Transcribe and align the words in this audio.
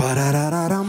Ba-da-da-da-da. 0.00 0.79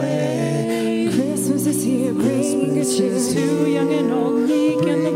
Away. 0.00 1.08
Christmas 1.12 1.66
is 1.66 1.84
here, 1.84 2.12
bringing 2.12 2.74
cheer. 2.84 3.18
Too 3.18 3.70
young 3.70 3.92
and 3.92 4.12
old, 4.12 4.48
meek 4.48 4.82
and 4.86 5.06
the 5.06 5.10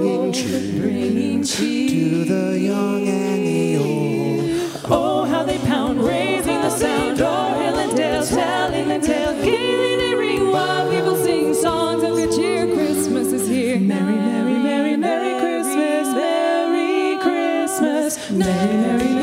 Bringing 0.81 1.45
cheer 1.45 1.89
to 1.89 2.25
the 2.25 2.59
young 2.59 3.09
and 3.09 3.47
the 3.47 3.77
old. 3.79 4.83
Oh, 4.91 5.25
how 5.25 5.43
they 5.43 5.59
pound, 5.59 5.99
oh, 5.99 6.03
oh, 6.03 6.09
raising 6.09 6.61
the 6.61 6.71
sound. 6.71 7.21
O'er 7.21 7.63
hill 7.63 7.79
and 7.79 7.97
dale, 7.97 8.27
telling 8.27 8.89
the 8.89 8.99
tale. 8.99 9.33
Gaily 9.43 9.97
they 9.97 10.15
ring 10.15 10.51
while 10.51 10.91
people 10.91 11.17
sing 11.17 11.55
songs 11.55 12.03
of 12.03 12.15
good 12.15 12.33
cheer. 12.33 12.67
Christmas 12.75 13.29
is 13.29 13.49
here. 13.49 13.79
Merry, 13.79 14.17
merry, 14.17 14.59
merry, 14.59 14.97
merry 14.97 15.41
Christmas, 15.41 16.15
Merry 16.15 17.19
Christmas, 17.19 18.31
merry, 18.31 18.77
merry 18.77 19.14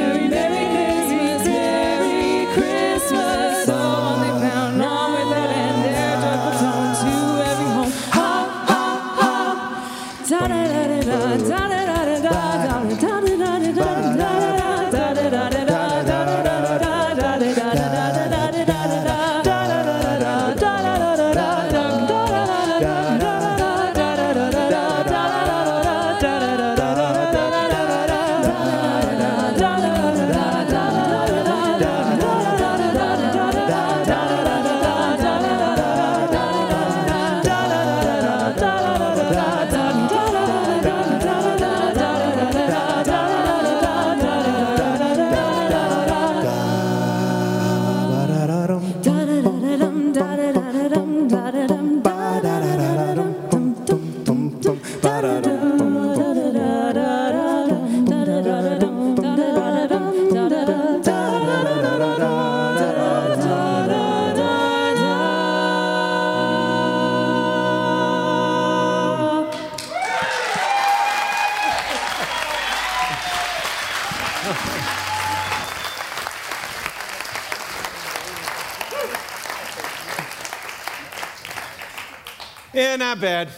bad. 83.21 83.49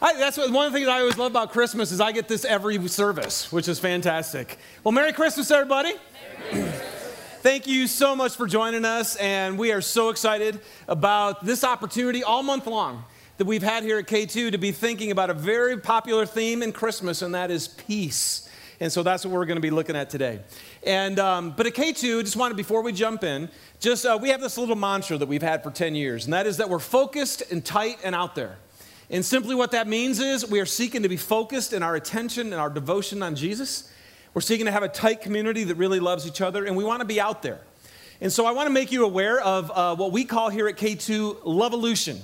I, 0.00 0.14
that's 0.14 0.36
what, 0.36 0.50
one 0.52 0.66
of 0.66 0.72
the 0.72 0.78
things 0.78 0.88
I 0.88 1.00
always 1.00 1.18
love 1.18 1.32
about 1.32 1.50
Christmas 1.50 1.90
is 1.90 2.00
I 2.00 2.12
get 2.12 2.28
this 2.28 2.44
every 2.44 2.88
service, 2.88 3.50
which 3.50 3.66
is 3.66 3.80
fantastic. 3.80 4.56
Well, 4.84 4.92
Merry 4.92 5.12
Christmas, 5.12 5.50
everybody. 5.50 5.94
Thank 7.40 7.66
you 7.66 7.88
so 7.88 8.14
much 8.14 8.36
for 8.36 8.46
joining 8.46 8.84
us, 8.84 9.16
and 9.16 9.58
we 9.58 9.72
are 9.72 9.80
so 9.80 10.10
excited 10.10 10.60
about 10.86 11.44
this 11.44 11.64
opportunity 11.64 12.22
all 12.22 12.44
month 12.44 12.68
long 12.68 13.04
that 13.38 13.46
we've 13.46 13.64
had 13.64 13.82
here 13.82 13.98
at 13.98 14.06
K2 14.06 14.52
to 14.52 14.58
be 14.58 14.70
thinking 14.70 15.10
about 15.10 15.28
a 15.28 15.34
very 15.34 15.76
popular 15.76 16.24
theme 16.24 16.62
in 16.62 16.70
Christmas, 16.70 17.20
and 17.20 17.34
that 17.34 17.50
is 17.50 17.66
peace. 17.66 18.48
And 18.82 18.90
so 18.92 19.04
that's 19.04 19.24
what 19.24 19.32
we're 19.32 19.46
going 19.46 19.58
to 19.58 19.62
be 19.62 19.70
looking 19.70 19.94
at 19.94 20.10
today. 20.10 20.40
And 20.82 21.20
um, 21.20 21.54
but 21.56 21.68
at 21.68 21.74
K2, 21.74 22.22
just 22.22 22.34
wanted 22.34 22.56
before 22.56 22.82
we 22.82 22.90
jump 22.90 23.22
in, 23.22 23.48
just 23.78 24.04
uh, 24.04 24.18
we 24.20 24.30
have 24.30 24.40
this 24.40 24.58
little 24.58 24.74
mantra 24.74 25.16
that 25.18 25.28
we've 25.28 25.40
had 25.40 25.62
for 25.62 25.70
10 25.70 25.94
years, 25.94 26.24
and 26.24 26.34
that 26.34 26.48
is 26.48 26.56
that 26.56 26.68
we're 26.68 26.80
focused 26.80 27.44
and 27.52 27.64
tight 27.64 28.00
and 28.02 28.12
out 28.12 28.34
there. 28.34 28.56
And 29.08 29.24
simply 29.24 29.54
what 29.54 29.70
that 29.70 29.86
means 29.86 30.18
is 30.18 30.50
we 30.50 30.58
are 30.58 30.66
seeking 30.66 31.04
to 31.04 31.08
be 31.08 31.16
focused 31.16 31.72
in 31.72 31.84
our 31.84 31.94
attention 31.94 32.46
and 32.46 32.56
our 32.60 32.70
devotion 32.70 33.22
on 33.22 33.36
Jesus. 33.36 33.88
We're 34.34 34.40
seeking 34.40 34.66
to 34.66 34.72
have 34.72 34.82
a 34.82 34.88
tight 34.88 35.20
community 35.20 35.62
that 35.62 35.76
really 35.76 36.00
loves 36.00 36.26
each 36.26 36.40
other, 36.40 36.64
and 36.64 36.76
we 36.76 36.82
want 36.82 37.02
to 37.02 37.06
be 37.06 37.20
out 37.20 37.40
there. 37.40 37.60
And 38.20 38.32
so 38.32 38.46
I 38.46 38.50
want 38.50 38.66
to 38.66 38.72
make 38.72 38.90
you 38.90 39.04
aware 39.04 39.40
of 39.42 39.70
uh, 39.70 39.94
what 39.94 40.10
we 40.10 40.24
call 40.24 40.50
here 40.50 40.66
at 40.66 40.76
K2 40.76 41.44
Lovolution. 41.44 42.18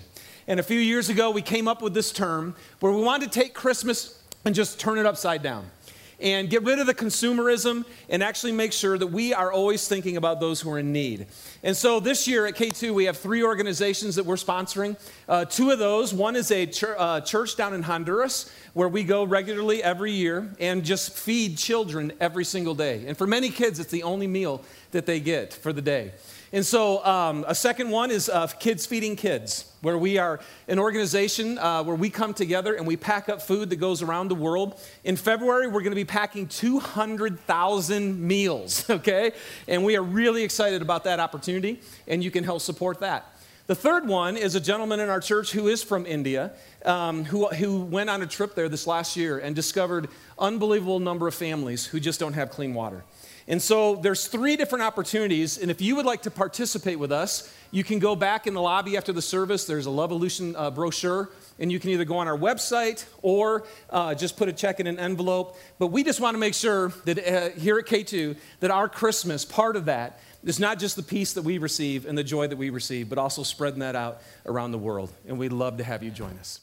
And 0.49 0.59
a 0.59 0.65
few 0.65 0.81
years 0.81 1.09
ago, 1.09 1.31
we 1.31 1.41
came 1.41 1.69
up 1.69 1.83
with 1.83 1.95
this 1.95 2.11
term 2.11 2.57
where 2.81 2.91
we 2.91 3.01
wanted 3.01 3.31
to 3.31 3.39
take 3.39 3.55
Christmas 3.55 4.21
and 4.45 4.57
just 4.57 4.81
turn 4.81 4.99
it 4.99 5.07
upside 5.07 5.41
down 5.41 5.71
and 6.21 6.51
get 6.51 6.63
rid 6.65 6.79
of 6.79 6.87
the 6.87 6.95
consumerism 6.95 7.85
and 8.09 8.23
actually 8.23 8.53
make 8.53 8.73
sure 8.73 8.99
that 8.99 9.07
we 9.07 9.33
are 9.33 9.53
always 9.53 9.87
thinking 9.87 10.17
about 10.17 10.41
those 10.41 10.61
who 10.61 10.71
are 10.71 10.79
in 10.79 10.93
need. 10.93 11.27
And 11.63 11.77
so 11.77 12.01
this 12.01 12.27
year 12.27 12.47
at 12.47 12.55
K2, 12.55 12.93
we 12.93 13.05
have 13.05 13.17
three 13.17 13.43
organizations 13.43 14.17
that 14.17 14.27
we're 14.27 14.37
sponsoring. 14.37 14.97
Uh, 15.29 15.45
two 15.45 15.71
of 15.71 15.79
those 15.79 16.13
one 16.13 16.37
is 16.37 16.51
a 16.51 16.67
chur- 16.67 16.97
uh, 16.99 17.21
church 17.21 17.57
down 17.57 17.75
in 17.75 17.83
Honduras 17.83 18.51
where 18.75 18.89
we 18.89 19.05
go 19.05 19.25
regularly 19.25 19.83
every 19.83 20.13
year 20.13 20.49
and 20.61 20.85
just 20.85 21.17
feed 21.17 21.57
children 21.59 22.13
every 22.21 22.45
single 22.45 22.75
day. 22.75 23.05
And 23.07 23.17
for 23.17 23.27
many 23.27 23.51
kids, 23.51 23.81
it's 23.81 23.91
the 23.91 24.03
only 24.03 24.27
meal 24.27 24.63
that 24.93 25.07
they 25.07 25.21
get 25.21 25.53
for 25.53 25.73
the 25.73 25.83
day. 25.83 26.13
And 26.53 26.65
so 26.65 27.05
um, 27.05 27.45
a 27.47 27.55
second 27.55 27.91
one 27.91 28.11
is 28.11 28.29
uh, 28.29 28.47
Kids 28.47 28.87
Feeding 28.87 29.17
Kids. 29.17 29.71
where 29.83 29.99
we 29.99 30.17
are 30.17 30.41
an 30.67 30.79
organization 30.79 31.59
uh, 31.59 31.85
where 31.85 31.95
we 31.95 32.09
come 32.09 32.33
together 32.33 32.75
and 32.75 32.87
we 32.87 32.97
pack 32.97 33.29
up 33.29 33.43
food 33.43 33.71
that 33.71 33.77
goes 33.77 34.03
around 34.03 34.29
the 34.29 34.35
world. 34.35 34.81
In 35.05 35.17
February, 35.17 35.67
we're 35.67 35.83
going 35.83 35.91
to 35.91 35.97
be 35.97 36.07
packing 36.07 36.47
200,000 36.47 38.21
meals, 38.21 38.89
okay? 38.91 39.33
And 39.67 39.85
we 39.85 39.97
are 39.97 40.03
really 40.03 40.43
excited 40.43 40.81
about 40.81 41.05
that 41.05 41.21
opportunity, 41.21 41.81
and 42.07 42.25
you 42.25 42.31
can 42.31 42.45
help 42.45 42.63
support 42.63 43.01
that. 43.01 43.35
The 43.67 43.75
third 43.75 44.09
one 44.09 44.39
is 44.39 44.55
a 44.55 44.61
gentleman 44.61 44.99
in 44.99 45.11
our 45.11 45.21
church 45.21 45.53
who 45.53 45.69
is 45.69 45.83
from 45.83 46.07
India, 46.07 46.53
um, 46.87 47.25
who, 47.25 47.49
who 47.49 47.81
went 47.81 48.09
on 48.09 48.23
a 48.23 48.27
trip 48.27 48.55
there 48.55 48.71
this 48.71 48.87
last 48.87 49.15
year 49.15 49.39
and 49.39 49.55
discovered 49.55 50.09
unbelievable 50.39 51.01
number 51.01 51.29
of 51.29 51.35
families 51.35 51.85
who 51.85 52.01
just 52.01 52.19
don't 52.19 52.33
have 52.33 52.49
clean 52.51 52.73
water. 52.73 53.05
And 53.49 53.63
so 53.63 53.97
there's 53.97 54.27
three 54.27 54.57
different 54.57 54.83
opportunities, 54.85 55.57
and 55.57 55.71
if 55.71 55.81
you 55.81 55.97
would 55.97 56.05
like 56.05 56.23
to 56.23 56.31
participate 56.31 56.99
with 56.99 57.11
us, 57.11 57.51
you 57.71 57.83
can 57.83 57.99
go 57.99 58.15
back 58.15 58.47
in 58.47 58.53
the 58.53 58.61
lobby 58.61 58.95
after 58.99 59.11
the 59.11 59.23
service. 59.23 59.65
There's 59.65 59.87
a 59.87 59.91
Love 59.91 60.11
Evolution 60.11 60.55
uh, 60.55 60.71
brochure, 60.71 61.31
and 61.59 61.73
you 61.73 61.81
can 61.81 61.89
either 61.91 62.05
go 62.05 62.19
on 62.19 62.29
our 62.29 62.37
website 62.37 63.07
or 63.23 63.65
uh, 63.89 64.15
just 64.15 64.37
put 64.37 64.51
a 64.51 64.53
check 64.53 64.81
in 64.81 64.87
an 64.87 64.99
envelope. 64.99 65.57
But 65.79 65.89
we 65.89 66.05
just 66.05 66.21
want 66.21 66.35
to 66.35 66.39
make 66.39 66.53
sure 66.53 66.93
that 67.07 67.19
uh, 67.19 67.49
here 67.59 67.79
at 67.79 67.87
K2 67.87 68.37
that 68.61 68.71
our 68.71 68.87
Christmas, 68.87 69.47
part 69.47 69.77
of 69.77 69.87
that, 69.87 70.21
is 70.45 70.61
not 70.61 70.79
just 70.79 70.97
the 70.97 71.03
peace 71.03 71.33
that 71.33 71.43
we 71.43 71.57
receive 71.57 72.05
and 72.05 72.17
the 72.17 72.25
joy 72.25 72.47
that 72.49 72.57
we 72.57 72.69
receive, 72.69 73.09
but 73.09 73.17
also 73.17 73.43
spreading 73.43 73.81
that 73.81 73.97
out 73.97 74.21
around 74.45 74.73
the 74.73 74.79
world. 74.79 75.11
And 75.27 75.39
we'd 75.39 75.53
love 75.53 75.79
to 75.79 75.85
have 75.85 76.03
you 76.03 76.11
join 76.11 76.37
us. 76.39 76.61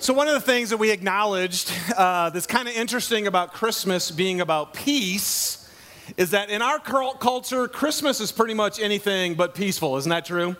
So, 0.00 0.14
one 0.14 0.28
of 0.28 0.34
the 0.34 0.40
things 0.40 0.70
that 0.70 0.76
we 0.76 0.92
acknowledged 0.92 1.72
uh, 1.96 2.30
that's 2.30 2.46
kind 2.46 2.68
of 2.68 2.74
interesting 2.76 3.26
about 3.26 3.52
Christmas 3.52 4.12
being 4.12 4.40
about 4.40 4.72
peace 4.72 5.68
is 6.16 6.30
that 6.30 6.50
in 6.50 6.62
our 6.62 6.78
culture, 6.78 7.66
Christmas 7.66 8.20
is 8.20 8.30
pretty 8.30 8.54
much 8.54 8.78
anything 8.78 9.34
but 9.34 9.56
peaceful. 9.56 9.96
Isn't 9.96 10.10
that 10.10 10.24
true? 10.24 10.54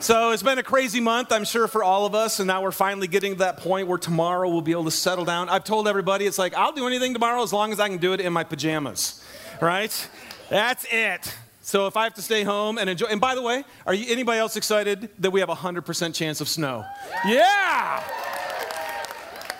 So, 0.00 0.32
it's 0.32 0.42
been 0.42 0.58
a 0.58 0.62
crazy 0.62 1.00
month, 1.00 1.32
I'm 1.32 1.46
sure, 1.46 1.66
for 1.66 1.82
all 1.82 2.04
of 2.04 2.14
us. 2.14 2.40
And 2.40 2.46
now 2.46 2.62
we're 2.62 2.70
finally 2.70 3.08
getting 3.08 3.32
to 3.32 3.38
that 3.38 3.56
point 3.56 3.88
where 3.88 3.96
tomorrow 3.96 4.50
we'll 4.50 4.60
be 4.60 4.72
able 4.72 4.84
to 4.84 4.90
settle 4.90 5.24
down. 5.24 5.48
I've 5.48 5.64
told 5.64 5.88
everybody, 5.88 6.26
it's 6.26 6.38
like, 6.38 6.52
I'll 6.52 6.72
do 6.72 6.86
anything 6.86 7.14
tomorrow 7.14 7.42
as 7.42 7.54
long 7.54 7.72
as 7.72 7.80
I 7.80 7.88
can 7.88 7.96
do 7.96 8.12
it 8.12 8.20
in 8.20 8.34
my 8.34 8.44
pajamas, 8.44 9.24
right? 9.62 10.08
That's 10.50 10.84
it. 10.90 11.34
So 11.62 11.86
if 11.86 11.96
I 11.96 12.04
have 12.04 12.14
to 12.14 12.22
stay 12.22 12.42
home 12.42 12.76
and 12.76 12.90
enjoy, 12.90 13.06
and 13.06 13.20
by 13.20 13.34
the 13.34 13.42
way, 13.42 13.64
are 13.86 13.94
you 13.94 14.12
anybody 14.12 14.38
else 14.38 14.56
excited 14.56 15.08
that 15.20 15.30
we 15.30 15.40
have 15.40 15.48
a 15.48 15.54
100% 15.54 16.14
chance 16.14 16.42
of 16.42 16.48
snow? 16.50 16.84
Yeah! 17.26 18.27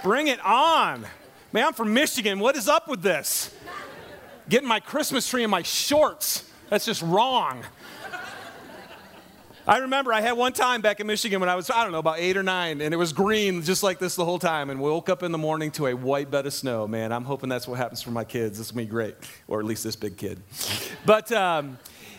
Bring 0.03 0.29
it 0.29 0.45
on. 0.45 1.07
Man, 1.53 1.67
I'm 1.67 1.73
from 1.73 1.93
Michigan. 1.93 2.39
What 2.39 2.57
is 2.57 2.69
up 2.69 2.89
with 2.89 3.03
this? 3.03 3.55
Getting 4.49 4.69
my 4.69 4.81
Christmas 4.81 5.29
tree 5.29 5.43
in 5.43 5.51
my 5.51 5.63
shorts. 5.63 6.51
That's 6.71 6.85
just 6.85 7.03
wrong. 7.03 7.63
I 9.67 9.79
remember 9.79 10.15
I 10.15 10.23
had 10.23 10.33
one 10.33 10.55
time 10.55 10.81
back 10.81 10.99
in 11.01 11.07
Michigan 11.07 11.41
when 11.41 11.51
I 11.51 11.55
was, 11.55 11.69
I 11.69 11.83
don't 11.83 11.93
know, 11.93 11.99
about 11.99 12.21
eight 12.21 12.39
or 12.39 12.43
nine, 12.43 12.81
and 12.81 12.95
it 12.95 12.97
was 12.97 13.13
green 13.13 13.63
just 13.63 13.83
like 13.83 13.99
this 13.99 14.17
the 14.17 14.25
whole 14.25 14.39
time. 14.39 14.71
And 14.71 14.81
woke 14.81 15.11
up 15.11 15.23
in 15.23 15.31
the 15.31 15.37
morning 15.37 15.71
to 15.73 15.89
a 15.89 15.95
white 15.95 16.31
bed 16.31 16.47
of 16.47 16.55
snow. 16.55 16.87
Man, 16.89 17.13
I'm 17.13 17.25
hoping 17.25 17.51
that's 17.51 17.69
what 17.69 17.77
happens 17.77 18.01
for 18.01 18.11
my 18.11 18.25
kids. 18.25 18.57
This 18.57 18.73
will 18.73 18.79
be 18.79 18.87
great, 18.87 19.15
or 19.47 19.61
at 19.61 19.67
least 19.67 19.85
this 19.85 19.97
big 19.97 20.17
kid. 20.17 20.41
But, 21.05 21.31
um, 21.33 21.79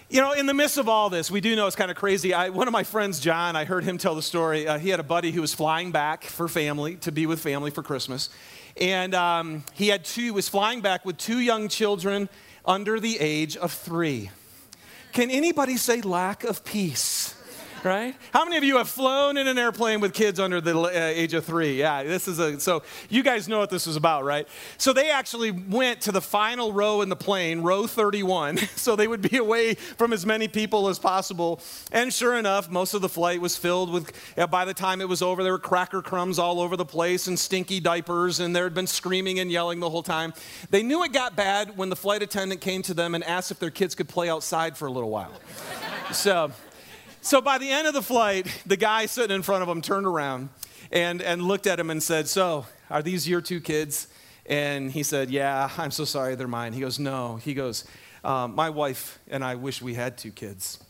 you 0.09 0.21
know, 0.21 0.31
in 0.31 0.47
the 0.47 0.55
midst 0.55 0.79
of 0.79 0.89
all 0.89 1.11
this, 1.11 1.29
we 1.29 1.39
do 1.39 1.55
know 1.55 1.67
it's 1.67 1.75
kind 1.75 1.91
of 1.91 1.97
crazy. 1.97 2.33
I, 2.33 2.49
one 2.49 2.67
of 2.67 2.71
my 2.71 2.83
friends, 2.83 3.19
John, 3.19 3.55
I 3.55 3.65
heard 3.65 3.83
him 3.83 3.99
tell 3.99 4.15
the 4.15 4.23
story. 4.23 4.67
Uh, 4.67 4.79
he 4.79 4.89
had 4.89 4.99
a 4.99 5.03
buddy 5.03 5.31
who 5.31 5.39
was 5.39 5.53
flying 5.53 5.91
back 5.91 6.23
for 6.23 6.47
family, 6.47 6.95
to 6.97 7.11
be 7.11 7.27
with 7.27 7.39
family 7.39 7.69
for 7.69 7.83
Christmas. 7.83 8.29
And 8.75 9.13
um, 9.13 9.63
he 9.73 9.87
had 9.89 10.03
two, 10.03 10.21
he 10.21 10.31
was 10.31 10.49
flying 10.49 10.81
back 10.81 11.05
with 11.05 11.17
two 11.17 11.37
young 11.37 11.67
children 11.67 12.27
under 12.65 12.99
the 12.99 13.19
age 13.19 13.55
of 13.55 13.71
three. 13.71 14.31
Can 15.11 15.29
anybody 15.29 15.77
say 15.77 16.01
lack 16.01 16.43
of 16.43 16.63
peace? 16.63 17.38
Right? 17.83 18.15
How 18.33 18.43
many 18.43 18.57
of 18.57 18.63
you 18.63 18.77
have 18.77 18.89
flown 18.89 19.37
in 19.37 19.47
an 19.47 19.57
airplane 19.57 19.99
with 19.99 20.13
kids 20.13 20.39
under 20.39 20.61
the 20.61 20.77
uh, 20.77 20.89
age 20.89 21.33
of 21.33 21.45
three? 21.45 21.79
Yeah, 21.79 22.03
this 22.03 22.27
is 22.27 22.39
a, 22.39 22.59
so 22.59 22.83
you 23.09 23.23
guys 23.23 23.47
know 23.47 23.59
what 23.59 23.69
this 23.69 23.87
is 23.87 23.95
about, 23.95 24.23
right? 24.23 24.47
So 24.77 24.93
they 24.93 25.09
actually 25.09 25.51
went 25.51 26.01
to 26.01 26.11
the 26.11 26.21
final 26.21 26.73
row 26.73 27.01
in 27.01 27.09
the 27.09 27.15
plane, 27.15 27.61
row 27.61 27.87
31, 27.87 28.57
so 28.75 28.95
they 28.95 29.07
would 29.07 29.21
be 29.21 29.37
away 29.37 29.73
from 29.75 30.13
as 30.13 30.25
many 30.25 30.47
people 30.47 30.87
as 30.87 30.99
possible. 30.99 31.61
And 31.91 32.13
sure 32.13 32.37
enough, 32.37 32.69
most 32.69 32.93
of 32.93 33.01
the 33.01 33.09
flight 33.09 33.41
was 33.41 33.55
filled 33.55 33.91
with, 33.91 34.11
uh, 34.37 34.47
by 34.47 34.65
the 34.65 34.73
time 34.73 35.01
it 35.01 35.09
was 35.09 35.21
over, 35.21 35.43
there 35.43 35.53
were 35.53 35.59
cracker 35.59 36.01
crumbs 36.01 36.39
all 36.39 36.59
over 36.59 36.75
the 36.75 36.85
place 36.85 37.27
and 37.27 37.37
stinky 37.37 37.79
diapers, 37.79 38.39
and 38.39 38.55
there 38.55 38.63
had 38.63 38.73
been 38.73 38.87
screaming 38.87 39.39
and 39.39 39.51
yelling 39.51 39.79
the 39.79 39.89
whole 39.89 40.03
time. 40.03 40.33
They 40.69 40.83
knew 40.83 41.03
it 41.03 41.13
got 41.13 41.35
bad 41.35 41.77
when 41.77 41.89
the 41.89 41.95
flight 41.95 42.21
attendant 42.21 42.61
came 42.61 42.81
to 42.83 42.93
them 42.93 43.15
and 43.15 43.23
asked 43.23 43.51
if 43.51 43.59
their 43.59 43.71
kids 43.71 43.95
could 43.95 44.09
play 44.09 44.29
outside 44.29 44.77
for 44.77 44.87
a 44.87 44.91
little 44.91 45.09
while. 45.09 45.31
so, 46.11 46.51
so 47.29 47.41
by 47.41 47.59
the 47.59 47.69
end 47.69 47.85
of 47.87 47.93
the 47.93 48.01
flight, 48.01 48.47
the 48.65 48.75
guy 48.75 49.05
sitting 49.05 49.35
in 49.35 49.43
front 49.43 49.61
of 49.61 49.69
him 49.69 49.83
turned 49.83 50.07
around 50.07 50.49
and, 50.91 51.21
and 51.21 51.43
looked 51.43 51.67
at 51.67 51.79
him 51.79 51.91
and 51.91 52.01
said, 52.01 52.27
So, 52.27 52.65
are 52.89 53.03
these 53.03 53.29
your 53.29 53.39
two 53.39 53.61
kids? 53.61 54.07
And 54.47 54.91
he 54.91 55.03
said, 55.03 55.29
Yeah, 55.29 55.69
I'm 55.77 55.91
so 55.91 56.05
sorry, 56.05 56.33
they're 56.33 56.47
mine. 56.47 56.73
He 56.73 56.79
goes, 56.79 56.97
No. 56.97 57.35
He 57.35 57.53
goes, 57.53 57.85
um, 58.23 58.55
My 58.55 58.71
wife 58.71 59.19
and 59.27 59.43
I 59.43 59.53
wish 59.53 59.79
we 59.79 59.93
had 59.93 60.17
two 60.17 60.31
kids. 60.31 60.83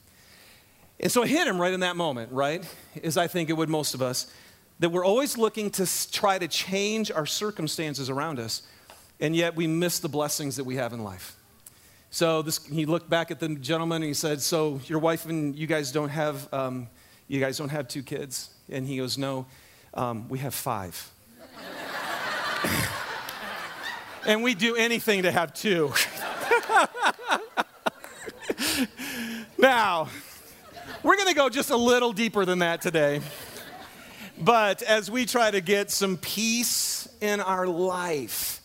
And 1.02 1.12
so 1.12 1.24
it 1.24 1.30
hit 1.30 1.46
him 1.46 1.60
right 1.60 1.74
in 1.74 1.82
that 1.82 1.98
moment, 1.98 2.32
right? 2.32 2.64
As 3.04 3.18
I 3.18 3.28
think 3.28 3.50
it 3.50 3.54
would 3.54 3.68
most 3.68 3.94
of 3.94 4.02
us, 4.02 4.34
that 4.80 4.92
we're 4.92 5.06
always 5.06 5.38
looking 5.38 5.70
to 5.72 6.10
try 6.10 6.40
to 6.40 6.48
change 6.48 7.12
our 7.12 7.26
circumstances 7.26 8.10
around 8.10 8.40
us, 8.40 8.62
and 9.20 9.36
yet 9.36 9.58
we 9.58 9.68
miss 9.68 10.00
the 10.00 10.08
blessings 10.08 10.56
that 10.56 10.64
we 10.64 10.78
have 10.78 10.94
in 10.94 11.04
life. 11.04 11.36
So 12.12 12.42
this, 12.42 12.66
he 12.66 12.86
looked 12.86 13.10
back 13.10 13.32
at 13.32 13.40
the 13.40 13.50
gentleman 13.50 13.98
and 13.98 14.06
he 14.06 14.14
said, 14.14 14.42
"So 14.42 14.80
your 14.86 15.00
wife 15.00 15.26
and 15.26 15.56
you 15.56 15.68
guys 15.68 15.92
don't 15.92 16.10
have, 16.10 16.52
um, 16.54 16.88
you 17.28 17.40
guys 17.40 17.58
don't 17.58 17.70
have 17.70 17.88
two 17.88 18.04
kids?" 18.04 18.50
And 18.70 18.88
he 18.88 18.98
goes, 18.98 19.18
"No, 19.18 19.46
um, 19.94 20.28
we 20.30 20.40
have 20.40 20.54
five. 20.54 21.12
and 24.26 24.44
we 24.44 24.56
do 24.56 24.76
anything 24.76 25.24
to 25.24 25.32
have 25.32 25.54
two. 25.54 25.94
now, 29.58 30.10
we're 31.04 31.16
going 31.16 31.30
to 31.30 31.36
go 31.36 31.50
just 31.50 31.70
a 31.70 31.78
little 31.78 32.12
deeper 32.12 32.46
than 32.46 32.60
that 32.60 32.82
today. 32.82 33.22
But 34.40 34.82
as 34.84 35.12
we 35.12 35.26
try 35.26 35.52
to 35.52 35.62
get 35.62 35.92
some 35.92 36.18
peace 36.18 37.08
in 37.22 37.42
our 37.42 37.68
life, 37.68 38.59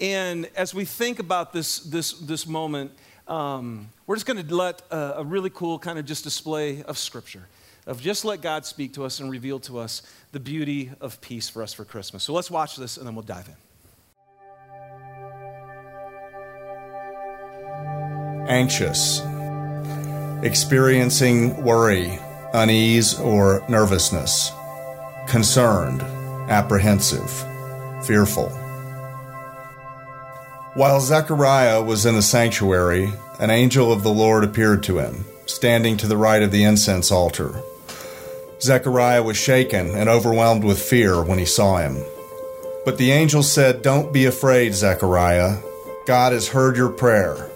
and 0.00 0.48
as 0.56 0.74
we 0.74 0.84
think 0.84 1.18
about 1.18 1.52
this, 1.52 1.80
this, 1.80 2.12
this 2.12 2.46
moment, 2.46 2.92
um, 3.28 3.88
we're 4.06 4.16
just 4.16 4.26
going 4.26 4.44
to 4.44 4.54
let 4.54 4.82
a, 4.90 5.18
a 5.18 5.24
really 5.24 5.50
cool 5.50 5.78
kind 5.78 5.98
of 5.98 6.04
just 6.04 6.24
display 6.24 6.82
of 6.82 6.98
Scripture, 6.98 7.46
of 7.86 8.00
just 8.00 8.24
let 8.24 8.40
God 8.40 8.66
speak 8.66 8.94
to 8.94 9.04
us 9.04 9.20
and 9.20 9.30
reveal 9.30 9.58
to 9.60 9.78
us 9.78 10.02
the 10.32 10.40
beauty 10.40 10.90
of 11.00 11.20
peace 11.20 11.48
for 11.48 11.62
us 11.62 11.72
for 11.72 11.84
Christmas. 11.84 12.22
So 12.24 12.32
let's 12.32 12.50
watch 12.50 12.76
this 12.76 12.96
and 12.96 13.06
then 13.06 13.14
we'll 13.14 13.22
dive 13.22 13.48
in. 13.48 13.54
anxious, 18.48 19.20
experiencing 20.42 21.62
worry, 21.62 22.18
unease, 22.54 23.18
or 23.18 23.64
nervousness, 23.68 24.52
concerned, 25.26 26.02
apprehensive, 26.50 27.30
fearful. 28.04 28.65
While 30.76 31.00
Zechariah 31.00 31.80
was 31.80 32.04
in 32.04 32.16
the 32.16 32.20
sanctuary, 32.20 33.10
an 33.40 33.48
angel 33.48 33.90
of 33.90 34.02
the 34.02 34.12
Lord 34.12 34.44
appeared 34.44 34.82
to 34.82 34.98
him, 34.98 35.24
standing 35.46 35.96
to 35.96 36.06
the 36.06 36.18
right 36.18 36.42
of 36.42 36.50
the 36.50 36.64
incense 36.64 37.10
altar. 37.10 37.62
Zechariah 38.60 39.22
was 39.22 39.38
shaken 39.38 39.92
and 39.92 40.10
overwhelmed 40.10 40.64
with 40.64 40.78
fear 40.78 41.22
when 41.22 41.38
he 41.38 41.46
saw 41.46 41.78
him. 41.78 41.96
But 42.84 42.98
the 42.98 43.10
angel 43.10 43.42
said, 43.42 43.80
Don't 43.80 44.12
be 44.12 44.26
afraid, 44.26 44.74
Zechariah. 44.74 45.62
God 46.06 46.34
has 46.34 46.48
heard 46.48 46.76
your 46.76 46.90
prayer. 46.90 47.50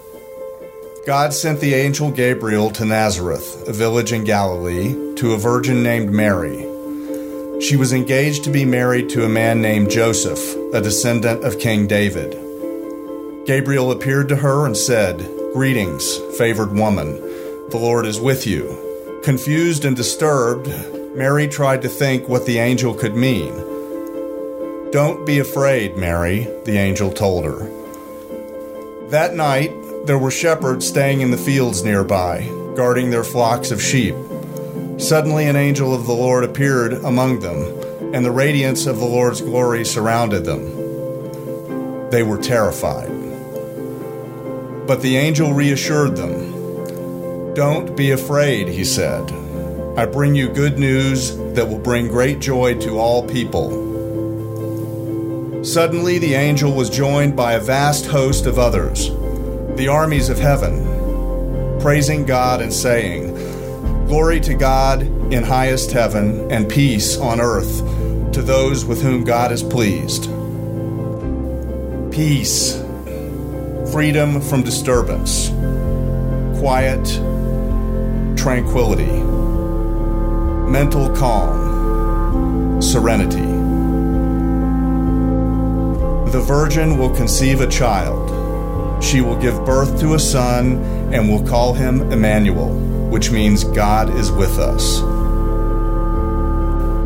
God 1.07 1.35
sent 1.35 1.61
the 1.61 1.75
angel 1.75 2.11
Gabriel 2.11 2.71
to 2.71 2.87
Nazareth, 2.87 3.69
a 3.69 3.73
village 3.75 4.15
in 4.15 4.25
Galilee, 4.25 5.15
to 5.17 5.35
a 5.35 5.39
virgin 5.39 5.83
named 5.83 6.11
Mary. 6.11 6.57
She 7.61 7.77
was 7.77 7.93
engaged 7.93 8.45
to 8.45 8.51
be 8.51 8.65
married 8.65 9.11
to 9.11 9.27
a 9.27 9.29
man 9.29 9.61
named 9.61 9.91
Joseph, 9.91 10.57
a 10.73 10.81
descendant 10.81 11.45
of 11.45 11.59
King 11.59 11.87
David. 11.87 12.50
Gabriel 13.47 13.91
appeared 13.91 14.29
to 14.29 14.37
her 14.37 14.67
and 14.67 14.77
said, 14.77 15.19
Greetings, 15.55 16.19
favored 16.37 16.73
woman, 16.73 17.17
the 17.71 17.79
Lord 17.79 18.07
is 18.07 18.21
with 18.21 18.47
you. 18.47 19.21
Confused 19.25 19.85
and 19.85 19.97
disturbed, 19.97 20.69
Mary 21.17 21.49
tried 21.49 21.83
to 21.83 21.89
think 21.89 22.29
what 22.29 22.47
the 22.47 22.59
angel 22.59 22.95
could 22.95 23.17
mean. 23.17 23.53
Don't 24.93 25.27
be 25.27 25.39
afraid, 25.39 25.97
Mary, 25.97 26.49
the 26.65 26.77
angel 26.77 27.11
told 27.11 27.45
her. 27.45 27.69
That 29.09 29.35
night, 29.35 29.73
there 30.05 30.19
were 30.19 30.31
shepherds 30.31 30.87
staying 30.87 31.21
in 31.21 31.31
the 31.31 31.37
fields 31.37 31.83
nearby, 31.83 32.47
guarding 32.77 33.11
their 33.11 33.25
flocks 33.25 33.71
of 33.71 33.83
sheep. 33.83 34.15
Suddenly, 34.99 35.47
an 35.47 35.57
angel 35.57 35.95
of 35.95 36.07
the 36.07 36.13
Lord 36.13 36.45
appeared 36.45 36.93
among 36.93 37.41
them, 37.41 38.15
and 38.15 38.25
the 38.25 38.31
radiance 38.31 38.87
of 38.87 38.99
the 38.99 39.07
Lord's 39.07 39.41
glory 39.41 39.85
surrounded 39.85 40.45
them. 40.45 42.11
They 42.11 42.23
were 42.23 42.39
terrified. 42.39 43.20
But 44.91 45.03
the 45.03 45.19
angel 45.19 45.55
reassured 45.55 46.17
them. 46.17 47.55
Don't 47.55 47.95
be 47.97 48.11
afraid, 48.11 48.67
he 48.67 48.85
said. 48.85 49.23
I 49.97 50.05
bring 50.05 50.35
you 50.35 50.49
good 50.49 50.81
news 50.81 51.37
that 51.55 51.69
will 51.69 51.79
bring 51.79 52.09
great 52.09 52.41
joy 52.41 52.75
to 52.81 52.99
all 52.99 53.25
people. 53.25 53.71
Suddenly, 55.63 56.19
the 56.19 56.35
angel 56.35 56.73
was 56.73 56.91
joined 56.91 57.37
by 57.37 57.53
a 57.53 57.61
vast 57.61 58.07
host 58.07 58.47
of 58.47 58.59
others, 58.59 59.11
the 59.77 59.87
armies 59.87 60.29
of 60.29 60.41
heaven, 60.41 61.79
praising 61.81 62.27
God 62.27 62.61
and 62.61 62.73
saying, 62.73 63.33
Glory 64.09 64.41
to 64.41 64.55
God 64.55 65.03
in 65.33 65.45
highest 65.45 65.93
heaven, 65.93 66.51
and 66.51 66.69
peace 66.69 67.17
on 67.17 67.41
earth 67.41 67.79
to 68.33 68.43
those 68.43 68.85
with 68.85 69.03
whom 69.03 69.23
God 69.23 69.53
is 69.53 69.63
pleased. 69.63 70.25
Peace, 72.11 72.83
freedom 73.91 74.41
from 74.41 74.63
disturbance, 74.63 75.49
quiet, 76.61 77.05
tranquility, 78.37 79.11
mental 80.71 81.15
calm, 81.17 82.81
serenity. 82.81 83.41
The 86.31 86.41
virgin 86.41 86.99
will 86.99 87.11
conceive 87.11 87.61
a 87.61 87.67
child. 87.67 89.03
She 89.03 89.21
will 89.21 89.37
give 89.37 89.65
birth 89.65 89.99
to 90.01 90.15
a 90.15 90.21
son 90.21 90.77
and 91.13 91.29
will 91.29 91.45
call 91.45 91.75
him 91.75 92.13
Emmanuel, 92.13 92.69
which 93.11 93.33
means 93.33 93.65
God 93.65 94.15
is 94.15 94.31
with 94.31 94.59
us. 94.59 95.01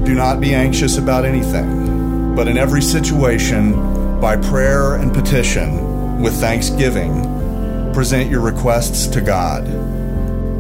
Do 0.05 0.15
not 0.15 0.39
be 0.39 0.53
anxious 0.53 0.99
about 0.99 1.25
anything, 1.25 2.35
but 2.35 2.47
in 2.47 2.59
every 2.59 2.83
situation, 2.83 4.21
by 4.21 4.37
prayer 4.37 4.97
and 4.97 5.15
petition, 5.15 5.84
with 6.21 6.35
thanksgiving, 6.41 7.93
present 7.93 8.31
your 8.31 8.41
requests 8.41 9.07
to 9.09 9.21
God. 9.21 9.67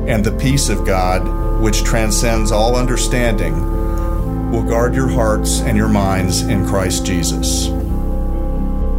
And 0.09 0.25
the 0.25 0.37
peace 0.37 0.69
of 0.69 0.87
God, 0.87 1.61
which 1.61 1.83
transcends 1.85 2.53
all 2.53 2.77
understanding, 2.77 4.51
will 4.51 4.63
guard 4.63 4.95
your 4.95 5.09
hearts 5.09 5.61
and 5.61 5.77
your 5.77 5.89
minds 5.89 6.43
in 6.43 6.67
Christ 6.67 7.05
Jesus. 7.05 7.67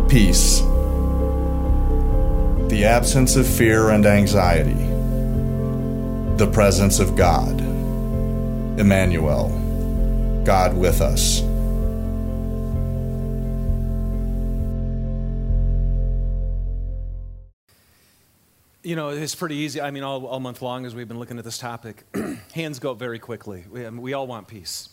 Peace. 0.09 0.59
The 2.69 2.85
absence 2.85 3.35
of 3.35 3.47
fear 3.47 3.89
and 3.89 4.05
anxiety. 4.05 4.73
The 6.37 6.49
presence 6.51 6.99
of 6.99 7.15
God. 7.15 7.59
Emmanuel. 8.79 9.49
God 10.43 10.75
with 10.75 11.01
us. 11.01 11.41
You 18.85 18.95
know, 18.95 19.09
it's 19.09 19.33
pretty 19.33 19.55
easy. 19.55 19.81
I 19.81 19.89
mean, 19.89 20.03
all, 20.03 20.27
all 20.27 20.39
month 20.39 20.61
long 20.61 20.85
as 20.85 20.93
we've 20.93 21.07
been 21.07 21.17
looking 21.17 21.39
at 21.39 21.43
this 21.43 21.57
topic, 21.57 22.03
hands 22.53 22.77
go 22.77 22.91
up 22.91 22.99
very 22.99 23.17
quickly. 23.17 23.65
We, 23.67 23.83
I 23.83 23.89
mean, 23.89 23.99
we 23.99 24.13
all 24.13 24.27
want 24.27 24.47
peace. 24.47 24.89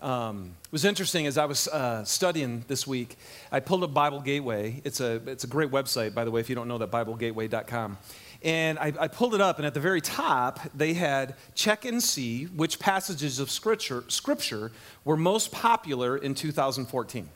Um, 0.00 0.54
it 0.64 0.72
was 0.72 0.86
interesting 0.86 1.26
as 1.26 1.36
I 1.36 1.44
was 1.44 1.68
uh, 1.68 2.06
studying 2.06 2.64
this 2.68 2.86
week, 2.86 3.18
I 3.52 3.60
pulled 3.60 3.84
up 3.84 3.92
Bible 3.92 4.22
Gateway. 4.22 4.80
It's 4.82 5.00
a, 5.00 5.20
it's 5.26 5.44
a 5.44 5.46
great 5.46 5.70
website, 5.70 6.14
by 6.14 6.24
the 6.24 6.30
way, 6.30 6.40
if 6.40 6.48
you 6.48 6.54
don't 6.54 6.68
know 6.68 6.78
that, 6.78 6.90
BibleGateway.com. 6.90 7.98
And 8.40 8.78
I, 8.78 8.94
I 8.98 9.08
pulled 9.08 9.34
it 9.34 9.42
up, 9.42 9.58
and 9.58 9.66
at 9.66 9.74
the 9.74 9.80
very 9.80 10.00
top, 10.00 10.60
they 10.74 10.94
had 10.94 11.34
check 11.54 11.84
and 11.84 12.02
see 12.02 12.44
which 12.44 12.78
passages 12.78 13.40
of 13.40 13.50
scripture, 13.50 14.04
scripture 14.08 14.72
were 15.04 15.18
most 15.18 15.52
popular 15.52 16.16
in 16.16 16.34
2014. 16.34 17.28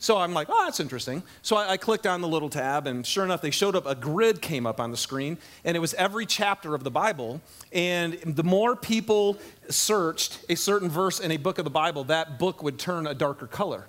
So 0.00 0.16
I'm 0.16 0.32
like, 0.32 0.48
oh, 0.48 0.64
that's 0.64 0.78
interesting. 0.78 1.24
So 1.42 1.56
I, 1.56 1.72
I, 1.72 1.76
clicked 1.76 2.06
on 2.06 2.20
the 2.20 2.28
little 2.28 2.48
tab, 2.48 2.86
and 2.86 3.04
sure 3.04 3.24
enough, 3.24 3.42
they 3.42 3.50
showed 3.50 3.74
up, 3.74 3.84
a 3.84 3.96
grid 3.96 4.40
came 4.40 4.64
up 4.64 4.78
on 4.78 4.92
the 4.92 4.96
screen, 4.96 5.38
and 5.64 5.76
it 5.76 5.80
was 5.80 5.92
every 5.94 6.24
chapter 6.24 6.76
of 6.76 6.84
the 6.84 6.90
Bible. 6.90 7.40
And 7.72 8.14
the 8.24 8.44
more 8.44 8.76
people 8.76 9.38
searched 9.68 10.44
a 10.48 10.54
certain 10.54 10.88
verse 10.88 11.18
in 11.18 11.32
a 11.32 11.36
book 11.36 11.58
of 11.58 11.64
the 11.64 11.70
Bible, 11.70 12.04
that 12.04 12.38
book 12.38 12.62
would 12.62 12.78
turn 12.78 13.08
a 13.08 13.14
darker 13.14 13.48
color. 13.48 13.88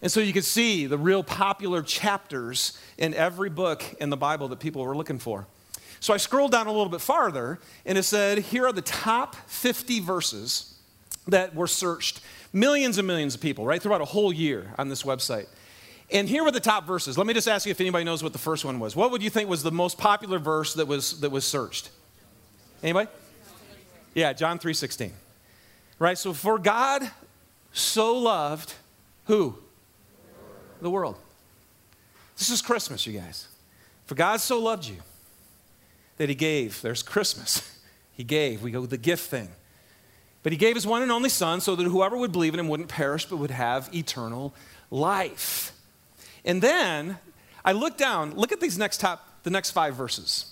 And 0.00 0.10
so 0.10 0.20
you 0.20 0.32
could 0.32 0.44
see 0.44 0.86
the 0.86 0.98
real 0.98 1.24
popular 1.24 1.82
chapters 1.82 2.78
in 2.96 3.12
every 3.14 3.50
book 3.50 3.82
in 4.00 4.10
the 4.10 4.16
Bible 4.16 4.48
that 4.48 4.60
people 4.60 4.84
were 4.84 4.96
looking 4.96 5.18
for. 5.18 5.46
So 5.98 6.14
I 6.14 6.16
scrolled 6.16 6.52
down 6.52 6.66
a 6.66 6.72
little 6.72 6.88
bit 6.88 7.00
farther, 7.00 7.58
and 7.84 7.98
it 7.98 8.02
said, 8.04 8.38
here 8.38 8.66
are 8.66 8.72
the 8.72 8.82
top 8.82 9.34
50 9.48 10.00
verses 10.00 10.74
that 11.28 11.54
were 11.54 11.68
searched 11.68 12.20
millions 12.52 12.98
and 12.98 13.06
millions 13.06 13.34
of 13.34 13.40
people, 13.40 13.64
right, 13.64 13.82
throughout 13.82 14.00
a 14.00 14.06
whole 14.06 14.32
year 14.32 14.74
on 14.78 14.88
this 14.88 15.02
website. 15.02 15.46
And 16.10 16.28
here 16.28 16.44
were 16.44 16.50
the 16.50 16.60
top 16.60 16.86
verses. 16.86 17.16
Let 17.16 17.26
me 17.26 17.32
just 17.32 17.48
ask 17.48 17.64
you 17.64 17.70
if 17.70 17.80
anybody 17.80 18.04
knows 18.04 18.22
what 18.22 18.32
the 18.32 18.38
first 18.38 18.64
one 18.64 18.78
was. 18.78 18.94
What 18.94 19.10
would 19.10 19.22
you 19.22 19.30
think 19.30 19.48
was 19.48 19.62
the 19.62 19.72
most 19.72 19.96
popular 19.96 20.38
verse 20.38 20.74
that 20.74 20.86
was, 20.86 21.20
that 21.20 21.30
was 21.30 21.44
searched? 21.44 21.90
Anybody? 22.82 23.08
Yeah, 24.14 24.32
John 24.34 24.58
3.16. 24.58 25.10
Right, 25.98 26.18
so 26.18 26.32
for 26.34 26.58
God 26.58 27.10
so 27.72 28.18
loved 28.18 28.74
who? 29.24 29.56
The 30.80 30.90
world. 30.90 31.16
This 32.36 32.50
is 32.50 32.60
Christmas, 32.60 33.06
you 33.06 33.18
guys. 33.18 33.48
For 34.06 34.14
God 34.14 34.40
so 34.40 34.58
loved 34.58 34.86
you 34.86 34.96
that 36.18 36.28
he 36.28 36.34
gave. 36.34 36.82
There's 36.82 37.02
Christmas. 37.02 37.78
He 38.14 38.24
gave. 38.24 38.62
We 38.62 38.70
go 38.70 38.84
the 38.84 38.98
gift 38.98 39.30
thing. 39.30 39.48
But 40.42 40.52
he 40.52 40.58
gave 40.58 40.74
his 40.74 40.86
one 40.86 41.02
and 41.02 41.12
only 41.12 41.28
Son 41.28 41.60
so 41.60 41.76
that 41.76 41.84
whoever 41.84 42.16
would 42.16 42.32
believe 42.32 42.54
in 42.54 42.60
him 42.60 42.68
wouldn't 42.68 42.88
perish 42.88 43.26
but 43.26 43.36
would 43.36 43.50
have 43.50 43.88
eternal 43.94 44.52
life. 44.90 45.72
And 46.44 46.60
then 46.60 47.18
I 47.64 47.72
look 47.72 47.96
down, 47.96 48.34
look 48.34 48.52
at 48.52 48.60
these 48.60 48.76
next 48.76 49.00
top, 49.00 49.26
the 49.44 49.50
next 49.50 49.70
five 49.70 49.94
verses. 49.94 50.46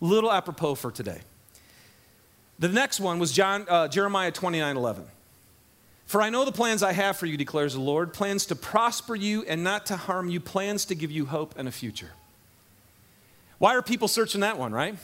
Little 0.00 0.30
apropos 0.30 0.74
for 0.74 0.90
today. 0.90 1.20
The 2.58 2.68
next 2.68 3.00
one 3.00 3.18
was 3.18 3.32
John, 3.32 3.66
uh, 3.68 3.88
Jeremiah 3.88 4.30
29 4.30 4.76
11. 4.76 5.04
For 6.04 6.20
I 6.20 6.28
know 6.28 6.44
the 6.44 6.52
plans 6.52 6.82
I 6.82 6.92
have 6.92 7.16
for 7.16 7.26
you, 7.26 7.36
declares 7.36 7.74
the 7.74 7.80
Lord 7.80 8.12
plans 8.12 8.46
to 8.46 8.56
prosper 8.56 9.14
you 9.14 9.44
and 9.46 9.62
not 9.62 9.86
to 9.86 9.96
harm 9.96 10.28
you, 10.28 10.40
plans 10.40 10.84
to 10.86 10.94
give 10.94 11.10
you 11.10 11.24
hope 11.24 11.54
and 11.56 11.68
a 11.68 11.72
future. 11.72 12.10
Why 13.58 13.76
are 13.76 13.82
people 13.82 14.08
searching 14.08 14.40
that 14.40 14.58
one, 14.58 14.72
right? 14.72 14.96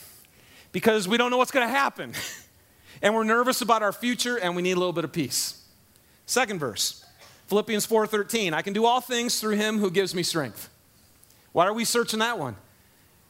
Because 0.72 1.06
we 1.06 1.16
don't 1.16 1.30
know 1.30 1.36
what's 1.36 1.52
going 1.52 1.66
to 1.66 1.72
happen. 1.72 2.12
and 3.02 3.14
we're 3.14 3.24
nervous 3.24 3.60
about 3.60 3.82
our 3.82 3.92
future 3.92 4.36
and 4.36 4.56
we 4.56 4.62
need 4.62 4.72
a 4.72 4.78
little 4.78 4.92
bit 4.92 5.04
of 5.04 5.12
peace. 5.12 5.62
Second 6.26 6.58
verse, 6.58 7.04
Philippians 7.46 7.86
4:13, 7.86 8.52
I 8.52 8.62
can 8.62 8.72
do 8.72 8.84
all 8.84 9.00
things 9.00 9.40
through 9.40 9.56
him 9.56 9.78
who 9.78 9.90
gives 9.90 10.14
me 10.14 10.22
strength. 10.22 10.68
Why 11.52 11.66
are 11.66 11.72
we 11.72 11.84
searching 11.84 12.18
that 12.18 12.38
one? 12.38 12.56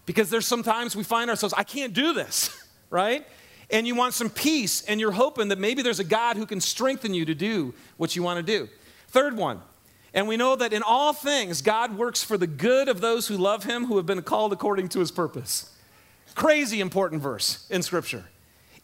Because 0.07 0.31
there's 0.31 0.47
sometimes 0.47 0.97
we 0.97 1.05
find 1.05 1.31
ourselves, 1.31 1.55
I 1.57 1.65
can't 1.65 1.93
do 1.93 2.13
this, 2.13 2.51
right? 2.91 3.27
And 3.71 3.87
you 3.87 3.95
want 3.95 4.15
some 4.15 4.31
peace 4.31 4.83
and 4.83 5.01
you're 5.01 5.13
hoping 5.13 5.49
that 5.49 5.59
maybe 5.59 5.83
there's 5.83 6.01
a 6.01 6.05
God 6.05 6.37
who 6.37 6.47
can 6.47 6.61
strengthen 6.61 7.13
you 7.13 7.25
to 7.25 7.35
do 7.35 7.75
what 7.97 8.17
you 8.17 8.23
want 8.23 8.39
to 8.39 8.43
do. 8.43 8.69
Third 9.09 9.37
one, 9.37 9.61
and 10.15 10.27
we 10.27 10.37
know 10.37 10.57
that 10.57 10.73
in 10.73 10.83
all 10.83 11.13
things 11.13 11.61
God 11.61 11.97
works 11.97 12.23
for 12.23 12.39
the 12.39 12.47
good 12.47 12.89
of 12.89 13.01
those 13.01 13.29
who 13.29 13.37
love 13.37 13.65
him 13.65 13.87
who 13.87 13.97
have 13.99 14.07
been 14.07 14.23
called 14.23 14.53
according 14.53 14.89
to 14.91 15.01
his 15.01 15.11
purpose. 15.11 15.73
Crazy 16.35 16.81
important 16.81 17.23
verse 17.23 17.67
in 17.71 17.83
scripture. 17.83 18.25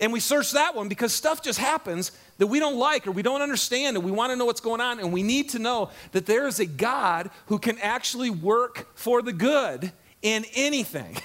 And 0.03 0.13
we 0.13 0.19
search 0.19 0.51
that 0.51 0.75
one 0.75 0.89
because 0.89 1.13
stuff 1.13 1.43
just 1.43 1.61
happens 1.61 2.11
that 2.39 2.49
we 2.49 2.59
don't 2.59 2.77
like 2.77 3.07
or 3.07 3.13
we 3.13 3.23
don't 3.23 3.41
understand 3.41 3.97
and 3.97 4.05
we 4.05 4.11
want 4.11 4.33
to 4.33 4.37
know 4.37 4.45
what's 4.45 4.61
going 4.61 4.81
on. 4.81 4.99
And 4.99 5.13
we 5.13 5.23
need 5.23 5.51
to 5.51 5.61
know 5.61 5.91
that 6.11 6.27
there 6.27 6.49
is 6.49 6.59
a 6.59 6.67
God 6.67 7.31
who 7.47 7.57
can 7.61 7.79
actually 7.79 8.29
work 8.29 8.89
for 8.97 9.23
the 9.23 9.33
good 9.33 9.93
in 10.21 10.45
anything, 10.57 11.17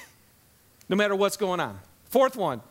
no 0.90 0.96
matter 0.96 1.16
what's 1.16 1.38
going 1.38 1.60
on. 1.60 1.80
Fourth 2.06 2.36
one, 2.36 2.62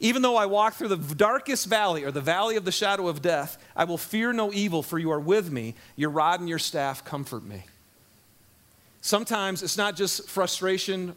even 0.00 0.20
though 0.20 0.34
I 0.34 0.46
walk 0.46 0.74
through 0.74 0.88
the 0.88 0.96
darkest 0.96 1.68
valley 1.68 2.02
or 2.02 2.10
the 2.10 2.20
valley 2.20 2.56
of 2.56 2.64
the 2.64 2.72
shadow 2.72 3.06
of 3.06 3.22
death, 3.22 3.56
I 3.76 3.84
will 3.84 3.98
fear 3.98 4.32
no 4.32 4.52
evil, 4.52 4.82
for 4.82 4.98
you 4.98 5.12
are 5.12 5.20
with 5.20 5.52
me. 5.52 5.76
Your 5.94 6.10
rod 6.10 6.40
and 6.40 6.48
your 6.48 6.58
staff 6.58 7.04
comfort 7.04 7.44
me. 7.44 7.62
Sometimes 9.00 9.62
it's 9.62 9.78
not 9.78 9.94
just 9.94 10.28
frustration 10.28 11.14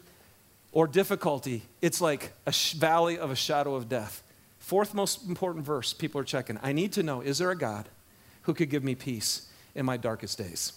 or 0.71 0.85
difficulty, 0.85 1.63
it's 1.81 1.99
like 1.99 2.31
a 2.45 2.53
valley 2.75 3.17
of 3.17 3.31
a 3.31 3.35
shadow 3.35 3.73
of 3.73 3.89
death. 3.89 4.21
Fourth 4.65 4.95
most 4.95 5.29
important 5.29 5.63
verse 5.63 5.93
people 5.93 6.19
are 6.19 6.23
checking. 6.23 6.57
I 6.63 6.71
need 6.71 6.91
to 6.93 7.03
know 7.03 7.21
is 7.21 7.37
there 7.37 7.51
a 7.51 7.55
God 7.55 7.87
who 8.41 8.53
could 8.55 8.71
give 8.71 8.83
me 8.83 8.95
peace 8.95 9.47
in 9.75 9.85
my 9.85 9.95
darkest 9.95 10.39
days? 10.39 10.73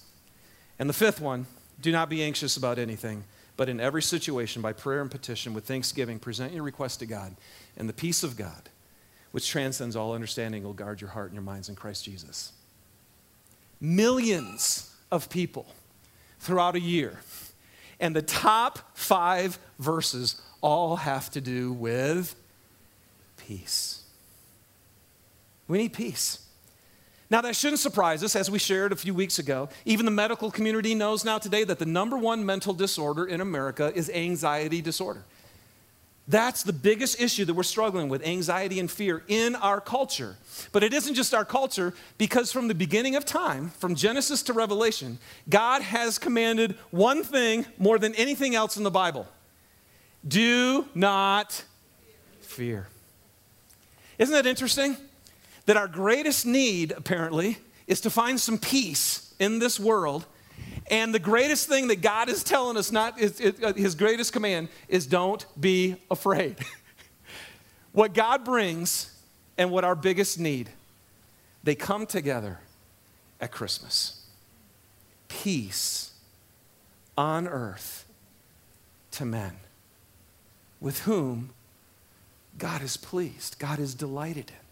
And 0.79 0.91
the 0.91 0.95
fifth 0.95 1.23
one 1.23 1.47
do 1.81 1.91
not 1.91 2.11
be 2.11 2.23
anxious 2.23 2.59
about 2.59 2.79
anything, 2.79 3.25
but 3.57 3.71
in 3.71 3.81
every 3.81 4.03
situation, 4.03 4.61
by 4.61 4.75
prayer 4.75 5.01
and 5.01 5.11
petition, 5.11 5.55
with 5.55 5.65
thanksgiving, 5.65 6.19
present 6.19 6.53
your 6.53 6.65
request 6.65 6.99
to 6.99 7.07
God, 7.07 7.35
and 7.79 7.89
the 7.89 7.95
peace 7.95 8.23
of 8.23 8.37
God, 8.37 8.69
which 9.31 9.49
transcends 9.49 9.97
all 9.97 10.13
understanding, 10.13 10.65
will 10.65 10.75
guard 10.75 11.01
your 11.01 11.09
heart 11.09 11.29
and 11.29 11.35
your 11.35 11.43
minds 11.43 11.71
in 11.71 11.75
Christ 11.75 12.05
Jesus. 12.05 12.53
Millions 13.81 14.95
of 15.11 15.31
people 15.31 15.67
throughout 16.41 16.77
a 16.77 16.81
year, 16.81 17.21
and 17.99 18.15
the 18.15 18.21
top 18.21 18.81
five 18.93 19.59
verses 19.79 20.43
all 20.61 20.97
have 20.97 21.31
to 21.31 21.41
do 21.41 21.73
with 21.73 22.35
peace. 23.49 24.03
We 25.69 25.79
need 25.79 25.95
peace. 25.95 26.45
Now, 27.31 27.41
that 27.41 27.57
shouldn't 27.57 27.81
surprise 27.81 28.23
us, 28.23 28.37
as 28.37 28.51
we 28.51 28.59
shared 28.59 28.93
a 28.93 28.97
few 28.97 29.15
weeks 29.15 29.39
ago. 29.39 29.71
Even 29.87 30.05
the 30.05 30.13
medical 30.13 30.51
community 30.51 30.95
knows 30.95 31.25
now 31.25 31.39
today 31.39 31.65
that 31.65 31.79
the 31.79 31.87
number 31.87 32.19
one 32.19 32.45
mental 32.45 32.75
disorder 32.75 33.25
in 33.25 33.41
America 33.41 33.91
is 33.95 34.11
anxiety 34.11 34.83
disorder. 34.83 35.25
That's 36.27 36.63
the 36.63 36.75
biggest 36.75 37.23
issue 37.23 37.47
that 37.47 37.55
we're 37.55 37.63
struggling 37.63 38.11
with 38.11 38.23
anxiety 38.23 38.81
and 38.81 38.91
fear 38.91 39.25
in 39.29 39.57
our 39.57 39.81
culture. 39.81 40.37
But 40.73 40.83
it 40.83 40.93
isn't 40.93 41.15
just 41.15 41.33
our 41.33 41.47
culture, 41.47 41.95
because 42.19 42.53
from 42.53 42.69
the 42.69 42.75
beginning 42.75 43.17
of 43.17 43.25
time, 43.25 43.71
from 43.79 43.95
Genesis 43.95 44.43
to 44.45 44.53
Revelation, 44.53 45.19
God 45.49 45.81
has 45.81 46.19
commanded 46.19 46.73
one 46.91 47.25
thing 47.25 47.65
more 47.79 47.99
than 47.99 48.15
anything 48.15 48.55
else 48.55 48.77
in 48.77 48.85
the 48.85 48.91
Bible 48.91 49.27
do 50.27 50.87
not 50.95 51.65
fear. 52.41 52.89
Isn't 54.19 54.35
that 54.35 54.47
interesting? 54.47 54.97
That 55.67 55.77
our 55.77 55.89
greatest 55.89 56.47
need, 56.47 56.93
apparently, 56.93 57.59
is 57.87 58.01
to 58.03 58.11
find 58.11 58.39
some 58.41 58.59
peace 58.59 59.35
in 59.39 59.59
this 59.59 59.79
world. 59.79 60.27
And 60.91 61.15
the 61.15 61.19
greatest 61.19 61.69
thing 61.69 61.89
that 61.89 62.01
God 62.01 62.29
is 62.29 62.43
telling 62.43 62.77
us, 62.77 62.91
not 62.91 63.19
is, 63.19 63.41
is, 63.41 63.63
uh, 63.63 63.73
his 63.75 63.95
greatest 63.95 64.33
command, 64.33 64.69
is 64.89 65.07
don't 65.07 65.45
be 65.61 65.97
afraid. 66.11 66.57
what 67.93 68.15
God 68.15 68.45
brings 68.45 69.15
and 69.57 69.71
what 69.71 69.85
our 69.85 69.95
biggest 69.95 70.39
need, 70.39 70.71
they 71.63 71.75
come 71.75 72.07
together 72.07 72.61
at 73.41 73.53
Christmas. 73.53 74.27
Peace 75.29 76.13
on 77.17 77.47
earth 77.47 78.07
to 79.11 79.25
men 79.25 79.57
with 80.81 81.01
whom 81.01 81.51
God 82.59 82.83
is 82.83 82.97
pleased, 82.97 83.59
God 83.59 83.79
is 83.79 83.95
delighted 83.95 84.51
in. 84.51 84.67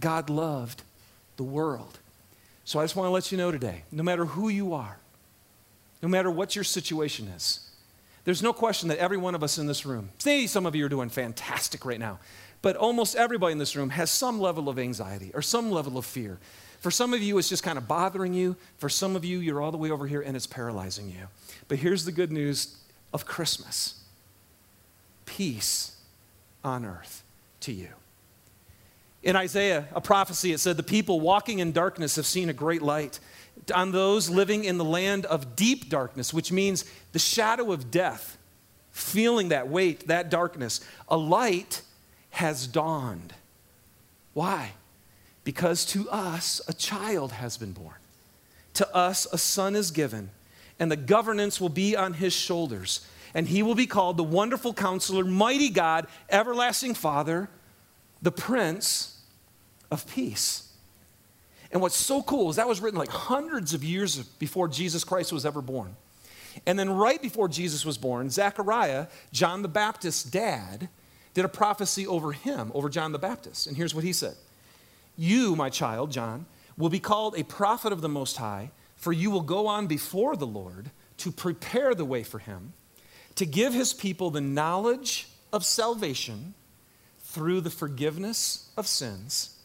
God 0.00 0.30
loved 0.30 0.82
the 1.36 1.42
world. 1.42 1.98
So 2.64 2.78
I 2.78 2.84
just 2.84 2.96
want 2.96 3.06
to 3.06 3.10
let 3.10 3.30
you 3.30 3.38
know 3.38 3.50
today 3.50 3.82
no 3.92 4.02
matter 4.02 4.24
who 4.24 4.48
you 4.48 4.72
are, 4.72 4.98
no 6.02 6.08
matter 6.08 6.30
what 6.30 6.54
your 6.54 6.64
situation 6.64 7.28
is, 7.28 7.60
there's 8.24 8.42
no 8.42 8.52
question 8.52 8.88
that 8.88 8.98
every 8.98 9.18
one 9.18 9.34
of 9.34 9.42
us 9.42 9.58
in 9.58 9.66
this 9.66 9.84
room, 9.84 10.10
maybe 10.24 10.46
some 10.46 10.64
of 10.64 10.74
you 10.74 10.86
are 10.86 10.88
doing 10.88 11.10
fantastic 11.10 11.84
right 11.84 12.00
now, 12.00 12.18
but 12.62 12.76
almost 12.76 13.16
everybody 13.16 13.52
in 13.52 13.58
this 13.58 13.76
room 13.76 13.90
has 13.90 14.10
some 14.10 14.40
level 14.40 14.68
of 14.70 14.78
anxiety 14.78 15.30
or 15.34 15.42
some 15.42 15.70
level 15.70 15.98
of 15.98 16.06
fear. 16.06 16.38
For 16.80 16.90
some 16.90 17.12
of 17.12 17.22
you, 17.22 17.36
it's 17.36 17.48
just 17.48 17.62
kind 17.62 17.76
of 17.76 17.86
bothering 17.86 18.32
you. 18.32 18.56
For 18.78 18.88
some 18.88 19.16
of 19.16 19.24
you, 19.24 19.40
you're 19.40 19.60
all 19.60 19.70
the 19.70 19.78
way 19.78 19.90
over 19.90 20.06
here 20.06 20.22
and 20.22 20.36
it's 20.36 20.46
paralyzing 20.46 21.08
you. 21.08 21.28
But 21.68 21.78
here's 21.78 22.04
the 22.04 22.12
good 22.12 22.32
news 22.32 22.78
of 23.12 23.26
Christmas 23.26 24.00
peace 25.26 25.96
on 26.62 26.84
earth 26.84 27.23
to 27.64 27.72
you. 27.72 27.88
In 29.22 29.36
Isaiah, 29.36 29.88
a 29.94 30.00
prophecy, 30.00 30.52
it 30.52 30.60
said, 30.60 30.76
The 30.76 30.82
people 30.82 31.18
walking 31.18 31.58
in 31.58 31.72
darkness 31.72 32.16
have 32.16 32.26
seen 32.26 32.50
a 32.50 32.52
great 32.52 32.82
light. 32.82 33.18
On 33.74 33.90
those 33.90 34.28
living 34.28 34.64
in 34.64 34.76
the 34.76 34.84
land 34.84 35.24
of 35.26 35.56
deep 35.56 35.88
darkness, 35.88 36.34
which 36.34 36.52
means 36.52 36.84
the 37.12 37.18
shadow 37.18 37.72
of 37.72 37.90
death, 37.90 38.36
feeling 38.90 39.48
that 39.48 39.68
weight, 39.68 40.06
that 40.08 40.30
darkness, 40.30 40.80
a 41.08 41.16
light 41.16 41.80
has 42.30 42.66
dawned. 42.66 43.32
Why? 44.34 44.72
Because 45.44 45.86
to 45.86 46.08
us 46.10 46.60
a 46.68 46.74
child 46.74 47.32
has 47.32 47.56
been 47.56 47.72
born, 47.72 47.96
to 48.74 48.94
us 48.94 49.26
a 49.32 49.38
son 49.38 49.74
is 49.74 49.90
given, 49.90 50.30
and 50.78 50.90
the 50.90 50.96
governance 50.96 51.60
will 51.60 51.70
be 51.70 51.96
on 51.96 52.14
his 52.14 52.34
shoulders. 52.34 53.06
And 53.34 53.48
he 53.48 53.62
will 53.62 53.74
be 53.74 53.86
called 53.86 54.16
the 54.16 54.24
Wonderful 54.24 54.72
Counselor, 54.72 55.24
Mighty 55.24 55.68
God, 55.68 56.06
Everlasting 56.30 56.94
Father, 56.94 57.48
the 58.22 58.30
Prince 58.30 59.20
of 59.90 60.08
Peace. 60.12 60.72
And 61.72 61.82
what's 61.82 61.96
so 61.96 62.22
cool 62.22 62.50
is 62.50 62.56
that 62.56 62.68
was 62.68 62.80
written 62.80 62.98
like 62.98 63.08
hundreds 63.10 63.74
of 63.74 63.82
years 63.82 64.22
before 64.22 64.68
Jesus 64.68 65.02
Christ 65.02 65.32
was 65.32 65.44
ever 65.44 65.60
born. 65.60 65.96
And 66.66 66.78
then, 66.78 66.88
right 66.90 67.20
before 67.20 67.48
Jesus 67.48 67.84
was 67.84 67.98
born, 67.98 68.30
Zechariah, 68.30 69.08
John 69.32 69.62
the 69.62 69.68
Baptist's 69.68 70.22
dad, 70.22 70.88
did 71.34 71.44
a 71.44 71.48
prophecy 71.48 72.06
over 72.06 72.30
him, 72.30 72.70
over 72.74 72.88
John 72.88 73.10
the 73.10 73.18
Baptist. 73.18 73.66
And 73.66 73.76
here's 73.76 73.94
what 73.94 74.04
he 74.04 74.12
said 74.12 74.36
You, 75.16 75.56
my 75.56 75.68
child, 75.68 76.12
John, 76.12 76.46
will 76.76 76.90
be 76.90 77.00
called 77.00 77.36
a 77.36 77.42
prophet 77.42 77.92
of 77.92 78.00
the 78.00 78.08
Most 78.08 78.36
High, 78.36 78.70
for 78.96 79.12
you 79.12 79.30
will 79.30 79.42
go 79.42 79.66
on 79.66 79.86
before 79.86 80.36
the 80.36 80.46
Lord 80.46 80.90
to 81.18 81.32
prepare 81.32 81.94
the 81.94 82.04
way 82.04 82.22
for 82.22 82.38
him, 82.38 82.72
to 83.36 83.46
give 83.46 83.74
his 83.74 83.92
people 83.92 84.30
the 84.30 84.40
knowledge 84.40 85.28
of 85.52 85.64
salvation 85.64 86.54
through 87.20 87.60
the 87.60 87.70
forgiveness 87.70 88.70
of 88.76 88.86
sins 88.86 89.56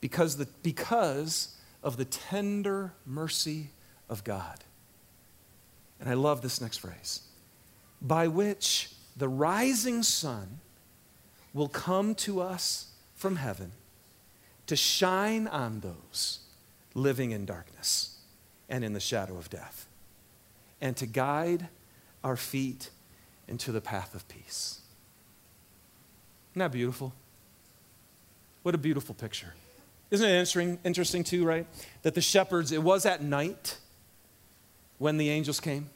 because, 0.00 0.36
the, 0.36 0.46
because 0.62 1.56
of 1.82 1.96
the 1.96 2.04
tender 2.04 2.92
mercy 3.06 3.70
of 4.08 4.24
God. 4.24 4.64
And 6.00 6.08
I 6.08 6.14
love 6.14 6.42
this 6.42 6.60
next 6.60 6.78
phrase 6.78 7.22
by 8.00 8.28
which 8.28 8.92
the 9.16 9.28
rising 9.28 10.02
sun 10.02 10.60
will 11.52 11.68
come 11.68 12.14
to 12.14 12.40
us 12.40 12.92
from 13.14 13.36
heaven 13.36 13.72
to 14.66 14.76
shine 14.76 15.48
on 15.48 15.80
those 15.80 16.40
living 16.94 17.32
in 17.32 17.44
darkness 17.44 18.18
and 18.68 18.84
in 18.84 18.92
the 18.92 19.00
shadow 19.00 19.36
of 19.36 19.48
death, 19.48 19.86
and 20.80 20.96
to 20.96 21.06
guide 21.06 21.68
our 22.22 22.36
feet 22.36 22.90
into 23.48 23.72
the 23.72 23.80
path 23.80 24.14
of 24.14 24.26
peace. 24.28 24.80
Isn't 26.52 26.60
that 26.60 26.72
beautiful? 26.72 27.12
What 28.62 28.74
a 28.74 28.78
beautiful 28.78 29.14
picture. 29.14 29.54
Isn't 30.10 30.28
it 30.28 30.32
interesting, 30.32 30.78
interesting 30.84 31.24
too, 31.24 31.44
right? 31.44 31.66
That 32.02 32.14
the 32.14 32.20
shepherds, 32.20 32.72
it 32.72 32.82
was 32.82 33.06
at 33.06 33.22
night 33.22 33.78
when 34.98 35.16
the 35.16 35.30
angels 35.30 35.60
came. 35.60 35.90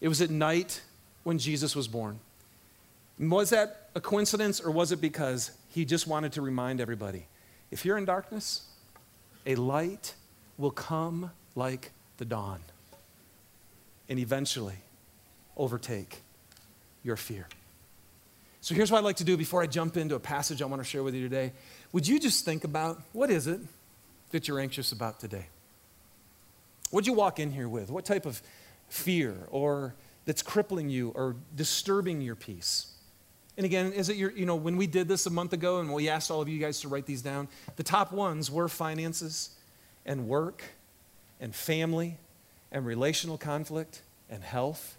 It 0.00 0.08
was 0.08 0.20
at 0.20 0.30
night 0.30 0.82
when 1.24 1.38
Jesus 1.38 1.74
was 1.74 1.88
born. 1.88 2.20
Was 3.18 3.50
that 3.50 3.90
a 3.94 4.00
coincidence 4.00 4.60
or 4.60 4.70
was 4.70 4.92
it 4.92 5.00
because 5.00 5.50
he 5.70 5.84
just 5.84 6.06
wanted 6.06 6.32
to 6.32 6.42
remind 6.42 6.80
everybody 6.80 7.26
if 7.70 7.84
you're 7.84 7.98
in 7.98 8.04
darkness, 8.04 8.62
a 9.44 9.54
light 9.56 10.14
will 10.56 10.70
come 10.70 11.30
like 11.54 11.90
the 12.16 12.24
dawn 12.24 12.60
and 14.08 14.18
eventually 14.18 14.76
overtake 15.56 16.22
your 17.02 17.16
fear. 17.16 17.46
So 18.60 18.74
here's 18.74 18.90
what 18.90 18.98
I'd 18.98 19.04
like 19.04 19.16
to 19.16 19.24
do 19.24 19.36
before 19.36 19.62
I 19.62 19.66
jump 19.66 19.96
into 19.96 20.14
a 20.14 20.20
passage 20.20 20.60
I 20.60 20.66
want 20.66 20.82
to 20.82 20.88
share 20.88 21.02
with 21.02 21.14
you 21.14 21.22
today. 21.22 21.52
Would 21.92 22.06
you 22.06 22.18
just 22.18 22.44
think 22.44 22.64
about 22.64 23.00
what 23.12 23.30
is 23.30 23.46
it 23.46 23.60
that 24.30 24.48
you're 24.48 24.60
anxious 24.60 24.92
about 24.92 25.20
today? 25.20 25.46
What'd 26.90 27.06
you 27.06 27.12
walk 27.12 27.38
in 27.38 27.50
here 27.50 27.68
with? 27.68 27.90
What 27.90 28.04
type 28.04 28.26
of 28.26 28.42
fear 28.88 29.36
or 29.50 29.94
that's 30.24 30.42
crippling 30.42 30.90
you 30.90 31.10
or 31.14 31.36
disturbing 31.54 32.20
your 32.20 32.34
peace? 32.34 32.92
And 33.56 33.64
again, 33.64 33.92
is 33.92 34.08
it 34.08 34.16
your, 34.16 34.30
you 34.32 34.46
know, 34.46 34.56
when 34.56 34.76
we 34.76 34.86
did 34.86 35.08
this 35.08 35.26
a 35.26 35.30
month 35.30 35.52
ago 35.52 35.80
and 35.80 35.92
we 35.92 36.08
asked 36.08 36.30
all 36.30 36.42
of 36.42 36.48
you 36.48 36.58
guys 36.58 36.80
to 36.82 36.88
write 36.88 37.06
these 37.06 37.22
down, 37.22 37.48
the 37.76 37.82
top 37.82 38.12
ones 38.12 38.50
were 38.50 38.68
finances 38.68 39.50
and 40.04 40.28
work 40.28 40.62
and 41.40 41.54
family 41.54 42.18
and 42.70 42.84
relational 42.84 43.38
conflict 43.38 44.02
and 44.28 44.42
health. 44.42 44.97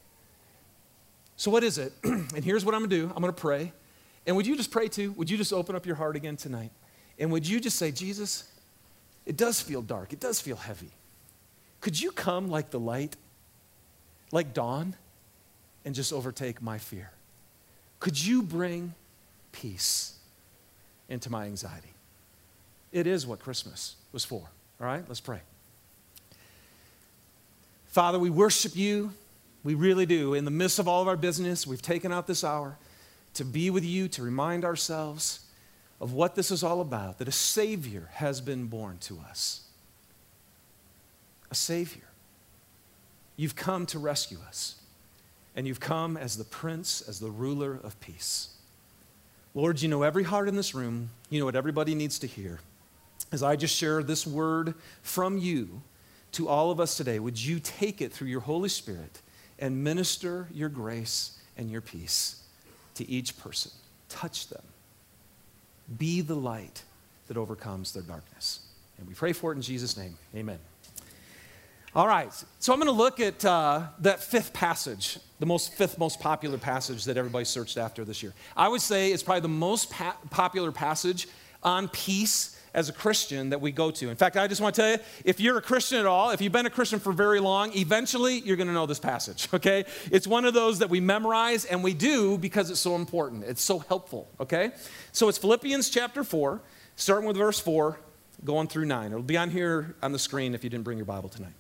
So, 1.40 1.50
what 1.50 1.64
is 1.64 1.78
it? 1.78 1.94
and 2.04 2.44
here's 2.44 2.66
what 2.66 2.76
I'm 2.76 2.82
going 2.82 2.90
to 2.90 2.98
do 2.98 3.06
I'm 3.16 3.22
going 3.22 3.34
to 3.34 3.42
pray. 3.42 3.72
And 4.28 4.36
would 4.36 4.46
you 4.46 4.58
just 4.58 4.72
pray 4.72 4.90
too? 4.90 5.14
Would 5.14 5.30
you 5.30 5.38
just 5.38 5.54
open 5.54 5.74
up 5.74 5.86
your 5.86 5.96
heart 5.96 6.18
again 6.18 6.36
tonight? 6.36 6.70
And 7.18 7.32
would 7.32 7.48
you 7.48 7.62
just 7.62 7.78
say, 7.78 7.92
Jesus, 7.92 8.44
it 9.26 9.38
does 9.38 9.62
feel 9.62 9.82
dark, 9.82 10.12
it 10.12 10.20
does 10.20 10.42
feel 10.42 10.58
heavy. 10.58 10.92
Could 11.80 12.00
you 12.00 12.12
come 12.12 12.50
like 12.50 12.72
the 12.72 12.80
light, 12.80 13.16
like 14.34 14.54
dawn, 14.54 14.98
and 15.86 15.96
just 15.96 16.12
overtake 16.12 16.62
my 16.62 16.78
fear? 16.78 17.10
Could 18.02 18.22
you 18.22 18.44
bring 18.44 18.94
peace 19.54 20.18
into 21.08 21.30
my 21.30 21.46
anxiety? 21.46 21.94
It 22.92 23.08
is 23.08 23.26
what 23.26 23.40
Christmas 23.40 23.96
was 24.12 24.26
for. 24.26 24.42
All 24.82 24.88
right, 24.88 25.06
let's 25.08 25.22
pray. 25.22 25.40
Father, 27.88 28.20
we 28.20 28.30
worship 28.30 28.76
you. 28.76 29.14
We 29.64 29.74
really 29.74 30.06
do. 30.06 30.34
In 30.34 30.46
the 30.46 30.52
midst 30.52 30.80
of 30.80 30.88
all 30.88 31.02
of 31.02 31.08
our 31.08 31.18
business, 31.18 31.68
we've 31.68 31.82
taken 31.82 32.12
out 32.12 32.28
this 32.28 32.44
hour 32.44 32.78
to 33.34 33.46
be 33.46 33.70
with 33.70 33.86
you, 33.86 34.08
to 34.10 34.24
remind 34.24 34.66
ourselves 34.66 35.46
of 36.00 36.14
what 36.14 36.36
this 36.36 36.50
is 36.50 36.64
all 36.64 36.82
about 36.82 37.18
that 37.18 37.28
a 37.28 37.32
Savior 37.32 38.10
has 38.14 38.42
been 38.42 38.68
born 38.68 38.98
to 39.00 39.20
us. 39.30 39.62
A 41.52 41.56
Savior. 41.56 42.04
You've 43.36 43.56
come 43.56 43.86
to 43.88 44.00
rescue 44.00 44.38
us, 44.48 44.76
and 45.56 45.68
you've 45.68 45.80
come 45.80 46.18
as 46.18 46.38
the 46.38 46.44
Prince, 46.44 47.02
as 47.02 47.20
the 47.20 47.32
ruler 47.32 47.80
of 47.84 48.00
peace. 48.00 48.50
Lord, 49.56 49.82
you 49.82 49.90
know 49.90 50.04
every 50.04 50.24
heart 50.24 50.48
in 50.48 50.56
this 50.56 50.76
room, 50.76 51.10
you 51.30 51.40
know 51.40 51.46
what 51.46 51.56
everybody 51.56 51.96
needs 51.96 52.20
to 52.20 52.28
hear. 52.28 52.60
As 53.32 53.44
I 53.44 53.56
just 53.56 53.76
share 53.76 54.04
this 54.04 54.26
word 54.26 54.74
from 55.02 55.38
you 55.38 55.82
to 56.34 56.48
all 56.48 56.72
of 56.72 56.80
us 56.80 56.96
today, 56.96 57.20
would 57.20 57.42
you 57.42 57.60
take 57.60 58.02
it 58.02 58.14
through 58.14 58.28
your 58.28 58.42
Holy 58.42 58.70
Spirit 58.70 59.22
and 59.60 59.84
minister 59.84 60.48
your 60.52 60.70
grace 60.70 61.38
and 61.58 61.70
your 61.70 61.82
peace 61.82 62.42
to 62.96 63.10
each 63.10 63.38
person? 63.38 63.72
Touch 64.08 64.48
them. 64.48 64.64
Be 65.98 66.22
the 66.22 66.36
light 66.36 66.84
that 67.28 67.38
overcomes 67.38 67.94
their 67.94 68.04
darkness. 68.04 68.62
And 68.98 69.08
we 69.08 69.14
pray 69.14 69.34
for 69.34 69.52
it 69.52 69.56
in 69.56 69.62
Jesus' 69.62 69.96
name. 69.96 70.18
Amen. 70.36 70.60
All 71.96 72.08
right, 72.08 72.32
so 72.60 72.72
I'm 72.72 72.80
going 72.80 72.86
to 72.86 72.92
look 72.92 73.20
at 73.20 73.44
uh, 73.44 73.88
that 74.02 74.22
fifth 74.22 74.54
passage, 74.54 75.18
the 75.40 75.48
most 75.48 75.74
fifth 75.74 75.98
most 75.98 76.20
popular 76.20 76.60
passage 76.60 77.06
that 77.06 77.18
everybody 77.18 77.46
searched 77.46 77.78
after 77.78 78.06
this 78.06 78.22
year. 78.22 78.34
I 78.56 78.68
would 78.68 78.82
say 78.82 79.12
it's 79.12 79.24
probably 79.24 79.42
the 79.42 79.48
most 79.48 79.90
pa- 79.90 80.18
popular 80.30 80.72
passage 80.72 81.28
on 81.64 81.88
peace 81.88 82.59
as 82.74 82.90
a 82.90 82.94
Christian 82.94 83.50
that 83.50 83.62
we 83.62 83.72
go 83.72 83.92
to. 83.92 84.10
In 84.10 84.16
fact, 84.16 84.38
I 84.38 84.48
just 84.48 84.62
want 84.62 84.76
to 84.76 84.82
tell 84.82 84.92
you, 84.92 84.98
if 85.26 85.40
you're 85.40 85.58
a 85.58 85.62
Christian 85.62 86.00
at 86.00 86.06
all, 86.06 86.32
if 86.32 86.42
you've 86.42 86.52
been 86.52 86.66
a 86.66 86.70
Christian 86.70 87.00
for 87.00 87.12
very 87.12 87.40
long, 87.40 87.76
eventually 87.76 88.40
you're 88.40 88.58
going 88.58 88.68
to 88.68 88.74
know 88.74 88.86
this 88.86 89.00
passage. 89.00 89.48
Okay, 89.60 89.84
it's 90.10 90.26
one 90.26 90.46
of 90.46 90.54
those 90.54 90.80
that 90.80 90.90
we 90.90 91.02
memorize, 91.02 91.66
and 91.66 91.84
we 91.84 91.94
do 91.94 92.38
because 92.38 92.70
it's 92.70 92.80
so 92.80 92.96
important. 92.96 93.44
It's 93.44 93.62
so 93.62 93.80
helpful. 93.80 94.30
Okay, 94.40 94.72
so 95.12 95.28
it's 95.28 95.38
Philippians 95.38 95.90
chapter 95.90 96.24
four, 96.24 96.62
starting 96.96 97.28
with 97.28 97.36
verse 97.36 97.60
four, 97.60 98.00
going 98.46 98.68
through 98.68 98.86
nine. 98.86 99.12
It'll 99.12 99.22
be 99.22 99.36
on 99.36 99.50
here 99.50 99.96
on 100.02 100.14
the 100.14 100.20
screen 100.20 100.56
if 100.56 100.64
you 100.64 100.70
didn't 100.70 100.86
bring 100.86 100.98
your 100.98 101.06
Bible 101.06 101.28
tonight. 101.28 101.52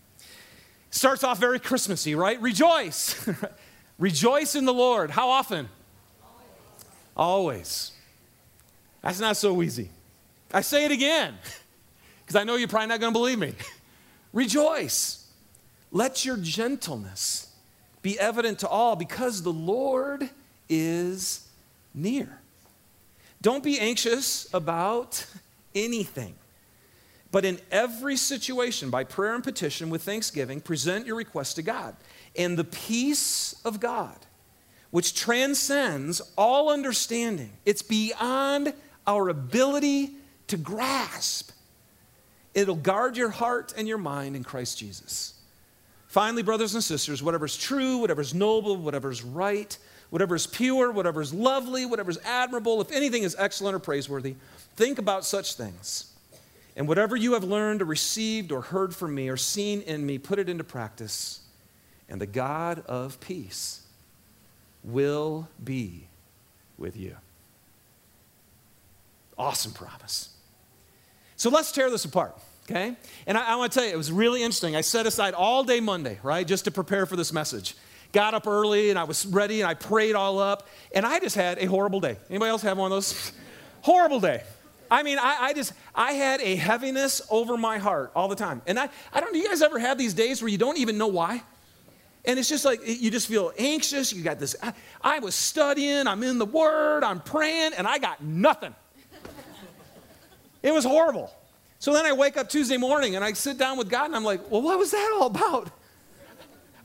Starts 0.91 1.25
off 1.25 1.39
very 1.39 1.59
Christmassy, 1.59 2.15
right? 2.15 2.39
Rejoice. 2.41 3.27
Rejoice 3.99 4.55
in 4.55 4.63
the 4.63 4.73
Lord. 4.73 5.11
How 5.11 5.29
often? 5.29 5.67
Always. 6.23 7.57
Always. 7.57 7.91
That's 9.01 9.19
not 9.19 9.35
so 9.35 9.61
easy. 9.61 9.89
I 10.53 10.61
say 10.61 10.85
it 10.85 10.91
again 10.91 11.35
because 12.21 12.35
I 12.35 12.43
know 12.43 12.55
you're 12.55 12.67
probably 12.67 12.87
not 12.87 12.99
going 12.99 13.13
to 13.13 13.19
believe 13.19 13.39
me. 13.39 13.53
Rejoice. 14.33 15.27
Let 15.91 16.25
your 16.25 16.37
gentleness 16.37 17.51
be 18.01 18.19
evident 18.19 18.59
to 18.59 18.67
all 18.67 18.95
because 18.95 19.43
the 19.43 19.53
Lord 19.53 20.29
is 20.67 21.47
near. 21.93 22.39
Don't 23.41 23.63
be 23.63 23.79
anxious 23.79 24.51
about 24.53 25.25
anything. 25.73 26.35
But 27.31 27.45
in 27.45 27.59
every 27.71 28.17
situation, 28.17 28.89
by 28.89 29.03
prayer 29.03 29.35
and 29.35 29.43
petition 29.43 29.89
with 29.89 30.01
thanksgiving, 30.01 30.61
present 30.61 31.05
your 31.05 31.15
request 31.15 31.57
to 31.57 31.61
God. 31.61 31.95
And 32.35 32.57
the 32.57 32.63
peace 32.63 33.55
of 33.63 33.79
God, 33.79 34.17
which 34.89 35.13
transcends 35.13 36.21
all 36.37 36.71
understanding, 36.71 37.51
it's 37.65 37.83
beyond 37.83 38.73
our 39.05 39.29
ability 39.29 40.15
to 40.49 40.57
grasp. 40.57 41.51
It'll 42.53 42.75
guard 42.75 43.17
your 43.17 43.29
heart 43.29 43.73
and 43.77 43.87
your 43.87 43.97
mind 43.97 44.35
in 44.35 44.43
Christ 44.43 44.77
Jesus. 44.77 45.33
Finally, 46.07 46.43
brothers 46.43 46.73
and 46.73 46.83
sisters, 46.83 47.21
whatever's 47.21 47.55
true, 47.55 47.99
whatever's 47.99 48.33
noble, 48.33 48.75
whatever's 48.75 49.23
right, 49.23 49.77
whatever's 50.09 50.47
pure, 50.47 50.91
whatever's 50.91 51.33
lovely, 51.33 51.85
whatever's 51.85 52.17
admirable, 52.25 52.81
if 52.81 52.91
anything 52.91 53.23
is 53.23 53.35
excellent 53.37 53.75
or 53.75 53.79
praiseworthy, 53.79 54.35
think 54.75 54.97
about 54.97 55.23
such 55.23 55.53
things. 55.53 56.11
And 56.75 56.87
whatever 56.87 57.15
you 57.15 57.33
have 57.33 57.43
learned 57.43 57.81
or 57.81 57.85
received 57.85 58.51
or 58.51 58.61
heard 58.61 58.95
from 58.95 59.13
me 59.13 59.29
or 59.29 59.37
seen 59.37 59.81
in 59.81 60.05
me, 60.05 60.17
put 60.17 60.39
it 60.39 60.49
into 60.49 60.63
practice. 60.63 61.41
And 62.07 62.19
the 62.19 62.25
God 62.25 62.83
of 62.87 63.19
peace 63.19 63.83
will 64.83 65.47
be 65.63 66.07
with 66.77 66.97
you. 66.97 67.15
Awesome 69.37 69.73
promise. 69.73 70.29
So 71.39 71.49
let's 71.49 71.71
tear 71.71 71.89
this 71.89 72.03
apart, 72.03 72.35
okay? 72.69 72.97
And 73.25 73.37
I, 73.37 73.53
I 73.53 73.55
want 73.55 73.71
to 73.71 73.79
tell 73.79 73.87
you, 73.87 73.93
it 73.93 73.97
was 73.97 74.11
really 74.11 74.43
interesting. 74.43 74.75
I 74.75 74.81
set 74.81 75.05
aside 75.07 75.33
all 75.33 75.63
day 75.63 75.79
Monday, 75.79 76.19
right, 76.21 76.45
just 76.45 76.65
to 76.65 76.71
prepare 76.71 77.05
for 77.05 77.15
this 77.15 77.31
message. 77.31 77.77
Got 78.11 78.33
up 78.33 78.45
early 78.45 78.89
and 78.89 78.99
I 78.99 79.05
was 79.05 79.25
ready 79.25 79.61
and 79.61 79.69
I 79.69 79.73
prayed 79.73 80.15
all 80.15 80.39
up, 80.39 80.67
and 80.93 81.05
I 81.05 81.17
just 81.19 81.37
had 81.37 81.57
a 81.59 81.65
horrible 81.65 82.01
day. 82.01 82.17
Anybody 82.29 82.49
else 82.49 82.61
have 82.63 82.77
one 82.77 82.91
of 82.91 82.97
those? 82.97 83.31
horrible 83.83 84.19
day. 84.19 84.43
I 84.91 85.01
mean, 85.01 85.17
I, 85.17 85.37
I, 85.39 85.53
just, 85.53 85.71
I 85.95 86.11
had 86.11 86.41
a 86.41 86.57
heaviness 86.57 87.21
over 87.29 87.55
my 87.55 87.77
heart 87.77 88.11
all 88.17 88.27
the 88.27 88.35
time. 88.35 88.61
And 88.67 88.77
I, 88.77 88.89
I 89.13 89.21
don't, 89.21 89.31
do 89.31 89.39
you 89.39 89.47
guys 89.47 89.61
ever 89.61 89.79
have 89.79 89.97
these 89.97 90.13
days 90.13 90.41
where 90.41 90.49
you 90.49 90.57
don't 90.57 90.77
even 90.77 90.97
know 90.97 91.07
why? 91.07 91.41
And 92.25 92.37
it's 92.37 92.49
just 92.49 92.65
like, 92.65 92.81
you 92.85 93.09
just 93.11 93.29
feel 93.29 93.53
anxious. 93.57 94.11
You 94.11 94.23
got 94.23 94.39
this, 94.39 94.57
I, 94.61 94.73
I 95.01 95.19
was 95.19 95.35
studying, 95.35 96.05
I'm 96.05 96.21
in 96.21 96.37
the 96.37 96.45
Word, 96.45 97.05
I'm 97.05 97.21
praying, 97.21 97.71
and 97.77 97.87
I 97.87 97.97
got 97.97 98.21
nothing. 98.21 98.75
It 100.61 100.73
was 100.73 100.83
horrible. 100.83 101.31
So 101.79 101.93
then 101.93 102.05
I 102.05 102.11
wake 102.11 102.35
up 102.35 102.49
Tuesday 102.49 102.77
morning 102.77 103.15
and 103.15 103.23
I 103.23 103.31
sit 103.33 103.57
down 103.57 103.77
with 103.77 103.89
God 103.89 104.05
and 104.05 104.15
I'm 104.15 104.25
like, 104.25 104.51
well, 104.51 104.61
what 104.61 104.77
was 104.77 104.91
that 104.91 105.17
all 105.19 105.27
about? 105.27 105.71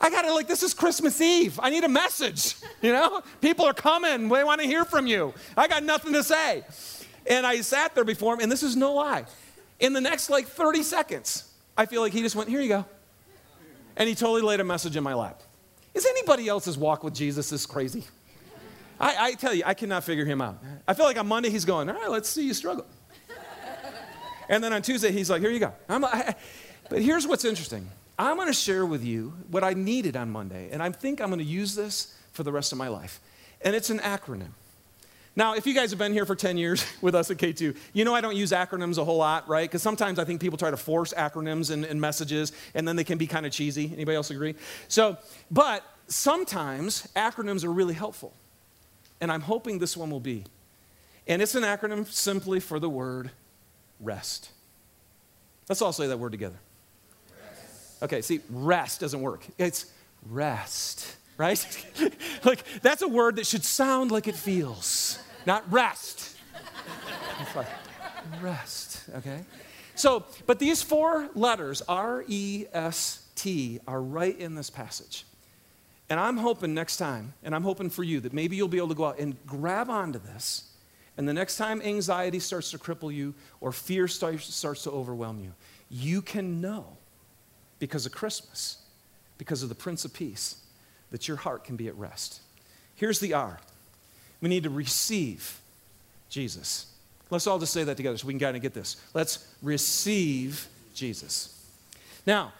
I 0.01 0.11
got 0.11 0.23
to, 0.23 0.33
like, 0.35 0.47
this 0.47 0.63
is 0.63 0.75
Christmas 0.75 1.21
Eve. 1.21 1.59
I 1.63 1.71
need 1.71 1.85
a 1.85 1.89
message. 1.89 2.57
You 2.83 2.93
know, 2.93 3.23
people 3.41 3.65
are 3.65 3.73
coming. 3.73 4.29
They 4.29 4.45
want 4.45 4.61
to 4.61 4.67
hear 4.67 4.85
from 4.85 5.07
you. 5.07 5.33
I 5.57 5.69
got 5.69 5.85
nothing 5.85 6.13
to 6.13 6.23
say. 6.23 6.65
And 7.27 7.47
I 7.47 7.63
sat 7.63 7.95
there 7.95 8.05
before 8.05 8.35
him, 8.35 8.41
and 8.41 8.53
this 8.53 8.63
is 8.63 8.77
no 8.77 8.93
lie. 8.93 9.25
In 9.81 9.95
the 9.95 10.03
next 10.03 10.29
like 10.29 10.47
30 10.47 10.83
seconds, 10.83 11.51
I 11.79 11.87
feel 11.87 12.03
like 12.03 12.13
he 12.13 12.21
just 12.21 12.37
went, 12.37 12.51
Here 12.51 12.61
you 12.61 12.69
go. 12.69 12.85
And 13.97 14.07
he 14.07 14.15
totally 14.15 14.43
laid 14.43 14.61
a 14.61 14.65
message 14.65 14.97
in 14.97 15.03
my 15.03 15.15
lap. 15.15 15.41
Is 15.95 16.05
anybody 16.05 16.47
else's 16.47 16.77
walk 16.77 17.03
with 17.03 17.15
Jesus 17.15 17.49
this 17.49 17.65
crazy? 17.65 18.05
I, 19.01 19.17
I 19.19 19.33
tell 19.33 19.55
you, 19.55 19.63
I 19.65 19.73
cannot 19.73 20.05
figure 20.05 20.27
him 20.27 20.43
out. 20.43 20.63
I 20.87 20.93
feel 20.93 21.07
like 21.07 21.19
on 21.19 21.27
Monday 21.27 21.49
he's 21.49 21.65
going, 21.65 21.89
All 21.89 21.95
right, 21.95 22.11
let's 22.11 22.29
see 22.29 22.47
you 22.47 22.53
struggle. 22.53 22.85
And 24.49 24.63
then 24.63 24.73
on 24.73 24.83
Tuesday 24.83 25.13
he's 25.13 25.31
like, 25.31 25.41
Here 25.41 25.51
you 25.51 25.61
go. 25.61 25.73
I'm, 25.89 26.05
I, 26.05 26.35
but 26.89 27.03
here's 27.03 27.27
what's 27.27 27.45
interesting 27.45 27.89
I'm 28.19 28.37
going 28.37 28.49
to 28.49 28.53
share 28.53 28.87
with 28.87 29.05
you 29.05 29.35
what 29.51 29.65
I 29.65 29.75
needed 29.75 30.17
on 30.17 30.31
Monday, 30.31 30.71
and 30.71 30.83
I 30.83 30.91
think 30.91 31.21
I'm 31.21 31.29
going 31.29 31.39
to 31.39 31.45
use 31.45 31.75
this 31.75 32.15
for 32.33 32.43
the 32.43 32.53
rest 32.53 32.73
of 32.73 32.79
my 32.79 32.89
life. 32.89 33.21
And 33.63 33.75
it's 33.75 33.91
an 33.91 33.99
acronym. 34.01 34.51
Now, 35.37 35.55
if 35.55 35.67
you 35.67 35.75
guys 35.75 35.91
have 35.91 35.99
been 35.99 36.13
here 36.13 36.27
for 36.27 36.37
10 36.37 36.57
years 36.57 36.87
with 37.01 37.15
us 37.15 37.31
at 37.31 37.39
K2, 37.39 37.77
you 37.93 38.05
know 38.05 38.15
I 38.15 38.21
don't 38.21 38.37
use 38.37 38.53
acronyms 38.53 38.99
a 38.99 39.05
whole 39.05 39.17
lot, 39.17 39.49
right? 39.49 39.69
Because 39.69 39.83
sometimes 39.83 40.19
I 40.19 40.25
think 40.25 40.41
people 40.41 40.59
try 40.59 40.71
to 40.71 40.77
force 40.77 41.13
acronyms 41.13 41.71
and, 41.71 41.85
in 41.85 41.99
messages, 41.99 42.53
and 42.75 42.87
then 42.87 42.95
they 42.97 43.05
can 43.05 43.19
be 43.19 43.27
kind 43.27 43.45
of 43.45 43.53
cheesy. 43.53 43.91
Anybody 43.93 44.15
else 44.15 44.31
agree? 44.31 44.55
So, 44.87 45.17
but 45.51 45.83
sometimes 46.07 47.09
acronyms 47.17 47.65
are 47.65 47.73
really 47.73 47.95
helpful. 47.95 48.33
And 49.21 49.33
I'm 49.33 49.41
hoping 49.41 49.79
this 49.79 49.97
one 49.97 50.11
will 50.11 50.21
be. 50.21 50.45
And 51.27 51.41
it's 51.41 51.55
an 51.55 51.63
acronym 51.63 52.07
simply 52.07 52.61
for 52.61 52.79
the 52.79 52.91
word 52.91 53.31
rest. 54.01 54.51
Let's 55.69 55.83
all 55.83 55.93
say 55.93 56.07
that 56.09 56.19
word 56.19 56.33
together. 56.33 56.59
Rest. 57.31 58.03
Okay, 58.03 58.23
see, 58.23 58.41
rest 58.51 59.01
doesn't 59.01 59.21
work. 59.21 59.47
It's 59.59 59.87
rest, 60.29 61.17
right? 61.39 61.65
like, 62.45 62.65
that's 62.83 63.03
a 63.03 63.09
word 63.09 63.37
that 63.37 63.47
should 63.47 63.65
sound 63.65 64.11
like 64.11 64.29
it 64.29 64.37
feels 64.37 65.19
not 65.47 65.71
rest. 65.71 66.37
Like 67.55 67.67
rest, 68.41 69.03
okay? 69.17 69.45
So, 69.95 70.25
but 70.47 70.59
these 70.59 70.83
four 70.83 71.29
letters, 71.35 71.83
R 71.83 72.25
E 72.27 72.67
S 72.73 73.27
T, 73.35 73.81
are 73.87 74.01
right 74.01 74.37
in 74.39 74.55
this 74.55 74.71
passage. 74.71 75.25
And 76.11 76.21
I'm 76.21 76.37
hoping 76.37 76.75
next 76.75 76.97
time, 76.99 77.35
and 77.43 77.55
I'm 77.55 77.63
hoping 77.63 77.91
for 77.91 78.03
you, 78.03 78.21
that 78.21 78.33
maybe 78.33 78.57
you'll 78.57 78.69
be 78.69 78.77
able 78.79 78.89
to 78.89 78.95
go 78.95 79.07
out 79.07 79.19
and 79.19 79.37
grab 79.47 79.89
onto 79.89 80.19
this. 80.19 80.71
And 81.17 81.29
the 81.29 81.33
next 81.33 81.57
time 81.57 81.81
anxiety 81.81 82.41
starts 82.41 82.71
to 82.73 82.79
cripple 82.79 83.15
you 83.15 83.35
or 83.61 83.73
fear 83.73 84.09
starts 84.09 84.83
to 84.83 84.91
overwhelm 84.91 85.41
you, 85.41 85.53
you 85.89 86.23
can 86.23 86.61
know 86.61 86.97
because 87.79 88.07
of 88.07 88.13
Christmas, 88.13 88.79
because 89.39 89.63
of 89.63 89.69
the 89.69 89.75
Prince 89.75 90.05
of 90.05 90.13
Peace, 90.13 90.57
that 91.11 91.29
your 91.29 91.37
heart 91.37 91.65
can 91.65 91.77
be 91.77 91.87
at 91.87 91.97
rest. 91.97 92.41
Here's 92.97 93.21
the 93.21 93.35
R 93.35 93.61
we 94.41 94.49
need 94.49 94.65
to 94.65 94.71
receive 94.71 95.61
Jesus. 96.29 96.87
Let's 97.31 97.47
all 97.47 97.59
just 97.59 97.73
say 97.73 97.85
that 97.85 97.97
together 97.97 98.19
so 98.19 98.27
we 98.27 98.35
can 98.35 98.41
kind 98.41 98.57
of 98.57 98.63
get 98.63 98.75
this. 98.75 98.97
Let's 99.15 99.47
receive 99.63 100.69
Jesus. 100.95 101.51
Now, 102.27 102.53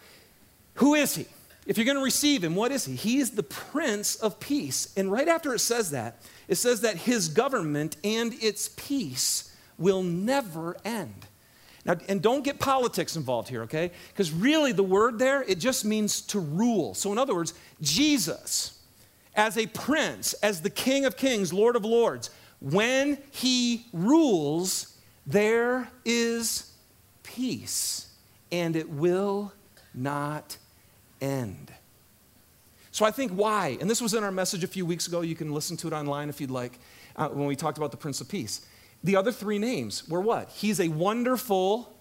who 0.75 0.95
is 0.95 1.15
he? 1.15 1.27
If 1.65 1.77
you're 1.77 1.85
going 1.85 1.97
to 1.97 2.03
receive 2.03 2.43
him, 2.43 2.55
what 2.55 2.71
is 2.71 2.85
he? 2.85 2.95
He 2.95 3.17
is 3.17 3.31
the 3.31 3.43
Prince 3.43 4.15
of 4.15 4.39
Peace. 4.39 4.93
And 4.97 5.11
right 5.11 5.27
after 5.27 5.53
it 5.53 5.59
says 5.59 5.91
that, 5.91 6.17
it 6.47 6.55
says 6.55 6.81
that 6.81 6.97
his 6.97 7.29
government 7.29 7.97
and 8.03 8.33
its 8.41 8.69
peace 8.69 9.55
will 9.77 10.03
never 10.03 10.77
end. 10.85 11.27
Now, 11.85 11.97
and 12.07 12.21
don't 12.21 12.43
get 12.43 12.59
politics 12.59 13.15
involved 13.15 13.47
here, 13.49 13.63
okay? 13.63 13.91
Because 14.09 14.31
really, 14.31 14.71
the 14.71 14.83
word 14.83 15.19
there, 15.19 15.43
it 15.43 15.59
just 15.59 15.85
means 15.85 16.21
to 16.21 16.39
rule. 16.39 16.95
So, 16.95 17.11
in 17.11 17.17
other 17.19 17.35
words, 17.35 17.53
Jesus, 17.79 18.79
as 19.35 19.57
a 19.57 19.67
prince, 19.67 20.33
as 20.35 20.61
the 20.61 20.69
King 20.71 21.05
of 21.05 21.15
Kings, 21.15 21.53
Lord 21.53 21.75
of 21.75 21.85
Lords, 21.85 22.31
when 22.59 23.19
he 23.29 23.85
rules, 23.93 24.97
there 25.27 25.89
is 26.03 26.71
peace, 27.21 28.07
and 28.51 28.75
it 28.75 28.89
will 28.89 29.53
not 29.93 30.57
end. 31.21 31.71
So 32.95 33.03
I 33.03 33.11
think 33.11 33.33
why, 33.33 33.77
and 33.81 33.89
this 33.89 34.01
was 34.01 34.13
in 34.13 34.23
our 34.23 34.31
message 34.31 34.63
a 34.63 34.67
few 34.67 34.85
weeks 34.85 35.05
ago, 35.05 35.19
you 35.19 35.35
can 35.35 35.51
listen 35.51 35.75
to 35.75 35.87
it 35.87 35.91
online 35.91 36.29
if 36.29 36.39
you'd 36.39 36.49
like, 36.49 36.79
uh, 37.17 37.27
when 37.27 37.45
we 37.45 37.53
talked 37.53 37.77
about 37.77 37.91
the 37.91 37.97
Prince 37.97 38.21
of 38.21 38.29
Peace. 38.29 38.65
The 39.03 39.17
other 39.17 39.33
three 39.33 39.59
names 39.59 40.07
were 40.07 40.21
what? 40.21 40.47
He's 40.51 40.79
a 40.79 40.87
wonderful 40.87 41.93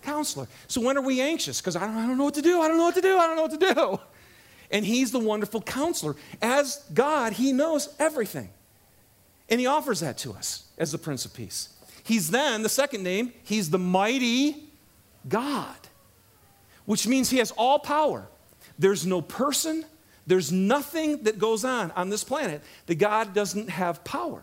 counselor. 0.00 0.48
So 0.68 0.80
when 0.80 0.96
are 0.96 1.02
we 1.02 1.20
anxious? 1.20 1.60
Because 1.60 1.76
I 1.76 1.82
I 1.82 2.06
don't 2.06 2.16
know 2.16 2.24
what 2.24 2.32
to 2.32 2.40
do, 2.40 2.62
I 2.62 2.68
don't 2.68 2.78
know 2.78 2.84
what 2.84 2.94
to 2.94 3.02
do, 3.02 3.18
I 3.18 3.26
don't 3.26 3.36
know 3.36 3.42
what 3.42 3.60
to 3.60 3.74
do 3.74 4.00
and 4.70 4.86
He's 4.86 5.12
the 5.12 5.18
wonderful 5.18 5.60
counselor. 5.60 6.16
As 6.40 6.82
God, 6.94 7.34
He 7.34 7.52
knows 7.52 7.94
everything. 7.98 8.48
And 9.50 9.60
He 9.60 9.66
offers 9.66 10.00
that 10.00 10.16
to 10.18 10.32
us 10.32 10.64
as 10.78 10.92
the 10.92 10.98
Prince 10.98 11.26
of 11.26 11.34
Peace. 11.34 11.68
He's 12.04 12.30
then, 12.30 12.62
the 12.62 12.70
second 12.70 13.02
name, 13.02 13.34
He's 13.44 13.68
the 13.68 13.78
mighty 13.78 14.64
God. 15.28 15.76
which 16.86 17.06
means 17.06 17.28
he 17.28 17.36
has 17.36 17.50
all 17.50 17.78
power. 17.78 18.28
There's 18.78 19.04
no 19.04 19.20
person, 19.20 19.84
there's 20.26 20.52
nothing 20.52 21.24
that 21.24 21.38
goes 21.38 21.64
on 21.64 21.90
on 21.92 22.10
this 22.10 22.24
planet 22.24 22.62
that 22.86 22.96
God 22.96 23.34
doesn't 23.34 23.70
have 23.70 24.04
power. 24.04 24.42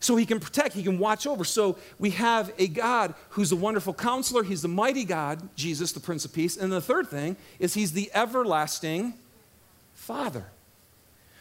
So 0.00 0.16
he 0.16 0.26
can 0.26 0.38
protect, 0.38 0.74
he 0.74 0.82
can 0.82 0.98
watch 0.98 1.26
over. 1.26 1.44
So 1.44 1.76
we 1.98 2.10
have 2.10 2.52
a 2.58 2.68
God 2.68 3.14
who's 3.30 3.50
a 3.50 3.56
wonderful 3.56 3.94
counselor. 3.94 4.44
He's 4.44 4.62
the 4.62 4.68
mighty 4.68 5.04
God, 5.04 5.48
Jesus, 5.56 5.92
the 5.92 6.00
Prince 6.00 6.24
of 6.24 6.32
Peace. 6.32 6.56
And 6.56 6.70
the 6.70 6.80
third 6.80 7.08
thing 7.08 7.36
is 7.58 7.74
he's 7.74 7.92
the 7.92 8.10
everlasting 8.14 9.14
Father, 9.94 10.46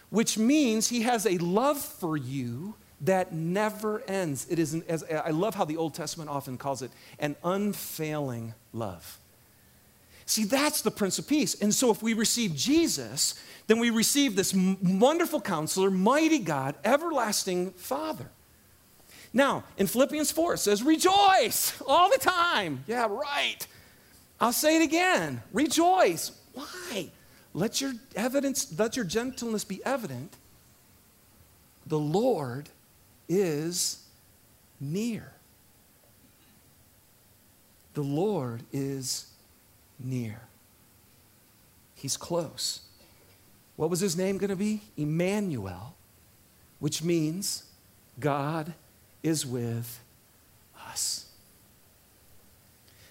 which 0.10 0.38
means 0.38 0.90
he 0.90 1.02
has 1.02 1.26
a 1.26 1.38
love 1.38 1.78
for 1.78 2.18
you 2.18 2.74
that 3.02 3.32
never 3.32 4.02
ends. 4.08 4.48
It 4.50 4.58
is, 4.58 4.74
an, 4.74 4.84
as, 4.90 5.04
I 5.04 5.30
love 5.30 5.54
how 5.54 5.66
the 5.66 5.78
Old 5.78 5.94
Testament 5.94 6.30
often 6.30 6.58
calls 6.58 6.82
it 6.82 6.90
an 7.20 7.36
unfailing 7.44 8.56
love. 8.74 9.20
See, 10.28 10.44
that's 10.44 10.82
the 10.82 10.92
Prince 10.92 11.18
of 11.20 11.28
Peace. 11.28 11.56
And 11.62 11.74
so 11.74 11.90
if 11.90 12.04
we 12.04 12.14
receive 12.14 12.54
Jesus, 12.54 13.34
then 13.68 13.80
we 13.80 13.90
receive 13.90 14.36
this 14.36 14.54
wonderful 14.54 15.40
counselor, 15.40 15.90
mighty 15.90 16.40
God, 16.40 16.76
everlasting 16.84 17.72
Father. 17.72 18.30
Now, 19.32 19.64
in 19.78 19.88
Philippians 19.88 20.32
4, 20.32 20.56
it 20.56 20.58
says, 20.58 20.84
rejoice 20.84 21.82
all 21.88 22.10
the 22.12 22.18
time. 22.18 22.84
Yeah, 22.88 23.08
right. 23.10 23.66
I'll 24.40 24.54
say 24.54 24.76
it 24.76 24.84
again 24.84 25.42
rejoice. 25.54 26.32
Why? 26.54 27.10
Let 27.54 27.80
your 27.80 27.94
evidence, 28.16 28.78
let 28.78 28.98
your 28.98 29.06
gentleness 29.06 29.64
be 29.64 29.84
evident. 29.86 30.34
The 31.86 31.98
Lord 31.98 32.70
is 33.30 34.04
near. 34.82 35.32
The 37.94 38.04
Lord 38.04 38.64
is 38.74 39.28
near. 40.00 40.42
He's 41.96 42.18
close. 42.18 42.82
What 43.76 43.90
was 43.90 44.00
his 44.00 44.18
name 44.18 44.38
going 44.38 44.50
to 44.50 44.56
be? 44.56 44.82
Emmanuel, 44.98 45.96
which 46.80 47.04
means 47.04 47.64
God 48.20 48.74
is 49.24 49.46
with 49.46 50.00
us. 50.88 51.26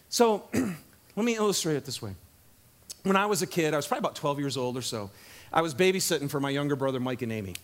So 0.08 0.44
let 0.54 1.24
me 1.24 1.36
illustrate 1.36 1.76
it 1.76 1.84
this 1.84 2.00
way. 2.00 2.14
When 3.02 3.16
I 3.16 3.26
was 3.26 3.42
a 3.42 3.46
kid, 3.46 3.74
I 3.74 3.76
was 3.76 3.86
probably 3.86 4.00
about 4.00 4.16
12 4.16 4.40
years 4.40 4.56
old 4.56 4.76
or 4.76 4.82
so, 4.82 5.10
I 5.52 5.62
was 5.62 5.74
babysitting 5.74 6.28
for 6.28 6.40
my 6.40 6.50
younger 6.50 6.74
brother, 6.74 6.98
Mike 6.98 7.22
and 7.22 7.32
Amy. 7.32 7.54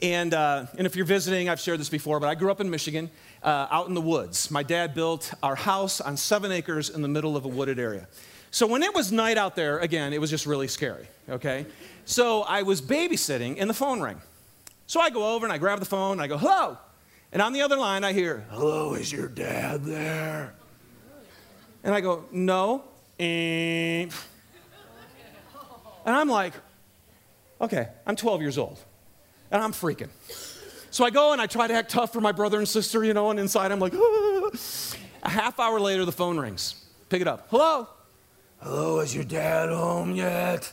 And, 0.00 0.32
uh, 0.32 0.66
and 0.76 0.86
if 0.86 0.94
you're 0.96 1.04
visiting, 1.04 1.48
I've 1.48 1.60
shared 1.60 1.80
this 1.80 1.88
before, 1.88 2.20
but 2.20 2.28
I 2.28 2.34
grew 2.34 2.50
up 2.50 2.60
in 2.60 2.70
Michigan, 2.70 3.10
uh, 3.42 3.66
out 3.70 3.88
in 3.88 3.94
the 3.94 4.00
woods. 4.00 4.50
My 4.50 4.62
dad 4.62 4.94
built 4.94 5.34
our 5.42 5.56
house 5.56 6.00
on 6.00 6.16
seven 6.16 6.52
acres 6.52 6.88
in 6.88 7.02
the 7.02 7.08
middle 7.08 7.36
of 7.36 7.44
a 7.44 7.48
wooded 7.48 7.78
area. 7.78 8.06
So 8.50 8.66
when 8.66 8.82
it 8.82 8.94
was 8.94 9.12
night 9.12 9.36
out 9.36 9.56
there, 9.56 9.78
again, 9.78 10.12
it 10.12 10.20
was 10.20 10.30
just 10.30 10.46
really 10.46 10.68
scary, 10.68 11.06
okay? 11.28 11.66
So 12.04 12.42
I 12.42 12.62
was 12.62 12.80
babysitting 12.80 13.56
and 13.60 13.68
the 13.68 13.74
phone 13.74 14.00
rang. 14.00 14.20
So 14.86 15.00
I 15.00 15.10
go 15.10 15.34
over 15.34 15.44
and 15.44 15.52
I 15.52 15.58
grab 15.58 15.80
the 15.80 15.84
phone 15.84 16.12
and 16.12 16.22
I 16.22 16.26
go, 16.26 16.38
hello. 16.38 16.78
And 17.30 17.42
on 17.42 17.52
the 17.52 17.60
other 17.60 17.76
line, 17.76 18.04
I 18.04 18.14
hear, 18.14 18.46
hello, 18.50 18.94
is 18.94 19.12
your 19.12 19.28
dad 19.28 19.84
there? 19.84 20.54
And 21.84 21.94
I 21.94 22.00
go, 22.00 22.24
no. 22.32 22.84
And 23.18 24.10
I'm 26.06 26.28
like, 26.28 26.54
okay, 27.60 27.88
I'm 28.06 28.16
12 28.16 28.40
years 28.40 28.56
old 28.56 28.78
and 29.50 29.62
I'm 29.62 29.72
freaking. 29.72 30.08
So 30.90 31.04
I 31.04 31.10
go 31.10 31.32
and 31.32 31.40
I 31.40 31.46
try 31.46 31.66
to 31.66 31.74
act 31.74 31.90
tough 31.90 32.12
for 32.12 32.22
my 32.22 32.32
brother 32.32 32.58
and 32.58 32.66
sister, 32.66 33.04
you 33.04 33.12
know, 33.12 33.30
and 33.30 33.38
inside 33.38 33.72
I'm 33.72 33.80
like, 33.80 33.92
ah. 33.94 34.50
a 35.22 35.28
half 35.28 35.60
hour 35.60 35.78
later, 35.78 36.04
the 36.06 36.12
phone 36.12 36.38
rings. 36.38 36.74
Pick 37.10 37.20
it 37.20 37.28
up. 37.28 37.48
Hello? 37.50 37.88
Hello, 38.60 38.98
is 39.00 39.14
your 39.14 39.24
dad 39.24 39.68
home 39.68 40.14
yet? 40.14 40.72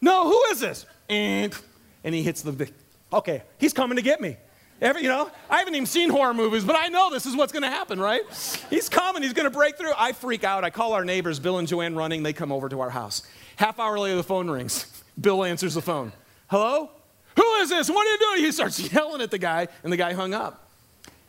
No, 0.00 0.28
who 0.28 0.42
is 0.50 0.60
this? 0.60 0.84
And, 1.08 1.54
he 2.02 2.22
hits 2.22 2.42
the 2.42 2.70
okay, 3.12 3.42
he's 3.58 3.72
coming 3.72 3.96
to 3.96 4.02
get 4.02 4.20
me. 4.20 4.36
Every, 4.82 5.02
you 5.02 5.08
know, 5.08 5.30
I 5.48 5.58
haven't 5.58 5.74
even 5.74 5.86
seen 5.86 6.10
horror 6.10 6.34
movies, 6.34 6.64
but 6.64 6.76
I 6.76 6.88
know 6.88 7.08
this 7.10 7.24
is 7.24 7.36
what's 7.36 7.52
going 7.52 7.62
to 7.62 7.70
happen, 7.70 8.00
right? 8.00 8.22
He's 8.68 8.88
coming. 8.88 9.22
He's 9.22 9.32
going 9.32 9.44
to 9.44 9.56
break 9.56 9.78
through. 9.78 9.92
I 9.96 10.10
freak 10.10 10.42
out. 10.42 10.64
I 10.64 10.70
call 10.70 10.92
our 10.92 11.04
neighbors, 11.04 11.38
Bill 11.38 11.58
and 11.58 11.68
Joanne, 11.68 11.94
running. 11.94 12.24
They 12.24 12.32
come 12.32 12.50
over 12.50 12.68
to 12.68 12.80
our 12.80 12.90
house. 12.90 13.22
Half 13.56 13.78
hour 13.78 13.96
later, 13.98 14.16
the 14.16 14.24
phone 14.24 14.50
rings. 14.50 15.02
Bill 15.20 15.44
answers 15.44 15.74
the 15.74 15.82
phone. 15.82 16.12
Hello? 16.48 16.90
Who 17.36 17.54
is 17.60 17.68
this? 17.68 17.88
What 17.88 18.06
are 18.06 18.10
you 18.10 18.18
doing? 18.18 18.44
He 18.44 18.52
starts 18.52 18.92
yelling 18.92 19.20
at 19.22 19.30
the 19.30 19.38
guy, 19.38 19.68
and 19.84 19.92
the 19.92 19.96
guy 19.96 20.14
hung 20.14 20.34
up. 20.34 20.68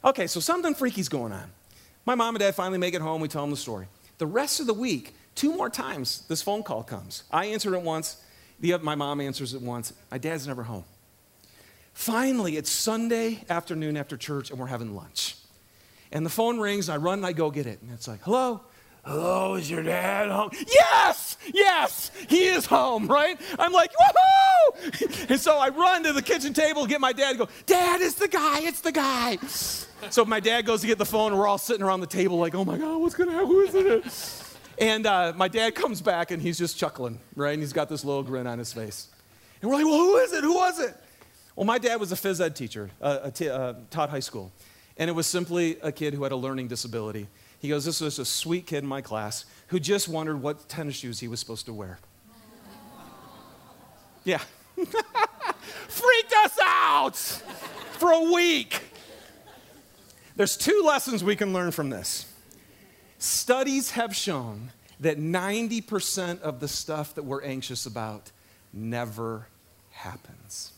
Okay, 0.04 0.26
so 0.26 0.40
something 0.40 0.74
freaky's 0.74 1.08
going 1.08 1.32
on. 1.32 1.52
My 2.06 2.16
mom 2.16 2.36
and 2.36 2.40
dad 2.40 2.56
finally 2.56 2.80
make 2.80 2.96
it 2.96 3.02
home. 3.02 3.22
We 3.22 3.28
tell 3.28 3.44
them 3.44 3.52
the 3.52 3.58
story. 3.58 3.88
The 4.18 4.28
rest 4.28 4.60
of 4.60 4.66
the 4.66 4.74
week, 4.74 5.14
two 5.36 5.56
more 5.56 5.70
times, 5.70 6.26
this 6.28 6.42
phone 6.42 6.64
call 6.64 6.84
comes. 6.84 7.24
I 7.32 7.48
answer 7.48 7.74
it 7.76 7.82
once. 7.82 8.18
The, 8.60 8.78
my 8.80 8.96
mom 8.96 9.22
answers 9.22 9.54
it 9.54 9.62
once. 9.62 9.94
My 10.12 10.18
dad's 10.18 10.48
never 10.48 10.64
home. 10.64 10.86
Finally, 11.94 12.58
it's 12.58 12.70
Sunday 12.70 13.44
afternoon 13.50 13.98
after 13.98 14.18
church, 14.18 14.50
and 14.50 14.60
we're 14.60 14.68
having 14.68 14.96
lunch. 14.96 15.36
And 16.12 16.26
the 16.26 16.30
phone 16.30 16.60
rings, 16.60 16.90
I 16.90 16.98
run 16.98 17.20
and 17.20 17.26
I 17.26 17.34
go 17.34 17.52
get 17.52 17.66
it. 17.68 17.82
And 17.82 17.92
it's 17.92 18.08
like, 18.08 18.22
hello? 18.22 18.62
Hello, 19.06 19.56
is 19.56 19.70
your 19.70 19.84
dad 19.84 20.30
home? 20.30 20.50
Yes, 20.68 21.38
yes, 21.54 22.10
he 22.30 22.46
is 22.46 22.66
home, 22.66 23.08
right? 23.08 23.38
I'm 23.60 23.74
like, 23.74 23.92
woohoo! 23.92 25.30
And 25.30 25.40
so 25.40 25.58
I 25.58 25.70
run 25.70 26.04
to 26.04 26.14
the 26.14 26.22
kitchen 26.22 26.54
table, 26.54 26.86
get 26.86 27.02
my 27.02 27.12
dad, 27.12 27.32
and 27.32 27.40
go, 27.40 27.50
Dad, 27.66 28.02
it's 28.02 28.16
the 28.16 28.28
guy, 28.30 28.62
it's 28.62 28.80
the 28.82 28.92
guy. 28.92 29.38
So 30.10 30.24
my 30.26 30.40
dad 30.40 30.66
goes 30.66 30.82
to 30.82 30.88
get 30.88 30.98
the 30.98 31.06
phone, 31.06 31.32
and 31.32 31.40
we're 31.40 31.48
all 31.48 31.58
sitting 31.58 31.84
around 31.84 32.00
the 32.00 32.08
table, 32.08 32.38
like, 32.38 32.56
oh 32.56 32.64
my 32.64 32.78
God, 32.78 32.98
what's 32.98 33.14
gonna 33.16 33.32
happen? 33.32 33.48
Who 33.48 33.62
is 33.62 33.76
it? 33.76 34.43
And 34.78 35.06
uh, 35.06 35.34
my 35.36 35.48
dad 35.48 35.76
comes 35.76 36.02
back, 36.02 36.32
and 36.32 36.42
he's 36.42 36.58
just 36.58 36.78
chuckling, 36.78 37.20
right? 37.36 37.54
And 37.54 37.62
he's 37.62 37.74
got 37.74 37.90
this 37.90 38.04
little 38.04 38.24
grin 38.24 38.48
on 38.48 38.58
his 38.58 38.74
face. 38.74 39.08
And 39.62 39.70
we're 39.70 39.78
like, 39.78 39.86
well, 39.86 39.98
who 39.98 40.18
is 40.18 40.34
it? 40.34 40.44
Who 40.44 40.56
was 40.56 40.80
it? 40.80 40.96
Well, 41.56 41.66
my 41.66 41.78
dad 41.78 42.00
was 42.00 42.12
a 42.12 42.16
phys 42.16 42.42
ed 42.42 42.56
teacher, 42.56 42.90
uh, 43.02 43.30
uh, 43.40 43.74
taught 43.92 44.10
high 44.10 44.20
school. 44.20 44.52
And 44.98 45.10
it 45.10 45.14
was 45.14 45.28
simply 45.28 45.78
a 45.82 45.92
kid 45.92 46.14
who 46.14 46.24
had 46.24 46.32
a 46.32 46.36
learning 46.36 46.68
disability. 46.68 47.28
He 47.60 47.70
goes, 47.70 47.86
This 47.86 48.02
was 48.02 48.20
a 48.20 48.26
sweet 48.26 48.68
kid 48.68 48.80
in 48.80 48.88
my 48.88 49.02
class 49.02 49.46
who 49.68 49.80
just 49.80 50.08
wondered 50.10 50.42
what 50.42 50.68
tennis 50.68 50.96
shoes 50.96 51.20
he 51.20 51.28
was 51.28 51.40
supposed 51.40 51.66
to 51.68 51.74
wear. 51.74 52.00
Yeah. 54.26 54.40
Freaked 54.78 56.34
us 56.46 56.58
out 56.64 57.18
for 57.18 58.12
a 58.12 58.32
week. 58.32 58.82
There's 60.36 60.58
two 60.58 60.82
lessons 60.86 61.24
we 61.24 61.36
can 61.36 61.54
learn 61.54 61.72
from 61.72 61.90
this. 61.90 62.33
Studies 63.24 63.92
have 63.92 64.14
shown 64.14 64.74
that 65.00 65.18
90% 65.18 66.42
of 66.42 66.60
the 66.60 66.68
stuff 66.68 67.16
that 67.16 67.24
we're 67.24 67.42
anxious 67.42 67.86
about 67.86 68.34
never 68.74 69.48
happens. 69.92 70.74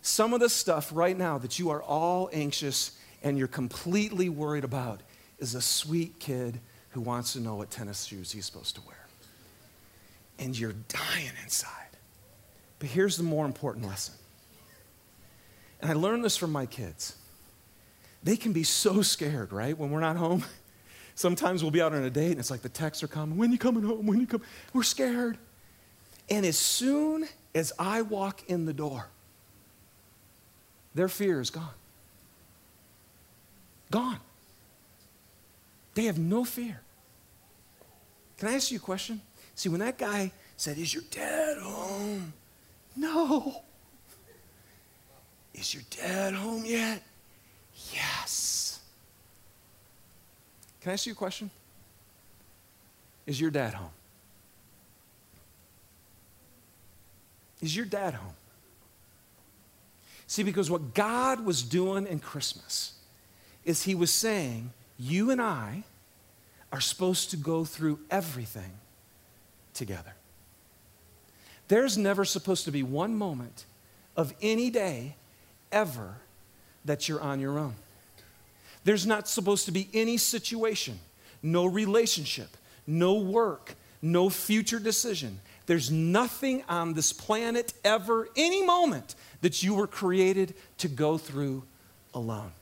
Some 0.00 0.32
of 0.32 0.40
the 0.40 0.48
stuff 0.48 0.90
right 0.94 1.18
now 1.18 1.36
that 1.36 1.58
you 1.58 1.68
are 1.68 1.82
all 1.82 2.30
anxious 2.32 2.98
and 3.22 3.36
you're 3.36 3.46
completely 3.46 4.30
worried 4.30 4.64
about 4.64 5.02
is 5.38 5.54
a 5.54 5.60
sweet 5.60 6.18
kid 6.18 6.58
who 6.92 7.02
wants 7.02 7.34
to 7.34 7.40
know 7.40 7.56
what 7.56 7.70
tennis 7.70 8.04
shoes 8.04 8.32
he's 8.32 8.46
supposed 8.46 8.74
to 8.76 8.80
wear. 8.86 9.06
And 10.38 10.58
you're 10.58 10.76
dying 10.88 11.32
inside. 11.42 11.90
But 12.78 12.88
here's 12.88 13.18
the 13.18 13.22
more 13.22 13.44
important 13.44 13.86
lesson. 13.86 14.14
And 15.82 15.90
I 15.90 15.94
learned 15.94 16.24
this 16.24 16.38
from 16.38 16.52
my 16.52 16.64
kids. 16.64 17.16
They 18.24 18.36
can 18.36 18.52
be 18.52 18.62
so 18.62 19.02
scared, 19.02 19.52
right, 19.52 19.76
when 19.76 19.90
we're 19.90 20.00
not 20.00 20.16
home. 20.16 20.44
Sometimes 21.14 21.62
we'll 21.62 21.70
be 21.70 21.82
out 21.82 21.94
on 21.94 22.02
a 22.02 22.10
date 22.10 22.32
and 22.32 22.40
it's 22.40 22.50
like 22.50 22.62
the 22.62 22.68
texts 22.68 23.04
are 23.04 23.08
coming, 23.08 23.38
when 23.38 23.52
you 23.52 23.58
coming 23.58 23.84
home, 23.84 24.06
when 24.06 24.20
you 24.20 24.26
come? 24.26 24.42
We're 24.72 24.82
scared. 24.82 25.38
And 26.28 26.44
as 26.44 26.58
soon 26.58 27.28
as 27.54 27.72
I 27.78 28.02
walk 28.02 28.42
in 28.48 28.64
the 28.64 28.72
door, 28.72 29.08
their 30.94 31.08
fear 31.08 31.40
is 31.40 31.50
gone. 31.50 31.68
Gone. 33.90 34.18
They 35.94 36.04
have 36.04 36.18
no 36.18 36.44
fear. 36.44 36.80
Can 38.38 38.48
I 38.48 38.54
ask 38.54 38.72
you 38.72 38.78
a 38.78 38.80
question? 38.80 39.20
See, 39.54 39.68
when 39.68 39.80
that 39.80 39.98
guy 39.98 40.32
said, 40.56 40.78
Is 40.78 40.92
your 40.92 41.04
dad 41.10 41.58
home? 41.58 42.32
No. 42.96 43.62
Is 45.52 45.74
your 45.74 45.84
dad 45.90 46.34
home 46.34 46.64
yet? 46.64 47.02
Yes. 47.94 48.80
Can 50.80 50.90
I 50.90 50.92
ask 50.94 51.06
you 51.06 51.12
a 51.12 51.16
question? 51.16 51.50
Is 53.26 53.40
your 53.40 53.50
dad 53.50 53.74
home? 53.74 53.90
Is 57.62 57.74
your 57.74 57.86
dad 57.86 58.14
home? 58.14 58.34
See, 60.26 60.42
because 60.42 60.70
what 60.70 60.94
God 60.94 61.44
was 61.44 61.62
doing 61.62 62.06
in 62.06 62.18
Christmas 62.18 62.94
is 63.64 63.84
He 63.84 63.94
was 63.94 64.10
saying, 64.12 64.72
You 64.98 65.30
and 65.30 65.40
I 65.40 65.84
are 66.72 66.80
supposed 66.80 67.30
to 67.30 67.36
go 67.36 67.64
through 67.64 68.00
everything 68.10 68.72
together. 69.72 70.14
There's 71.68 71.96
never 71.96 72.24
supposed 72.24 72.64
to 72.64 72.70
be 72.70 72.82
one 72.82 73.16
moment 73.16 73.64
of 74.16 74.34
any 74.42 74.70
day 74.70 75.16
ever 75.72 76.16
that 76.84 77.08
you're 77.08 77.20
on 77.20 77.40
your 77.40 77.58
own. 77.58 77.74
There's 78.84 79.06
not 79.06 79.28
supposed 79.28 79.66
to 79.66 79.72
be 79.72 79.88
any 79.94 80.16
situation, 80.16 81.00
no 81.42 81.64
relationship, 81.64 82.56
no 82.86 83.14
work, 83.14 83.74
no 84.02 84.28
future 84.28 84.78
decision. 84.78 85.40
There's 85.66 85.90
nothing 85.90 86.62
on 86.68 86.92
this 86.92 87.12
planet 87.12 87.72
ever, 87.82 88.28
any 88.36 88.64
moment, 88.64 89.14
that 89.40 89.62
you 89.62 89.74
were 89.74 89.86
created 89.86 90.54
to 90.78 90.88
go 90.88 91.16
through 91.16 91.64
alone. 92.12 92.52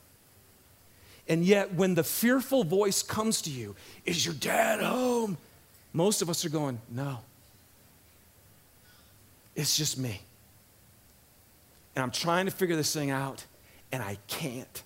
And 1.29 1.45
yet, 1.45 1.75
when 1.75 1.95
the 1.95 2.05
fearful 2.05 2.63
voice 2.65 3.03
comes 3.03 3.43
to 3.43 3.51
you, 3.51 3.75
is 4.05 4.25
your 4.25 4.35
dad 4.35 4.81
home? 4.81 5.37
Most 5.93 6.23
of 6.23 6.31
us 6.31 6.45
are 6.45 6.49
going, 6.49 6.81
no. 6.91 7.19
It's 9.55 9.77
just 9.77 9.99
me. 9.99 10.21
And 11.95 12.03
I'm 12.03 12.11
trying 12.11 12.47
to 12.47 12.53
figure 12.53 12.77
this 12.77 12.93
thing 12.93 13.11
out, 13.11 13.45
and 13.91 14.03
I 14.03 14.19
can't. 14.27 14.83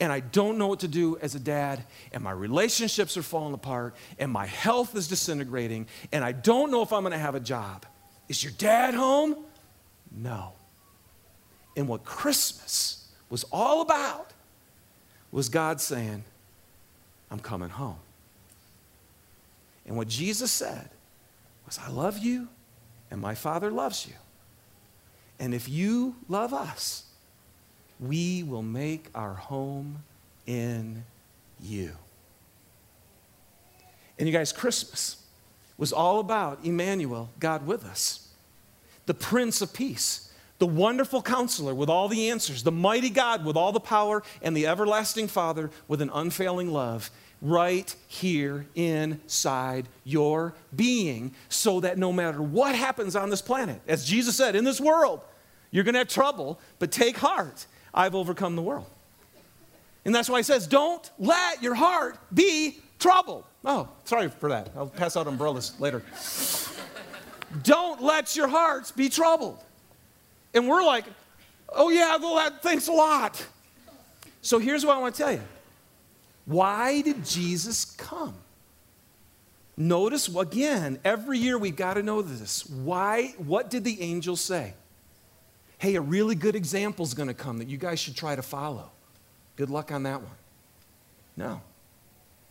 And 0.00 0.10
I 0.10 0.20
don't 0.20 0.56
know 0.56 0.66
what 0.66 0.80
to 0.80 0.88
do 0.88 1.18
as 1.18 1.34
a 1.34 1.38
dad, 1.38 1.84
and 2.12 2.24
my 2.24 2.30
relationships 2.30 3.18
are 3.18 3.22
falling 3.22 3.52
apart, 3.52 3.94
and 4.18 4.32
my 4.32 4.46
health 4.46 4.96
is 4.96 5.08
disintegrating, 5.08 5.86
and 6.10 6.24
I 6.24 6.32
don't 6.32 6.70
know 6.70 6.80
if 6.82 6.92
I'm 6.92 7.02
gonna 7.02 7.18
have 7.18 7.34
a 7.34 7.40
job. 7.40 7.84
Is 8.28 8.42
your 8.42 8.54
dad 8.56 8.94
home? 8.94 9.36
No. 10.10 10.52
And 11.76 11.86
what 11.86 12.04
Christmas 12.04 13.08
was 13.28 13.44
all 13.52 13.82
about 13.82 14.32
was 15.30 15.48
God 15.48 15.80
saying, 15.80 16.24
I'm 17.30 17.38
coming 17.38 17.68
home. 17.68 17.98
And 19.86 19.96
what 19.96 20.08
Jesus 20.08 20.50
said 20.50 20.88
was, 21.66 21.78
I 21.78 21.90
love 21.90 22.18
you, 22.18 22.48
and 23.10 23.20
my 23.20 23.34
Father 23.34 23.70
loves 23.70 24.06
you. 24.06 24.14
And 25.38 25.54
if 25.54 25.68
you 25.68 26.16
love 26.28 26.52
us, 26.54 27.04
we 28.00 28.42
will 28.42 28.62
make 28.62 29.08
our 29.14 29.34
home 29.34 30.02
in 30.46 31.04
you. 31.60 31.92
And 34.18 34.28
you 34.28 34.32
guys, 34.32 34.52
Christmas 34.52 35.24
was 35.76 35.92
all 35.92 36.20
about 36.20 36.64
Emmanuel, 36.64 37.30
God 37.38 37.66
with 37.66 37.84
us, 37.84 38.28
the 39.06 39.14
Prince 39.14 39.62
of 39.62 39.72
Peace, 39.72 40.32
the 40.58 40.66
wonderful 40.66 41.22
counselor 41.22 41.74
with 41.74 41.88
all 41.88 42.08
the 42.08 42.28
answers, 42.28 42.62
the 42.62 42.72
mighty 42.72 43.08
God 43.08 43.44
with 43.46 43.56
all 43.56 43.72
the 43.72 43.80
power, 43.80 44.22
and 44.42 44.54
the 44.54 44.66
everlasting 44.66 45.26
Father 45.26 45.70
with 45.88 46.02
an 46.02 46.10
unfailing 46.12 46.70
love 46.70 47.10
right 47.42 47.94
here 48.06 48.66
inside 48.74 49.88
your 50.04 50.54
being 50.76 51.34
so 51.48 51.80
that 51.80 51.96
no 51.96 52.12
matter 52.12 52.42
what 52.42 52.74
happens 52.74 53.16
on 53.16 53.30
this 53.30 53.40
planet, 53.40 53.80
as 53.88 54.04
Jesus 54.04 54.36
said, 54.36 54.54
in 54.54 54.64
this 54.64 54.80
world, 54.80 55.22
you're 55.70 55.84
going 55.84 55.94
to 55.94 56.00
have 56.00 56.08
trouble, 56.08 56.60
but 56.78 56.92
take 56.92 57.16
heart. 57.16 57.66
I've 57.94 58.14
overcome 58.14 58.56
the 58.56 58.62
world. 58.62 58.86
And 60.04 60.14
that's 60.14 60.28
why 60.28 60.38
he 60.38 60.42
says, 60.42 60.66
don't 60.66 61.08
let 61.18 61.62
your 61.62 61.74
heart 61.74 62.16
be 62.32 62.78
troubled. 62.98 63.44
Oh, 63.64 63.88
sorry 64.04 64.28
for 64.28 64.48
that. 64.48 64.70
I'll 64.76 64.86
pass 64.86 65.16
out 65.16 65.26
umbrellas 65.26 65.78
later. 65.78 66.02
don't 67.62 68.02
let 68.02 68.34
your 68.36 68.48
hearts 68.48 68.90
be 68.90 69.08
troubled. 69.08 69.58
And 70.54 70.68
we're 70.68 70.82
like, 70.82 71.04
oh, 71.68 71.90
yeah, 71.90 72.16
well, 72.16 72.36
that, 72.36 72.62
thanks 72.62 72.88
a 72.88 72.92
lot. 72.92 73.44
So 74.42 74.58
here's 74.58 74.86
what 74.86 74.96
I 74.96 75.00
want 75.00 75.14
to 75.14 75.22
tell 75.22 75.32
you 75.32 75.42
why 76.46 77.02
did 77.02 77.24
Jesus 77.24 77.84
come? 77.84 78.34
Notice 79.76 80.34
again, 80.34 80.98
every 81.04 81.38
year 81.38 81.56
we've 81.56 81.76
got 81.76 81.94
to 81.94 82.02
know 82.02 82.22
this. 82.22 82.68
Why? 82.68 83.34
What 83.38 83.70
did 83.70 83.84
the 83.84 84.00
angels 84.02 84.40
say? 84.40 84.74
Hey, 85.80 85.94
a 85.94 86.00
really 86.02 86.34
good 86.34 86.56
example 86.56 87.06
is 87.06 87.14
going 87.14 87.28
to 87.28 87.34
come 87.34 87.56
that 87.56 87.68
you 87.68 87.78
guys 87.78 87.98
should 87.98 88.14
try 88.14 88.36
to 88.36 88.42
follow. 88.42 88.90
Good 89.56 89.70
luck 89.70 89.90
on 89.90 90.02
that 90.02 90.20
one. 90.20 90.30
No. 91.38 91.62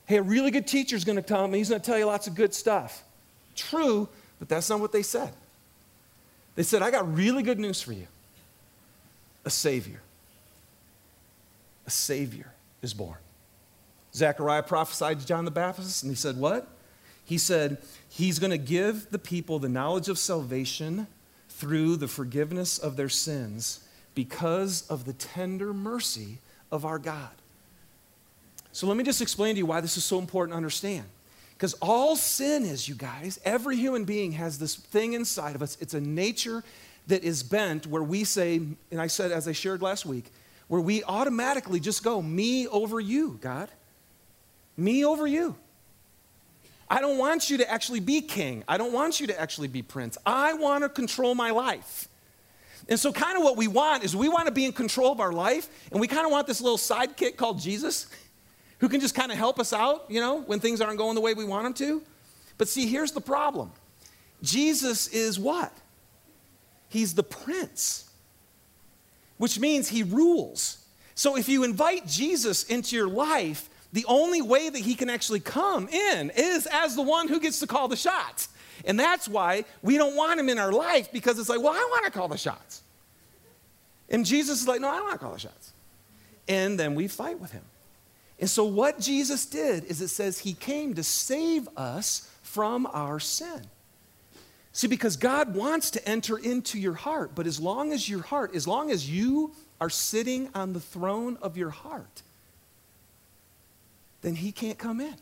Hey, 0.08 0.18
a 0.18 0.24
really 0.24 0.50
good 0.50 0.66
teacher 0.66 0.96
is 0.96 1.06
going 1.06 1.16
to 1.18 1.22
come 1.22 1.46
and 1.46 1.56
he's 1.56 1.70
going 1.70 1.80
to 1.80 1.86
tell 1.86 2.00
you 2.00 2.06
lots 2.06 2.26
of 2.26 2.34
good 2.34 2.56
stuff. 2.56 3.04
True, 3.56 4.10
but 4.40 4.50
that's 4.50 4.68
not 4.68 4.80
what 4.80 4.92
they 4.92 5.04
said. 5.04 5.32
They 6.56 6.64
said, 6.64 6.82
I 6.82 6.90
got 6.90 7.14
really 7.14 7.44
good 7.44 7.60
news 7.60 7.84
for 7.84 7.94
you 7.94 8.08
a 9.46 9.52
Savior. 9.52 10.02
A 11.86 11.92
Savior 11.92 12.52
is 12.82 12.96
born. 12.96 13.18
Zechariah 14.12 14.64
prophesied 14.64 15.20
to 15.20 15.26
John 15.28 15.46
the 15.46 15.52
Baptist, 15.52 16.02
and 16.02 16.12
he 16.12 16.16
said, 16.16 16.36
What? 16.36 16.68
He 17.24 17.38
said, 17.38 17.78
He's 18.10 18.40
going 18.40 18.50
to 18.50 18.58
give 18.58 19.12
the 19.12 19.20
people 19.20 19.60
the 19.60 19.70
knowledge 19.70 20.10
of 20.10 20.18
salvation 20.18 21.06
through 21.60 21.98
the 21.98 22.08
forgiveness 22.08 22.80
of 22.80 22.96
their 22.96 23.10
sins 23.10 23.82
because 24.16 24.88
of 24.90 25.04
the 25.04 25.12
tender 25.12 25.74
mercy 25.74 26.38
of 26.72 26.86
our 26.86 26.98
God. 26.98 27.30
So 28.72 28.88
let 28.88 28.96
me 28.96 29.04
just 29.04 29.22
explain 29.22 29.56
to 29.56 29.60
you 29.60 29.66
why 29.66 29.82
this 29.82 29.98
is 29.98 30.06
so 30.06 30.20
important 30.20 30.54
to 30.54 30.58
understand. 30.58 31.04
Because 31.54 31.74
all 31.82 32.16
sin 32.16 32.64
is, 32.64 32.88
you 32.88 32.96
guys, 32.96 33.42
every 33.44 33.76
human 33.76 34.06
being 34.06 34.32
has 34.32 34.58
this 34.58 34.76
thing 34.76 35.12
inside 35.12 35.54
of 35.54 35.62
us. 35.62 35.78
It's 35.82 35.94
a 35.94 36.00
nature 36.00 36.64
that 37.08 37.26
is 37.26 37.44
bent 37.44 37.86
where 37.86 38.04
we 38.04 38.24
say, 38.24 38.62
and 38.92 39.02
I 39.02 39.08
said, 39.08 39.34
as 39.34 39.46
I 39.46 39.52
shared 39.52 39.82
last 39.82 40.06
week, 40.06 40.32
where 40.70 40.80
we 40.80 41.04
automatically 41.04 41.82
just 41.82 42.04
go, 42.04 42.22
me 42.22 42.68
over 42.68 43.02
you, 43.02 43.38
God. 43.42 43.68
Me 44.78 45.04
over 45.04 45.28
you. 45.28 45.58
I 46.90 47.02
don't 47.02 47.18
want 47.18 47.50
you 47.50 47.58
to 47.58 47.70
actually 47.70 48.00
be 48.00 48.22
king. 48.22 48.64
I 48.68 48.78
don't 48.78 48.94
want 48.94 49.20
you 49.20 49.28
to 49.28 49.40
actually 49.40 49.68
be 49.68 49.82
prince. 49.82 50.18
I 50.26 50.54
want 50.54 50.84
to 50.84 50.90
control 50.90 51.36
my 51.36 51.52
life. 51.52 52.08
And 52.88 53.00
so, 53.00 53.14
kind 53.14 53.38
of 53.38 53.44
what 53.44 53.56
we 53.56 53.68
want 53.68 54.04
is 54.04 54.16
we 54.16 54.30
want 54.30 54.48
to 54.48 54.52
be 54.52 54.66
in 54.66 54.72
control 54.72 55.12
of 55.12 55.20
our 55.20 55.32
life, 55.32 55.70
and 55.92 56.02
we 56.02 56.08
kind 56.08 56.26
of 56.26 56.32
want 56.32 56.48
this 56.48 56.60
little 56.60 56.78
sidekick 56.78 57.38
called 57.38 57.60
Jesus 57.60 58.08
who 58.80 58.90
can 58.90 59.00
just 59.00 59.14
kind 59.14 59.32
of 59.32 59.38
help 59.38 59.60
us 59.60 59.74
out, 59.74 60.06
you 60.10 60.20
know, 60.20 60.42
when 60.42 60.60
things 60.60 60.82
aren't 60.82 60.98
going 60.98 61.14
the 61.14 61.22
way 61.22 61.34
we 61.34 61.46
want 61.46 61.66
them 61.66 61.74
to. 61.74 62.02
But 62.58 62.68
see, 62.68 62.88
here's 62.88 63.12
the 63.12 63.22
problem 63.22 63.72
Jesus 64.42 65.08
is 65.08 65.40
what? 65.40 65.72
He's 66.88 67.14
the 67.14 67.24
prince, 67.24 68.10
which 69.38 69.60
means 69.60 69.90
he 69.90 70.02
rules. 70.02 70.78
So 71.14 71.38
if 71.38 71.50
you 71.50 71.64
invite 71.64 72.08
Jesus 72.08 72.64
into 72.64 72.96
your 72.96 73.10
life, 73.10 73.70
the 73.92 74.06
only 74.08 74.42
way 74.42 74.70
that 74.70 74.80
he 74.80 74.96
can 74.96 75.10
actually 75.10 75.40
come 75.40 75.88
in 75.88 76.32
is 76.36 76.68
as 76.72 76.96
the 76.96 77.02
one 77.02 77.28
who 77.28 77.40
gets 77.40 77.60
to 77.60 77.68
call 77.68 77.88
the 77.88 77.96
shots. 77.96 78.50
And 78.86 79.00
that's 79.00 79.28
why 79.28 79.66
we 79.82 79.98
don't 79.98 80.16
want 80.16 80.40
him 80.40 80.50
in 80.50 80.60
our 80.60 80.72
life 80.72 81.12
because 81.12 81.40
it's 81.40 81.50
like, 81.50 81.62
well, 81.62 81.74
I 81.74 81.88
want 81.92 82.06
to 82.06 82.12
call 82.12 82.28
the 82.28 82.38
shots. 82.38 82.84
And 84.10 84.26
Jesus 84.26 84.62
is 84.62 84.68
like, 84.68 84.82
no, 84.82 84.90
I 84.90 84.98
don't 84.98 85.06
want 85.06 85.20
to 85.20 85.20
call 85.20 85.34
the 85.34 85.40
shots. 85.40 85.74
And 86.48 86.80
then 86.80 86.96
we 86.96 87.08
fight 87.08 87.40
with 87.40 87.52
him. 87.52 87.64
And 88.40 88.50
so, 88.50 88.64
what 88.64 89.00
Jesus 89.00 89.46
did 89.46 89.84
is 89.86 90.02
it 90.02 90.08
says 90.08 90.40
he 90.40 90.54
came 90.54 90.94
to 90.96 91.04
save 91.04 91.68
us 91.76 92.32
from 92.42 92.88
our 92.88 93.20
sin. 93.20 93.62
See, 94.72 94.88
because 94.88 95.18
God 95.18 95.56
wants 95.56 95.92
to 95.92 96.08
enter 96.08 96.38
into 96.38 96.80
your 96.80 96.94
heart, 96.94 97.32
but 97.36 97.48
as 97.48 97.60
long 97.60 97.92
as 97.92 98.08
your 98.08 98.22
heart, 98.22 98.56
as 98.56 98.66
long 98.68 98.92
as 98.92 99.10
you 99.10 99.54
are 99.82 99.90
sitting 99.90 100.50
on 100.56 100.74
the 100.74 100.80
throne 100.80 101.38
of 101.42 101.58
your 101.58 101.70
heart, 101.70 102.22
then 104.22 104.36
he 104.36 104.52
can't 104.52 104.78
come 104.78 105.02
in. 105.02 105.16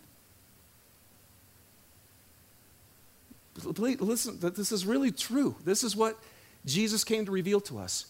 Listen, 3.64 4.40
this 4.40 4.72
is 4.72 4.86
really 4.86 5.12
true. 5.12 5.56
This 5.66 5.84
is 5.84 5.96
what 5.96 6.18
Jesus 6.66 7.04
came 7.04 7.26
to 7.26 7.32
reveal 7.32 7.60
to 7.62 7.80
us. 7.80 8.06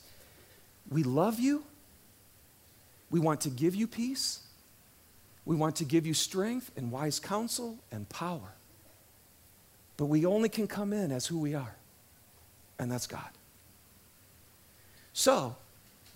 We 0.89 1.03
love 1.03 1.39
you. 1.39 1.63
We 3.09 3.19
want 3.19 3.41
to 3.41 3.49
give 3.49 3.75
you 3.75 3.87
peace. 3.87 4.41
We 5.45 5.55
want 5.55 5.77
to 5.77 5.85
give 5.85 6.05
you 6.05 6.13
strength 6.13 6.71
and 6.75 6.91
wise 6.91 7.19
counsel 7.19 7.77
and 7.91 8.09
power. 8.09 8.53
But 9.95 10.05
we 10.05 10.25
only 10.25 10.49
can 10.49 10.67
come 10.67 10.91
in 10.91 11.11
as 11.11 11.25
who 11.25 11.39
we 11.39 11.55
are, 11.55 11.75
and 12.77 12.91
that's 12.91 13.07
God. 13.07 13.29
So, 15.13 15.55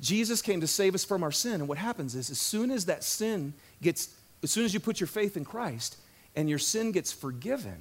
Jesus 0.01 0.41
came 0.41 0.61
to 0.61 0.67
save 0.67 0.93
us 0.93 1.05
from 1.05 1.23
our 1.23 1.31
sin, 1.31 1.55
and 1.55 1.67
what 1.67 1.77
happens 1.77 2.13
is, 2.13 2.29
as 2.29 2.39
soon 2.39 2.69
as 2.71 2.85
that 2.85 3.03
sin 3.03 3.53
gets 3.81 4.13
as 4.43 4.51
soon 4.51 4.65
as 4.65 4.73
you 4.73 4.79
put 4.79 4.99
your 4.99 5.07
faith 5.07 5.37
in 5.37 5.45
Christ 5.45 5.97
and 6.35 6.49
your 6.49 6.59
sin 6.59 6.91
gets 6.91 7.11
forgiven, 7.11 7.77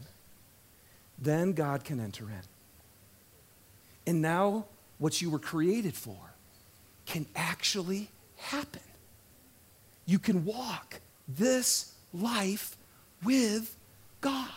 then 1.19 1.53
God 1.53 1.85
can 1.85 2.01
enter 2.01 2.25
in. 2.25 2.43
And 4.07 4.23
now, 4.23 4.67
what 4.99 5.21
you 5.23 5.31
were 5.31 5.39
created 5.39 5.95
for 5.95 6.17
can 7.07 7.27
actually 7.35 8.11
happen. 8.37 8.83
You 10.07 10.19
can 10.19 10.45
walk 10.45 11.01
this 11.29 11.95
life 12.13 12.77
with 13.23 13.77
God. 14.21 14.49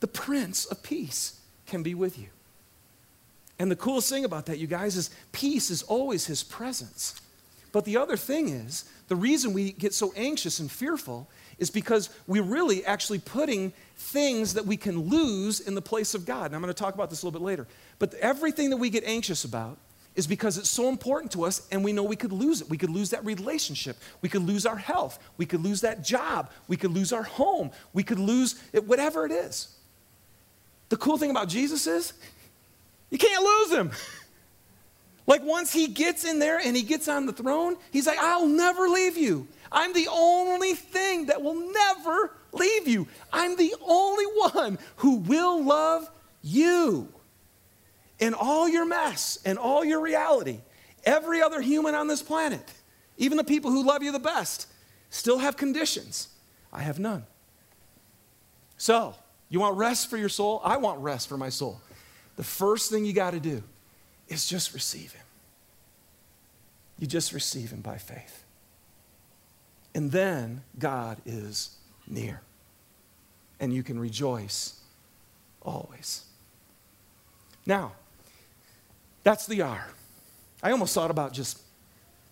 The 0.00 0.06
Prince 0.06 0.64
of 0.66 0.82
Peace 0.82 1.40
can 1.66 1.82
be 1.82 1.94
with 1.94 2.18
you. 2.18 2.28
And 3.58 3.70
the 3.70 3.76
coolest 3.76 4.08
thing 4.08 4.24
about 4.24 4.46
that, 4.46 4.58
you 4.58 4.66
guys, 4.66 4.96
is 4.96 5.10
peace 5.32 5.70
is 5.70 5.82
always 5.82 6.26
His 6.26 6.42
presence. 6.42 7.20
But 7.72 7.84
the 7.84 7.96
other 7.96 8.16
thing 8.16 8.48
is, 8.48 8.84
the 9.08 9.16
reason 9.16 9.52
we 9.52 9.72
get 9.72 9.94
so 9.94 10.12
anxious 10.16 10.60
and 10.60 10.70
fearful 10.70 11.28
is 11.58 11.70
because 11.70 12.10
we're 12.26 12.42
really 12.42 12.84
actually 12.84 13.18
putting 13.18 13.72
things 13.96 14.54
that 14.54 14.64
we 14.64 14.76
can 14.76 15.08
lose 15.08 15.60
in 15.60 15.74
the 15.74 15.82
place 15.82 16.14
of 16.14 16.24
God. 16.24 16.46
And 16.46 16.54
I'm 16.54 16.62
going 16.62 16.72
to 16.72 16.78
talk 16.78 16.94
about 16.94 17.10
this 17.10 17.22
a 17.22 17.26
little 17.26 17.40
bit 17.40 17.44
later. 17.44 17.66
But 17.98 18.14
everything 18.14 18.70
that 18.70 18.76
we 18.76 18.90
get 18.90 19.04
anxious 19.04 19.44
about 19.44 19.78
is 20.14 20.26
because 20.26 20.58
it's 20.58 20.68
so 20.68 20.88
important 20.88 21.32
to 21.32 21.44
us 21.44 21.66
and 21.70 21.82
we 21.84 21.92
know 21.92 22.02
we 22.02 22.16
could 22.16 22.32
lose 22.32 22.60
it. 22.60 22.68
We 22.68 22.76
could 22.76 22.90
lose 22.90 23.10
that 23.10 23.24
relationship. 23.24 23.96
We 24.20 24.28
could 24.28 24.42
lose 24.42 24.66
our 24.66 24.76
health. 24.76 25.18
We 25.36 25.46
could 25.46 25.62
lose 25.62 25.80
that 25.82 26.02
job. 26.02 26.50
We 26.66 26.76
could 26.76 26.92
lose 26.92 27.12
our 27.12 27.22
home. 27.22 27.70
We 27.92 28.02
could 28.02 28.18
lose 28.18 28.60
it, 28.72 28.84
whatever 28.86 29.24
it 29.26 29.32
is. 29.32 29.74
The 30.88 30.96
cool 30.96 31.18
thing 31.18 31.30
about 31.30 31.48
Jesus 31.48 31.86
is 31.86 32.12
you 33.10 33.18
can't 33.18 33.42
lose 33.42 33.72
him. 33.72 33.90
Like 35.28 35.44
once 35.44 35.74
he 35.74 35.88
gets 35.88 36.24
in 36.24 36.38
there 36.38 36.58
and 36.58 36.74
he 36.74 36.82
gets 36.82 37.06
on 37.06 37.26
the 37.26 37.34
throne, 37.34 37.76
he's 37.92 38.06
like, 38.06 38.18
I'll 38.18 38.48
never 38.48 38.88
leave 38.88 39.18
you. 39.18 39.46
I'm 39.70 39.92
the 39.92 40.08
only 40.10 40.72
thing 40.72 41.26
that 41.26 41.42
will 41.42 41.70
never 41.70 42.32
leave 42.52 42.88
you. 42.88 43.06
I'm 43.30 43.54
the 43.54 43.74
only 43.86 44.24
one 44.24 44.78
who 44.96 45.16
will 45.16 45.62
love 45.62 46.10
you. 46.40 47.12
In 48.18 48.32
all 48.32 48.70
your 48.70 48.86
mess 48.86 49.38
and 49.44 49.58
all 49.58 49.84
your 49.84 50.00
reality, 50.00 50.60
every 51.04 51.42
other 51.42 51.60
human 51.60 51.94
on 51.94 52.08
this 52.08 52.22
planet, 52.22 52.64
even 53.18 53.36
the 53.36 53.44
people 53.44 53.70
who 53.70 53.86
love 53.86 54.02
you 54.02 54.10
the 54.12 54.18
best, 54.18 54.66
still 55.10 55.38
have 55.38 55.58
conditions. 55.58 56.28
I 56.72 56.80
have 56.80 56.98
none. 56.98 57.26
So, 58.78 59.14
you 59.50 59.60
want 59.60 59.76
rest 59.76 60.08
for 60.08 60.16
your 60.16 60.30
soul? 60.30 60.62
I 60.64 60.78
want 60.78 61.00
rest 61.00 61.28
for 61.28 61.36
my 61.36 61.50
soul. 61.50 61.82
The 62.36 62.44
first 62.44 62.90
thing 62.90 63.04
you 63.04 63.12
got 63.12 63.32
to 63.32 63.40
do 63.40 63.62
is 64.28 64.46
just 64.46 64.74
receive 64.74 65.12
Him. 65.12 65.24
You 66.98 67.06
just 67.06 67.32
receive 67.32 67.70
Him 67.70 67.80
by 67.80 67.96
faith. 67.98 68.44
And 69.94 70.12
then 70.12 70.62
God 70.78 71.18
is 71.24 71.76
near. 72.06 72.42
And 73.60 73.72
you 73.72 73.82
can 73.82 73.98
rejoice 73.98 74.80
always. 75.62 76.24
Now, 77.66 77.92
that's 79.24 79.46
the 79.46 79.62
R. 79.62 79.88
I 80.62 80.70
almost 80.70 80.94
thought 80.94 81.10
about 81.10 81.32
just 81.32 81.60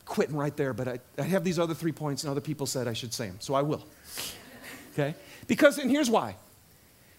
quitting 0.04 0.36
right 0.36 0.56
there, 0.56 0.72
but 0.72 0.88
I, 0.88 0.98
I 1.18 1.22
have 1.22 1.44
these 1.44 1.58
other 1.58 1.74
three 1.74 1.92
points, 1.92 2.22
and 2.22 2.30
other 2.30 2.40
people 2.40 2.66
said 2.66 2.88
I 2.88 2.92
should 2.92 3.12
say 3.12 3.26
them, 3.26 3.36
so 3.40 3.54
I 3.54 3.62
will. 3.62 3.84
Okay? 4.92 5.14
Because, 5.46 5.78
and 5.78 5.90
here's 5.90 6.08
why. 6.08 6.36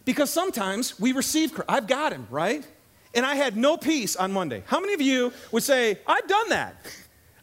Because 0.05 0.29
sometimes 0.29 0.99
we 0.99 1.11
receive, 1.11 1.59
I've 1.67 1.85
got 1.85 2.13
him, 2.13 2.27
right? 2.31 2.65
And 3.13 3.25
I 3.25 3.35
had 3.35 3.57
no 3.57 3.77
peace 3.77 4.15
on 4.15 4.31
Monday. 4.31 4.63
How 4.67 4.79
many 4.79 4.93
of 4.93 5.01
you 5.01 5.33
would 5.51 5.63
say, 5.63 5.99
I've 6.05 6.27
done 6.27 6.49
that? 6.49 6.75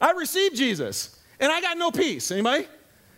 I 0.00 0.12
received 0.12 0.56
Jesus, 0.56 1.18
and 1.40 1.50
I 1.50 1.60
got 1.60 1.78
no 1.78 1.90
peace? 1.90 2.30
Anybody? 2.30 2.66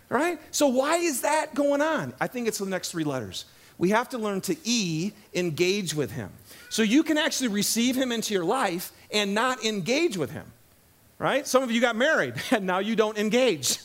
Right? 0.09 0.39
So 0.53 0.69
why 0.69 0.97
is 0.97 1.23
that 1.23 1.55
going 1.55 1.83
on? 1.83 2.15
I 2.21 2.29
think 2.29 2.47
it's 2.47 2.59
the 2.59 2.67
next 2.67 2.93
three 2.93 3.05
letters. 3.05 3.45
We 3.79 3.91
have 3.91 4.09
to 4.11 4.19
learn 4.19 4.41
to 4.43 4.57
E, 4.65 5.13
engage 5.35 5.95
with 5.95 6.13
him. 6.13 6.31
So 6.71 6.83
you 6.83 7.03
can 7.03 7.19
actually 7.19 7.49
receive 7.49 7.97
him 7.97 8.13
into 8.13 8.33
your 8.33 8.45
life 8.45 8.93
and 9.11 9.35
not 9.35 9.65
engage 9.65 10.17
with 10.17 10.31
him. 10.31 10.47
Right? 11.19 11.47
Some 11.47 11.63
of 11.63 11.71
you 11.71 11.81
got 11.81 11.97
married 11.97 12.35
and 12.51 12.67
now 12.67 12.79
you 12.79 12.97
don't 12.97 13.19
engage 13.19 13.79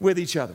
with 0.00 0.18
each 0.18 0.36
other. 0.36 0.54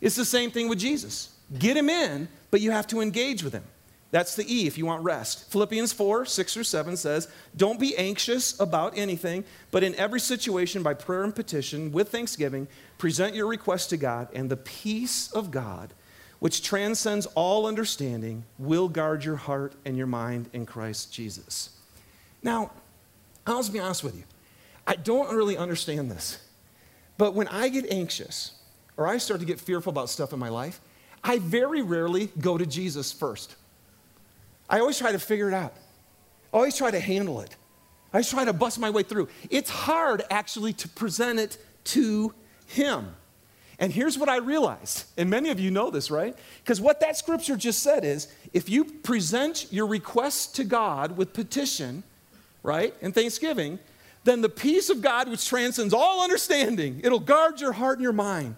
It's 0.00 0.16
the 0.16 0.24
same 0.24 0.50
thing 0.50 0.68
with 0.68 0.78
Jesus. 0.78 1.30
Get 1.58 1.76
him 1.76 1.88
in, 1.88 2.28
but 2.50 2.60
you 2.60 2.70
have 2.70 2.86
to 2.88 3.00
engage 3.00 3.42
with 3.42 3.52
him. 3.52 3.64
That's 4.10 4.36
the 4.36 4.44
E 4.52 4.66
if 4.66 4.78
you 4.78 4.86
want 4.86 5.02
rest. 5.02 5.50
Philippians 5.50 5.92
4, 5.92 6.26
6 6.26 6.56
or 6.56 6.64
7 6.64 6.96
says, 6.96 7.28
Don't 7.56 7.80
be 7.80 7.96
anxious 7.96 8.58
about 8.60 8.96
anything, 8.96 9.44
but 9.70 9.82
in 9.82 9.94
every 9.96 10.20
situation, 10.20 10.82
by 10.82 10.94
prayer 10.94 11.24
and 11.24 11.34
petition, 11.34 11.90
with 11.90 12.10
thanksgiving, 12.10 12.68
present 12.98 13.34
your 13.34 13.46
request 13.46 13.90
to 13.90 13.96
God, 13.96 14.28
and 14.32 14.48
the 14.48 14.56
peace 14.56 15.30
of 15.32 15.50
God, 15.50 15.92
which 16.38 16.62
transcends 16.62 17.26
all 17.34 17.66
understanding, 17.66 18.44
will 18.58 18.88
guard 18.88 19.24
your 19.24 19.36
heart 19.36 19.74
and 19.84 19.96
your 19.96 20.06
mind 20.06 20.50
in 20.52 20.66
Christ 20.66 21.12
Jesus. 21.12 21.70
Now, 22.42 22.70
I'll 23.46 23.58
just 23.58 23.72
be 23.72 23.80
honest 23.80 24.04
with 24.04 24.16
you. 24.16 24.24
I 24.86 24.94
don't 24.94 25.34
really 25.34 25.56
understand 25.56 26.10
this. 26.10 26.38
But 27.18 27.34
when 27.34 27.48
I 27.48 27.68
get 27.68 27.90
anxious 27.90 28.52
or 28.96 29.06
I 29.06 29.18
start 29.18 29.40
to 29.40 29.46
get 29.46 29.58
fearful 29.58 29.90
about 29.90 30.10
stuff 30.10 30.32
in 30.32 30.38
my 30.38 30.48
life, 30.48 30.80
I 31.24 31.38
very 31.38 31.82
rarely 31.82 32.30
go 32.38 32.56
to 32.56 32.66
Jesus 32.66 33.12
first. 33.12 33.56
I 34.68 34.80
always 34.80 34.98
try 34.98 35.12
to 35.12 35.18
figure 35.18 35.48
it 35.48 35.54
out. 35.54 35.74
I 36.52 36.56
always 36.56 36.76
try 36.76 36.90
to 36.90 37.00
handle 37.00 37.40
it. 37.40 37.54
I 38.12 38.18
always 38.18 38.30
try 38.30 38.44
to 38.44 38.52
bust 38.52 38.78
my 38.78 38.90
way 38.90 39.02
through. 39.02 39.28
It's 39.50 39.70
hard 39.70 40.22
actually 40.30 40.72
to 40.74 40.88
present 40.88 41.38
it 41.38 41.58
to 41.84 42.34
Him. 42.66 43.14
And 43.78 43.92
here's 43.92 44.16
what 44.16 44.30
I 44.30 44.38
realized, 44.38 45.04
and 45.18 45.28
many 45.28 45.50
of 45.50 45.60
you 45.60 45.70
know 45.70 45.90
this, 45.90 46.10
right? 46.10 46.34
Because 46.64 46.80
what 46.80 47.00
that 47.00 47.18
scripture 47.18 47.56
just 47.56 47.82
said 47.82 48.06
is 48.06 48.28
if 48.54 48.70
you 48.70 48.84
present 48.84 49.70
your 49.70 49.86
request 49.86 50.56
to 50.56 50.64
God 50.64 51.18
with 51.18 51.34
petition, 51.34 52.02
right, 52.62 52.94
and 53.02 53.14
thanksgiving, 53.14 53.78
then 54.24 54.40
the 54.40 54.48
peace 54.48 54.88
of 54.88 55.02
God, 55.02 55.28
which 55.28 55.46
transcends 55.46 55.92
all 55.92 56.24
understanding, 56.24 57.02
it'll 57.04 57.20
guard 57.20 57.60
your 57.60 57.72
heart 57.72 57.98
and 57.98 58.02
your 58.02 58.14
mind. 58.14 58.56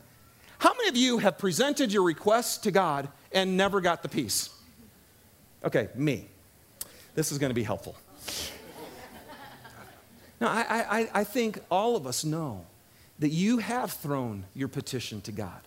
How 0.59 0.73
many 0.75 0.89
of 0.89 0.97
you 0.97 1.19
have 1.19 1.37
presented 1.37 1.93
your 1.93 2.05
request 2.05 2.63
to 2.63 2.71
God 2.71 3.09
and 3.33 3.57
never 3.57 3.81
got 3.81 4.03
the 4.03 4.09
peace? 4.09 4.51
Okay, 5.65 5.89
me. 5.95 6.27
This 7.15 7.33
is 7.33 7.39
going 7.39 7.51
to 7.51 7.55
be 7.55 7.65
helpful. 7.65 7.97
Now, 10.41 10.49
I, 10.49 11.01
I, 11.01 11.11
I 11.15 11.25
think 11.25 11.59
all 11.71 11.97
of 11.97 12.07
us 12.07 12.25
know 12.25 12.65
that 13.19 13.31
you 13.31 13.59
have 13.59 13.93
thrown 13.93 14.45
your 14.55 14.69
petition 14.69 15.21
to 15.23 15.33
God. 15.33 15.61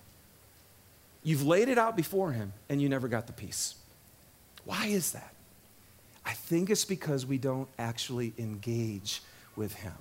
You've 1.24 1.46
laid 1.46 1.68
it 1.68 1.78
out 1.78 1.98
before 1.98 2.32
Him 2.32 2.54
and 2.70 2.82
you 2.82 2.88
never 2.88 3.08
got 3.08 3.28
the 3.28 3.34
peace. 3.34 3.76
Why 4.64 4.88
is 4.88 5.12
that? 5.12 5.34
I 6.26 6.34
think 6.34 6.70
it's 6.70 6.86
because 6.86 7.26
we 7.26 7.38
don't 7.38 7.68
actually 7.78 8.34
engage 8.38 9.22
with 9.56 9.74
Him. 9.74 9.94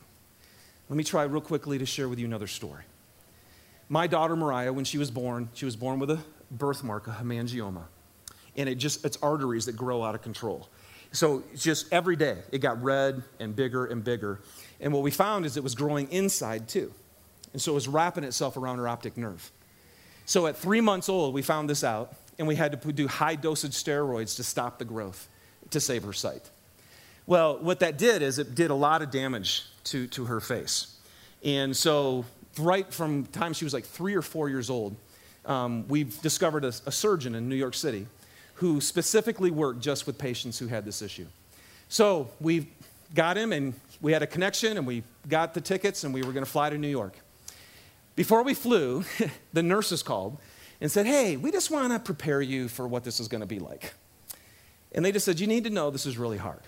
Let 0.88 0.96
me 0.96 1.04
try 1.04 1.24
real 1.24 1.40
quickly 1.40 1.78
to 1.78 1.86
share 1.86 2.08
with 2.08 2.18
you 2.18 2.26
another 2.26 2.46
story. 2.46 2.84
My 3.88 4.06
daughter 4.06 4.36
Mariah, 4.36 4.72
when 4.72 4.84
she 4.84 4.98
was 4.98 5.10
born, 5.10 5.48
she 5.54 5.64
was 5.64 5.74
born 5.74 5.98
with 5.98 6.10
a 6.10 6.20
birthmark, 6.50 7.08
a 7.08 7.10
hemangioma. 7.10 7.84
And 8.56 8.68
it 8.68 8.76
just, 8.76 9.04
it's 9.04 9.16
arteries 9.22 9.66
that 9.66 9.76
grow 9.76 10.02
out 10.02 10.14
of 10.14 10.22
control. 10.22 10.68
So 11.12 11.42
it's 11.52 11.62
just 11.62 11.92
every 11.92 12.16
day, 12.16 12.38
it 12.52 12.58
got 12.58 12.82
red 12.82 13.22
and 13.40 13.54
bigger 13.54 13.86
and 13.86 14.02
bigger. 14.04 14.40
And 14.80 14.92
what 14.92 15.02
we 15.02 15.10
found 15.10 15.44
is 15.44 15.56
it 15.56 15.62
was 15.62 15.74
growing 15.74 16.10
inside 16.12 16.68
too. 16.68 16.92
And 17.52 17.60
so 17.60 17.72
it 17.72 17.74
was 17.74 17.88
wrapping 17.88 18.24
itself 18.24 18.56
around 18.56 18.78
her 18.78 18.88
optic 18.88 19.16
nerve. 19.16 19.50
So 20.24 20.46
at 20.46 20.56
three 20.56 20.80
months 20.80 21.08
old, 21.08 21.34
we 21.34 21.42
found 21.42 21.68
this 21.68 21.82
out, 21.82 22.14
and 22.38 22.46
we 22.46 22.54
had 22.54 22.80
to 22.80 22.92
do 22.92 23.08
high 23.08 23.34
dosage 23.34 23.72
steroids 23.72 24.36
to 24.36 24.44
stop 24.44 24.78
the 24.78 24.84
growth 24.84 25.28
to 25.70 25.80
save 25.80 26.04
her 26.04 26.12
sight. 26.12 26.48
Well, 27.26 27.58
what 27.58 27.80
that 27.80 27.98
did 27.98 28.22
is 28.22 28.38
it 28.38 28.54
did 28.54 28.70
a 28.70 28.74
lot 28.74 29.02
of 29.02 29.10
damage 29.10 29.64
to, 29.84 30.06
to 30.08 30.26
her 30.26 30.40
face. 30.40 30.96
And 31.44 31.76
so, 31.76 32.24
right 32.58 32.92
from 32.92 33.26
time 33.26 33.52
she 33.52 33.64
was 33.64 33.74
like 33.74 33.84
three 33.84 34.14
or 34.14 34.22
four 34.22 34.48
years 34.48 34.70
old, 34.70 34.94
um, 35.46 35.86
we've 35.88 36.20
discovered 36.22 36.64
a, 36.64 36.72
a 36.86 36.92
surgeon 36.92 37.34
in 37.34 37.48
New 37.48 37.56
York 37.56 37.74
City 37.74 38.06
who 38.60 38.78
specifically 38.80 39.50
worked 39.50 39.80
just 39.80 40.06
with 40.06 40.18
patients 40.18 40.58
who 40.58 40.66
had 40.66 40.84
this 40.84 41.00
issue. 41.00 41.26
So 41.88 42.28
we 42.40 42.68
got 43.14 43.38
him, 43.38 43.52
and 43.52 43.72
we 44.02 44.12
had 44.12 44.22
a 44.22 44.26
connection, 44.26 44.76
and 44.76 44.86
we 44.86 45.02
got 45.28 45.54
the 45.54 45.62
tickets, 45.62 46.04
and 46.04 46.12
we 46.12 46.22
were 46.22 46.32
going 46.32 46.44
to 46.44 46.50
fly 46.50 46.68
to 46.68 46.76
New 46.76 46.88
York. 46.88 47.18
Before 48.16 48.42
we 48.42 48.52
flew, 48.52 49.04
the 49.54 49.62
nurses 49.62 50.02
called 50.02 50.36
and 50.78 50.92
said, 50.92 51.06
Hey, 51.06 51.38
we 51.38 51.50
just 51.50 51.70
want 51.70 51.92
to 51.94 51.98
prepare 51.98 52.42
you 52.42 52.68
for 52.68 52.86
what 52.86 53.02
this 53.02 53.18
is 53.18 53.28
going 53.28 53.40
to 53.40 53.46
be 53.46 53.58
like. 53.58 53.94
And 54.92 55.02
they 55.04 55.12
just 55.12 55.24
said, 55.24 55.40
You 55.40 55.46
need 55.46 55.64
to 55.64 55.70
know 55.70 55.90
this 55.90 56.04
is 56.04 56.18
really 56.18 56.38
hard. 56.38 56.60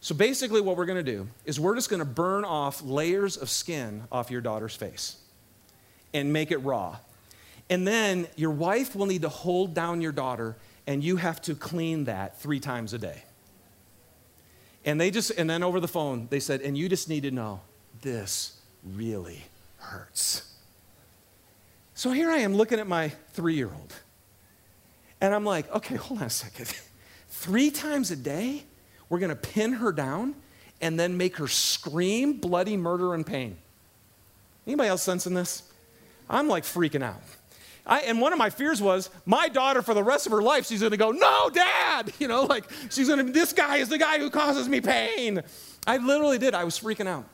So 0.00 0.14
basically, 0.14 0.60
what 0.60 0.76
we're 0.76 0.84
going 0.84 1.02
to 1.02 1.12
do 1.12 1.28
is 1.46 1.58
we're 1.58 1.74
just 1.74 1.88
going 1.88 2.00
to 2.00 2.04
burn 2.04 2.44
off 2.44 2.82
layers 2.82 3.38
of 3.38 3.48
skin 3.48 4.04
off 4.12 4.30
your 4.30 4.42
daughter's 4.42 4.76
face 4.76 5.16
and 6.12 6.30
make 6.30 6.50
it 6.50 6.58
raw. 6.58 6.98
And 7.68 7.86
then 7.86 8.28
your 8.36 8.50
wife 8.50 8.94
will 8.94 9.06
need 9.06 9.22
to 9.22 9.28
hold 9.28 9.74
down 9.74 10.00
your 10.00 10.12
daughter, 10.12 10.56
and 10.86 11.02
you 11.02 11.16
have 11.16 11.40
to 11.42 11.54
clean 11.54 12.04
that 12.04 12.40
three 12.40 12.60
times 12.60 12.92
a 12.92 12.98
day. 12.98 13.22
And 14.84 15.00
they 15.00 15.10
just, 15.10 15.30
and 15.32 15.50
then 15.50 15.62
over 15.62 15.80
the 15.80 15.88
phone, 15.88 16.28
they 16.30 16.40
said, 16.40 16.60
And 16.60 16.78
you 16.78 16.88
just 16.88 17.08
need 17.08 17.24
to 17.24 17.30
know 17.30 17.60
this 18.02 18.60
really 18.84 19.42
hurts. 19.78 20.52
So 21.94 22.10
here 22.10 22.30
I 22.30 22.38
am 22.38 22.54
looking 22.54 22.78
at 22.78 22.86
my 22.86 23.08
three 23.32 23.54
year 23.54 23.70
old. 23.74 23.94
And 25.20 25.34
I'm 25.34 25.44
like, 25.44 25.72
okay, 25.74 25.96
hold 25.96 26.20
on 26.20 26.26
a 26.26 26.30
second. 26.30 26.72
Three 27.28 27.70
times 27.70 28.10
a 28.10 28.16
day, 28.16 28.64
we're 29.08 29.18
to 29.30 29.36
pin 29.36 29.74
her 29.74 29.92
down 29.92 30.34
and 30.80 31.00
then 31.00 31.16
make 31.16 31.38
her 31.38 31.48
scream 31.48 32.34
bloody 32.34 32.76
murder 32.76 33.14
and 33.14 33.26
pain. 33.26 33.56
Anybody 34.66 34.88
else 34.88 35.02
sensing 35.02 35.34
this? 35.34 35.62
I'm 36.28 36.48
like 36.48 36.64
freaking 36.64 37.02
out. 37.02 37.22
I, 37.86 38.00
and 38.00 38.20
one 38.20 38.32
of 38.32 38.38
my 38.38 38.50
fears 38.50 38.82
was 38.82 39.10
my 39.24 39.48
daughter 39.48 39.80
for 39.80 39.94
the 39.94 40.02
rest 40.02 40.26
of 40.26 40.32
her 40.32 40.42
life, 40.42 40.66
she's 40.66 40.82
gonna 40.82 40.96
go, 40.96 41.10
No, 41.10 41.50
dad! 41.50 42.12
You 42.18 42.28
know, 42.28 42.44
like 42.44 42.64
she's 42.90 43.08
gonna, 43.08 43.24
this 43.24 43.52
guy 43.52 43.76
is 43.76 43.88
the 43.88 43.98
guy 43.98 44.18
who 44.18 44.30
causes 44.30 44.68
me 44.68 44.80
pain. 44.80 45.42
I 45.86 45.98
literally 45.98 46.38
did. 46.38 46.54
I 46.54 46.64
was 46.64 46.78
freaking 46.78 47.06
out. 47.06 47.26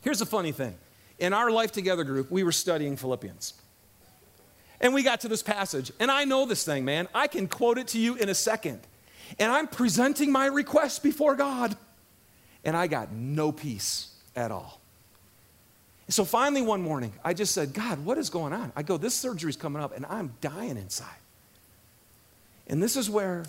Here's 0.00 0.18
the 0.18 0.26
funny 0.26 0.52
thing 0.52 0.74
in 1.18 1.32
our 1.32 1.50
Life 1.50 1.72
Together 1.72 2.04
group, 2.04 2.30
we 2.30 2.42
were 2.42 2.52
studying 2.52 2.96
Philippians. 2.96 3.54
And 4.80 4.94
we 4.94 5.02
got 5.02 5.20
to 5.22 5.28
this 5.28 5.42
passage, 5.42 5.90
and 5.98 6.10
I 6.10 6.24
know 6.24 6.46
this 6.46 6.64
thing, 6.64 6.84
man. 6.84 7.08
I 7.14 7.26
can 7.26 7.48
quote 7.48 7.78
it 7.78 7.88
to 7.88 7.98
you 7.98 8.14
in 8.14 8.28
a 8.28 8.34
second. 8.34 8.80
And 9.38 9.50
I'm 9.50 9.66
presenting 9.66 10.30
my 10.30 10.46
request 10.46 11.02
before 11.02 11.34
God. 11.34 11.76
And 12.64 12.76
I 12.76 12.86
got 12.86 13.12
no 13.12 13.50
peace 13.50 14.14
at 14.36 14.50
all. 14.52 14.77
So 16.08 16.24
finally, 16.24 16.62
one 16.62 16.80
morning, 16.80 17.12
I 17.22 17.34
just 17.34 17.52
said, 17.52 17.74
God, 17.74 18.04
what 18.04 18.16
is 18.16 18.30
going 18.30 18.52
on? 18.52 18.72
I 18.74 18.82
go, 18.82 18.96
this 18.96 19.14
surgery's 19.14 19.56
coming 19.56 19.82
up, 19.82 19.94
and 19.94 20.06
I'm 20.06 20.32
dying 20.40 20.78
inside. 20.78 21.06
And 22.66 22.82
this 22.82 22.96
is 22.96 23.10
where 23.10 23.44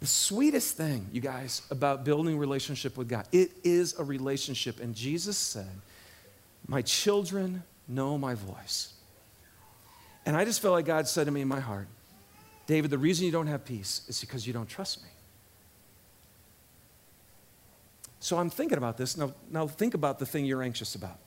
the 0.00 0.06
sweetest 0.06 0.76
thing, 0.76 1.06
you 1.12 1.20
guys, 1.20 1.62
about 1.70 2.04
building 2.04 2.38
relationship 2.38 2.96
with 2.96 3.08
God, 3.08 3.26
it 3.30 3.52
is 3.62 3.96
a 4.00 4.04
relationship. 4.04 4.80
And 4.80 4.96
Jesus 4.96 5.38
said, 5.38 5.70
My 6.66 6.82
children 6.82 7.62
know 7.86 8.18
my 8.18 8.34
voice. 8.34 8.94
And 10.26 10.36
I 10.36 10.44
just 10.44 10.60
felt 10.60 10.72
like 10.72 10.86
God 10.86 11.06
said 11.06 11.26
to 11.26 11.30
me 11.30 11.40
in 11.40 11.48
my 11.48 11.60
heart, 11.60 11.86
David, 12.66 12.90
the 12.90 12.98
reason 12.98 13.26
you 13.26 13.32
don't 13.32 13.46
have 13.46 13.64
peace 13.64 14.02
is 14.08 14.20
because 14.20 14.46
you 14.46 14.52
don't 14.52 14.68
trust 14.68 15.02
me. 15.02 15.08
So 18.22 18.38
I'm 18.38 18.50
thinking 18.50 18.78
about 18.78 18.96
this. 18.96 19.16
Now, 19.16 19.34
now 19.50 19.66
think 19.66 19.94
about 19.94 20.20
the 20.20 20.26
thing 20.26 20.44
you're 20.44 20.62
anxious 20.62 20.94
about. 20.94 21.18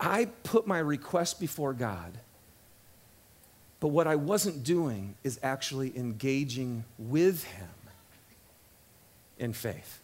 I 0.00 0.24
put 0.42 0.66
my 0.66 0.78
request 0.78 1.38
before 1.38 1.74
God, 1.74 2.16
but 3.78 3.88
what 3.88 4.06
I 4.06 4.16
wasn't 4.16 4.64
doing 4.64 5.16
is 5.22 5.38
actually 5.42 5.94
engaging 5.98 6.84
with 6.98 7.44
Him 7.44 7.68
in 9.38 9.52
faith. 9.52 10.00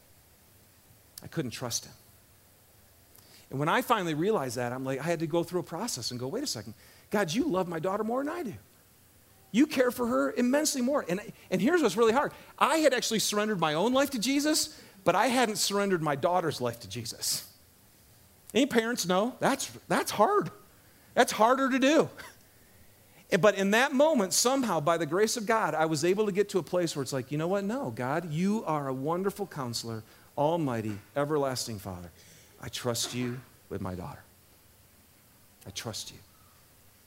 I 1.25 1.27
couldn't 1.27 1.53
trust 1.53 1.87
Him. 1.87 1.95
And 3.49 3.59
when 3.59 3.71
I 3.71 3.81
finally 3.81 4.13
realized 4.13 4.59
that, 4.59 4.75
I'm 4.75 4.85
like, 4.85 5.01
I 5.01 5.05
had 5.05 5.21
to 5.21 5.27
go 5.27 5.43
through 5.43 5.61
a 5.61 5.65
process 5.65 6.11
and 6.11 6.21
go, 6.21 6.29
wait 6.29 6.45
a 6.45 6.47
second. 6.47 6.75
God, 7.11 7.33
you 7.33 7.49
love 7.49 7.67
my 7.67 7.79
daughter 7.79 8.05
more 8.05 8.23
than 8.23 8.31
I 8.31 8.43
do. 8.43 8.55
You 9.53 9.67
care 9.67 9.91
for 9.91 10.07
her 10.07 10.33
immensely 10.33 10.83
more. 10.83 11.05
And, 11.09 11.21
and 11.51 11.63
here's 11.63 11.81
what's 11.81 11.97
really 11.97 12.13
hard 12.13 12.33
I 12.59 12.77
had 12.77 12.93
actually 12.93 13.21
surrendered 13.21 13.59
my 13.59 13.73
own 13.73 13.95
life 13.95 14.11
to 14.11 14.19
Jesus, 14.19 14.79
but 15.05 15.15
I 15.15 15.27
hadn't 15.29 15.57
surrendered 15.57 16.03
my 16.03 16.17
daughter's 16.17 16.61
life 16.61 16.81
to 16.81 16.89
Jesus. 16.89 17.47
Any 18.55 18.67
parents 18.67 19.07
know 19.07 19.35
that's, 19.41 19.71
that's 19.89 20.11
hard. 20.11 20.51
That's 21.15 21.33
harder 21.33 21.71
to 21.71 21.79
do. 21.79 22.09
But 23.39 23.55
in 23.57 23.71
that 23.73 23.93
moment, 23.93 24.33
somehow, 24.33 24.81
by 24.81 24.97
the 24.97 25.07
grace 25.07 25.37
of 25.37 25.47
God, 25.47 25.75
I 25.75 25.87
was 25.87 26.05
able 26.05 26.27
to 26.27 26.33
get 26.33 26.49
to 26.51 26.59
a 26.59 26.63
place 26.63 26.97
where 26.97 27.03
it's 27.03 27.13
like, 27.13 27.31
you 27.31 27.39
know 27.39 27.47
what? 27.47 27.65
No, 27.65 27.91
God, 27.91 28.33
you 28.33 28.65
are 28.67 28.89
a 28.89 28.93
wonderful 28.93 29.47
counselor, 29.47 30.03
almighty, 30.37 30.99
everlasting 31.15 31.79
Father. 31.79 32.11
I 32.61 32.69
trust 32.69 33.15
you 33.15 33.41
with 33.69 33.81
my 33.81 33.95
daughter. 33.95 34.23
I 35.67 35.71
trust 35.71 36.11
you. 36.11 36.19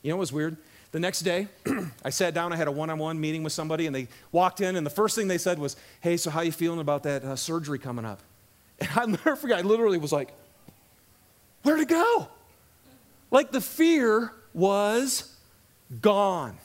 You 0.02 0.10
know 0.10 0.16
what 0.16 0.20
was 0.20 0.32
weird? 0.32 0.56
The 0.94 1.00
next 1.00 1.22
day, 1.22 1.48
I 2.04 2.10
sat 2.10 2.34
down, 2.34 2.52
I 2.52 2.56
had 2.56 2.68
a 2.68 2.70
one-on-one 2.70 3.20
meeting 3.20 3.42
with 3.42 3.52
somebody, 3.52 3.86
and 3.86 3.96
they 3.96 4.06
walked 4.30 4.60
in, 4.60 4.76
and 4.76 4.86
the 4.86 4.90
first 4.90 5.16
thing 5.16 5.26
they 5.26 5.38
said 5.38 5.58
was, 5.58 5.74
hey, 6.00 6.16
so 6.16 6.30
how 6.30 6.42
you 6.42 6.52
feeling 6.52 6.78
about 6.78 7.02
that 7.02 7.24
uh, 7.24 7.34
surgery 7.34 7.80
coming 7.80 8.04
up? 8.04 8.20
And 8.78 8.88
I'll 8.94 9.08
never 9.08 9.34
forget, 9.34 9.58
I 9.58 9.62
literally 9.62 9.98
was 9.98 10.12
like, 10.12 10.32
where'd 11.64 11.80
it 11.80 11.88
go? 11.88 12.28
Like 13.32 13.50
the 13.50 13.60
fear 13.60 14.30
was 14.52 15.36
gone. 16.00 16.56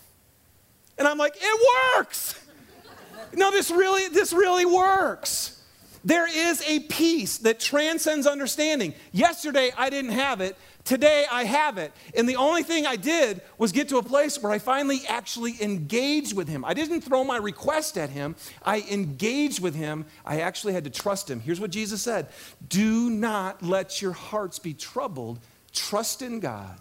And 0.99 1.07
I'm 1.07 1.17
like, 1.17 1.36
it 1.36 1.97
works. 1.97 2.39
No, 3.34 3.51
this 3.51 3.69
really, 3.69 4.09
this 4.09 4.32
really 4.32 4.65
works. 4.65 5.61
There 6.05 6.27
is 6.27 6.63
a 6.67 6.80
peace 6.82 7.39
that 7.39 7.59
transcends 7.59 8.25
understanding. 8.25 8.93
Yesterday, 9.11 9.71
I 9.77 9.89
didn't 9.89 10.11
have 10.11 10.41
it. 10.41 10.55
Today, 10.86 11.25
I 11.30 11.43
have 11.43 11.77
it. 11.77 11.91
And 12.15 12.27
the 12.27 12.38
only 12.38 12.63
thing 12.63 12.86
I 12.86 12.95
did 12.95 13.41
was 13.57 13.71
get 13.71 13.89
to 13.89 13.97
a 13.97 14.03
place 14.03 14.41
where 14.41 14.51
I 14.51 14.59
finally 14.59 15.01
actually 15.07 15.61
engaged 15.61 16.36
with 16.36 16.47
him. 16.47 16.65
I 16.65 16.73
didn't 16.73 17.01
throw 17.01 17.23
my 17.23 17.38
request 17.38 17.97
at 17.97 18.09
him, 18.09 18.36
I 18.63 18.82
engaged 18.89 19.61
with 19.61 19.75
him. 19.75 20.05
I 20.25 20.41
actually 20.41 20.73
had 20.73 20.86
to 20.86 20.89
trust 20.89 21.30
him. 21.30 21.41
Here's 21.41 21.59
what 21.59 21.71
Jesus 21.71 22.01
said 22.01 22.27
Do 22.67 23.09
not 23.09 23.61
let 23.61 24.01
your 24.01 24.13
hearts 24.13 24.59
be 24.59 24.73
troubled. 24.73 25.39
Trust 25.71 26.21
in 26.21 26.39
God, 26.39 26.80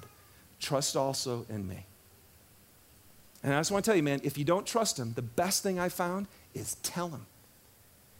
trust 0.58 0.96
also 0.96 1.44
in 1.50 1.68
me. 1.68 1.84
And 3.42 3.54
I 3.54 3.60
just 3.60 3.70
want 3.70 3.84
to 3.84 3.90
tell 3.90 3.96
you, 3.96 4.02
man, 4.02 4.20
if 4.24 4.38
you 4.38 4.44
don't 4.44 4.66
trust 4.66 4.98
him, 4.98 5.12
the 5.14 5.22
best 5.22 5.62
thing 5.62 5.78
I 5.78 5.88
found 5.88 6.26
is 6.54 6.74
tell 6.76 7.08
him. 7.08 7.26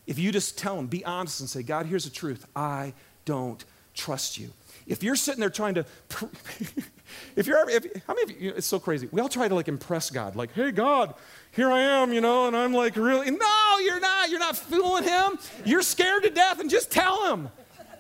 If 0.07 0.19
you 0.19 0.33
just 0.33 0.57
tell 0.57 0.79
him, 0.79 0.87
be 0.87 1.05
honest 1.05 1.41
and 1.41 1.49
say, 1.49 1.63
God, 1.63 1.87
here's 1.87 2.05
the 2.05 2.11
truth. 2.11 2.47
I 2.55 2.95
don't 3.25 3.65
trust 3.95 4.39
you. 4.39 4.51
If 4.89 5.03
you're 5.03 5.17
sitting 5.17 5.41
there 5.41 5.51
trying 5.51 5.75
to, 5.75 5.85
if 7.37 7.47
you're, 7.47 7.59
ever, 7.59 7.71
if, 7.71 7.87
how 8.07 8.15
many 8.15 8.35
you, 8.35 8.55
it's 8.57 8.67
so 8.67 8.81
crazy. 8.81 9.09
We 9.13 9.21
all 9.21 9.29
try 9.29 9.47
to 9.47 9.55
like 9.55 9.69
impress 9.69 10.11
God, 10.11 10.35
like, 10.35 10.53
hey, 10.55 10.73
God, 10.73 11.15
here 11.53 11.71
I 11.71 11.81
am, 11.81 12.13
you 12.13 12.23
know, 12.23 12.47
and 12.47 12.57
I'm 12.57 12.73
like, 12.73 12.97
really? 12.97 13.31
No, 13.31 13.79
you're 13.85 14.01
not. 14.01 14.31
You're 14.31 14.41
not 14.41 14.57
fooling 14.57 15.05
him. 15.05 15.39
You're 15.65 15.83
scared 15.83 16.23
to 16.23 16.31
death, 16.31 16.59
and 16.59 16.71
just 16.71 16.91
tell 16.91 17.31
him, 17.31 17.51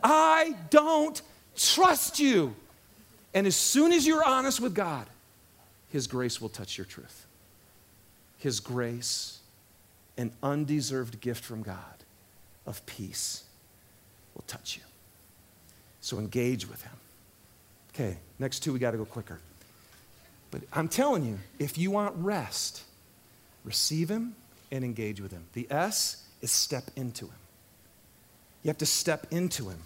I 0.03 0.57
don't 0.71 1.21
trust 1.57 2.19
you. 2.19 2.57
And 3.35 3.47
as 3.47 3.55
soon 3.55 3.93
as 3.93 4.07
you're 4.07 4.25
honest 4.25 4.61
with 4.61 4.75
God, 4.75 5.07
his 5.91 6.07
grace 6.07 6.41
will 6.41 6.49
touch 6.49 6.79
your 6.79 6.87
truth. 6.87 7.27
His 8.39 8.61
grace, 8.61 9.41
an 10.17 10.33
undeserved 10.43 11.21
gift 11.21 11.45
from 11.45 11.63
God 11.63 11.83
of 12.65 12.85
peace, 12.87 13.45
will 14.35 14.45
touch 14.47 14.77
you. 14.77 14.88
So 16.01 16.19
engage 16.19 16.69
with 16.69 16.83
Him. 16.83 16.93
Okay, 17.95 18.19
next 18.39 18.61
two, 18.61 18.73
we 18.73 18.79
got 18.79 18.93
to 18.93 18.99
go 18.99 19.05
quicker. 19.05 19.39
But 20.51 20.63
I'm 20.73 20.89
telling 20.89 21.25
you, 21.25 21.39
if 21.59 21.77
you 21.77 21.91
want 21.91 22.15
rest, 22.17 22.83
receive 23.65 24.09
Him 24.09 24.35
and 24.71 24.85
engage 24.85 25.21
with 25.21 25.33
Him. 25.33 25.45
The 25.53 25.67
S 25.71 26.25
is 26.41 26.51
step 26.51 26.85
into 26.97 27.27
Him. 27.27 27.35
You 28.63 28.69
have 28.69 28.79
to 28.79 28.87
step 28.87 29.27
into 29.31 29.69
Him. 29.69 29.79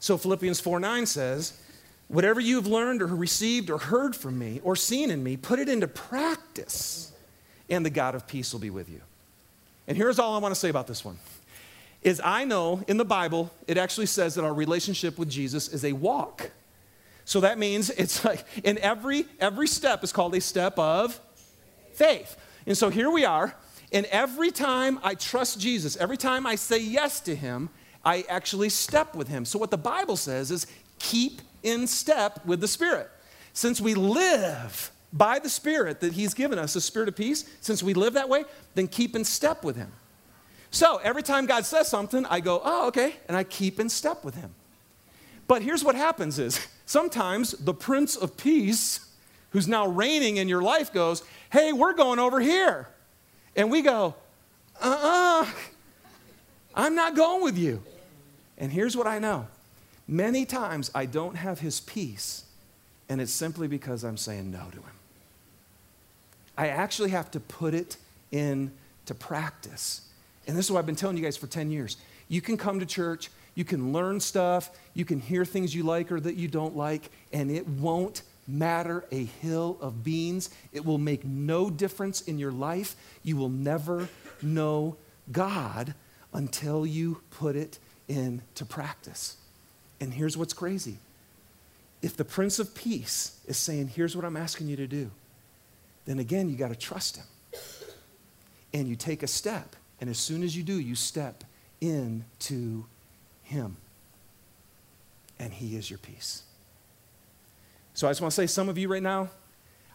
So 0.00 0.16
Philippians 0.16 0.60
4 0.60 0.80
9 0.80 1.06
says, 1.06 1.60
Whatever 2.08 2.40
you 2.40 2.56
have 2.56 2.66
learned 2.66 3.02
or 3.02 3.06
received 3.06 3.68
or 3.68 3.78
heard 3.78 4.16
from 4.16 4.38
me 4.38 4.60
or 4.64 4.76
seen 4.76 5.10
in 5.10 5.22
me, 5.22 5.36
put 5.36 5.58
it 5.58 5.68
into 5.68 5.86
practice, 5.86 7.12
and 7.68 7.84
the 7.84 7.90
God 7.90 8.14
of 8.14 8.26
peace 8.26 8.52
will 8.52 8.60
be 8.60 8.70
with 8.70 8.88
you. 8.88 9.02
And 9.86 9.96
here's 9.96 10.18
all 10.18 10.34
I 10.34 10.38
want 10.38 10.54
to 10.54 10.58
say 10.58 10.70
about 10.70 10.86
this 10.86 11.04
one. 11.04 11.18
Is 12.02 12.20
I 12.24 12.44
know 12.44 12.82
in 12.86 12.96
the 12.96 13.04
Bible, 13.04 13.50
it 13.66 13.76
actually 13.76 14.06
says 14.06 14.34
that 14.36 14.44
our 14.44 14.54
relationship 14.54 15.18
with 15.18 15.28
Jesus 15.28 15.68
is 15.68 15.84
a 15.84 15.92
walk. 15.92 16.50
So 17.24 17.40
that 17.40 17.58
means 17.58 17.90
it's 17.98 18.24
like 18.24 18.44
in 18.64 18.78
every 18.78 19.26
every 19.40 19.66
step 19.66 20.04
is 20.04 20.12
called 20.12 20.34
a 20.34 20.40
step 20.40 20.78
of 20.78 21.20
faith. 21.92 22.36
And 22.66 22.76
so 22.76 22.90
here 22.90 23.10
we 23.10 23.24
are, 23.24 23.54
and 23.92 24.06
every 24.06 24.50
time 24.50 24.98
I 25.02 25.14
trust 25.14 25.58
Jesus, 25.58 25.96
every 25.96 26.18
time 26.18 26.46
I 26.46 26.54
say 26.54 26.78
yes 26.78 27.20
to 27.20 27.34
him, 27.34 27.70
I 28.04 28.24
actually 28.28 28.68
step 28.68 29.14
with 29.14 29.28
him. 29.28 29.44
So 29.44 29.58
what 29.58 29.70
the 29.70 29.78
Bible 29.78 30.16
says 30.16 30.50
is 30.50 30.66
keep 30.98 31.40
in 31.62 31.86
step 31.86 32.44
with 32.44 32.60
the 32.60 32.68
Spirit. 32.68 33.10
Since 33.52 33.80
we 33.80 33.94
live 33.94 34.92
by 35.12 35.38
the 35.38 35.48
Spirit 35.48 36.00
that 36.00 36.12
He's 36.12 36.34
given 36.34 36.58
us, 36.58 36.74
the 36.74 36.80
Spirit 36.80 37.08
of 37.08 37.16
peace, 37.16 37.44
since 37.60 37.82
we 37.82 37.94
live 37.94 38.14
that 38.14 38.28
way, 38.28 38.44
then 38.74 38.86
keep 38.88 39.16
in 39.16 39.24
step 39.24 39.64
with 39.64 39.76
Him. 39.76 39.92
So 40.70 40.98
every 40.98 41.22
time 41.22 41.46
God 41.46 41.64
says 41.64 41.88
something, 41.88 42.26
I 42.26 42.40
go, 42.40 42.60
oh, 42.64 42.88
okay, 42.88 43.14
and 43.26 43.36
I 43.36 43.44
keep 43.44 43.80
in 43.80 43.88
step 43.88 44.24
with 44.24 44.34
Him. 44.34 44.50
But 45.46 45.62
here's 45.62 45.82
what 45.82 45.94
happens 45.94 46.38
is 46.38 46.66
sometimes 46.86 47.52
the 47.52 47.74
Prince 47.74 48.16
of 48.16 48.36
Peace, 48.36 49.08
who's 49.50 49.66
now 49.66 49.86
reigning 49.86 50.36
in 50.36 50.48
your 50.48 50.62
life, 50.62 50.92
goes, 50.92 51.22
hey, 51.50 51.72
we're 51.72 51.94
going 51.94 52.18
over 52.18 52.40
here. 52.40 52.88
And 53.56 53.70
we 53.70 53.82
go, 53.82 54.14
uh 54.80 54.86
uh-uh, 54.86 55.42
uh, 55.42 55.52
i 56.74 56.86
am 56.86 56.94
not 56.94 57.16
going 57.16 57.42
with 57.42 57.56
you. 57.58 57.82
And 58.58 58.70
here's 58.70 58.96
what 58.96 59.06
I 59.06 59.18
know 59.18 59.48
Many 60.10 60.46
times 60.46 60.90
I 60.94 61.04
don't 61.04 61.34
have 61.34 61.60
his 61.60 61.80
peace, 61.80 62.44
and 63.10 63.20
it's 63.20 63.30
simply 63.30 63.68
because 63.68 64.04
I'm 64.04 64.16
saying 64.16 64.50
no 64.50 64.66
to 64.70 64.78
him. 64.78 64.96
I 66.56 66.68
actually 66.68 67.10
have 67.10 67.30
to 67.32 67.40
put 67.40 67.74
it 67.74 67.98
into 68.32 69.14
practice. 69.18 70.07
And 70.48 70.56
this 70.56 70.64
is 70.64 70.72
what 70.72 70.78
I've 70.78 70.86
been 70.86 70.96
telling 70.96 71.16
you 71.16 71.22
guys 71.22 71.36
for 71.36 71.46
10 71.46 71.70
years. 71.70 71.98
You 72.28 72.40
can 72.40 72.56
come 72.56 72.80
to 72.80 72.86
church, 72.86 73.30
you 73.54 73.64
can 73.64 73.92
learn 73.92 74.18
stuff, 74.18 74.70
you 74.94 75.04
can 75.04 75.20
hear 75.20 75.44
things 75.44 75.74
you 75.74 75.82
like 75.84 76.10
or 76.10 76.18
that 76.18 76.36
you 76.36 76.48
don't 76.48 76.76
like, 76.76 77.10
and 77.32 77.50
it 77.50 77.68
won't 77.68 78.22
matter 78.48 79.04
a 79.12 79.24
hill 79.24 79.76
of 79.80 80.02
beans. 80.02 80.50
It 80.72 80.84
will 80.84 80.98
make 80.98 81.24
no 81.24 81.68
difference 81.68 82.22
in 82.22 82.38
your 82.38 82.50
life. 82.50 82.96
You 83.22 83.36
will 83.36 83.50
never 83.50 84.08
know 84.42 84.96
God 85.30 85.94
until 86.32 86.86
you 86.86 87.20
put 87.30 87.54
it 87.54 87.78
into 88.08 88.64
practice. 88.64 89.36
And 90.00 90.14
here's 90.14 90.36
what's 90.36 90.54
crazy 90.54 90.96
if 92.00 92.16
the 92.16 92.24
Prince 92.24 92.58
of 92.58 92.74
Peace 92.74 93.40
is 93.46 93.56
saying, 93.56 93.88
Here's 93.88 94.14
what 94.16 94.24
I'm 94.24 94.36
asking 94.36 94.68
you 94.68 94.76
to 94.76 94.86
do, 94.86 95.10
then 96.06 96.18
again, 96.18 96.48
you 96.48 96.56
got 96.56 96.68
to 96.68 96.76
trust 96.76 97.16
him. 97.16 97.26
And 98.72 98.86
you 98.86 98.96
take 98.96 99.22
a 99.22 99.26
step. 99.26 99.76
And 100.00 100.08
as 100.08 100.18
soon 100.18 100.42
as 100.42 100.56
you 100.56 100.62
do, 100.62 100.78
you 100.78 100.94
step 100.94 101.44
into 101.80 102.84
him. 103.42 103.76
And 105.38 105.52
he 105.52 105.76
is 105.76 105.90
your 105.90 105.98
peace. 105.98 106.42
So 107.94 108.06
I 108.06 108.10
just 108.10 108.20
want 108.20 108.32
to 108.32 108.36
say, 108.36 108.46
some 108.46 108.68
of 108.68 108.78
you 108.78 108.88
right 108.88 109.02
now, 109.02 109.28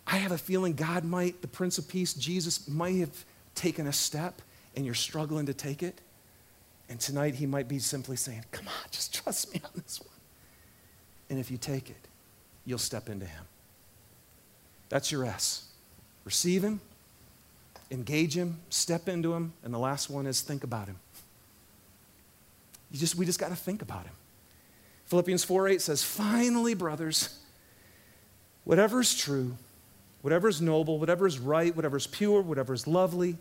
I 0.05 0.17
have 0.17 0.31
a 0.31 0.37
feeling 0.37 0.73
God 0.73 1.05
might, 1.05 1.41
the 1.41 1.47
Prince 1.47 1.77
of 1.77 1.87
Peace, 1.87 2.13
Jesus, 2.13 2.67
might 2.67 2.97
have 2.97 3.25
taken 3.55 3.87
a 3.87 3.93
step 3.93 4.41
and 4.75 4.85
you're 4.85 4.95
struggling 4.95 5.45
to 5.45 5.53
take 5.53 5.83
it. 5.83 6.01
And 6.89 6.99
tonight 6.99 7.35
he 7.35 7.45
might 7.45 7.67
be 7.67 7.79
simply 7.79 8.17
saying, 8.17 8.43
Come 8.51 8.67
on, 8.67 8.89
just 8.91 9.13
trust 9.13 9.53
me 9.53 9.61
on 9.63 9.71
this 9.75 10.01
one. 10.01 10.09
And 11.29 11.39
if 11.39 11.49
you 11.49 11.57
take 11.57 11.89
it, 11.89 12.07
you'll 12.65 12.77
step 12.77 13.09
into 13.09 13.25
him. 13.25 13.45
That's 14.89 15.11
your 15.11 15.25
S. 15.25 15.65
Receive 16.25 16.63
him, 16.63 16.81
engage 17.91 18.35
him, 18.35 18.59
step 18.69 19.07
into 19.07 19.33
him, 19.33 19.53
and 19.63 19.73
the 19.73 19.79
last 19.79 20.09
one 20.09 20.25
is 20.25 20.41
think 20.41 20.63
about 20.63 20.87
him. 20.87 20.97
You 22.91 22.99
just, 22.99 23.15
we 23.15 23.25
just 23.25 23.39
got 23.39 23.49
to 23.49 23.55
think 23.55 23.81
about 23.81 24.03
him. 24.05 24.13
Philippians 25.05 25.43
4 25.43 25.69
8 25.69 25.81
says, 25.81 26.03
Finally, 26.03 26.73
brothers, 26.73 27.39
whatever 28.63 29.01
is 29.01 29.15
true, 29.15 29.57
whatever 30.21 30.47
is 30.47 30.61
noble, 30.61 30.99
whatever 30.99 31.27
is 31.27 31.39
right, 31.39 31.75
whatever 31.75 31.97
is 31.97 32.07
pure, 32.07 32.41
whatever 32.41 32.73
is 32.73 32.87
lovely, 32.87 33.37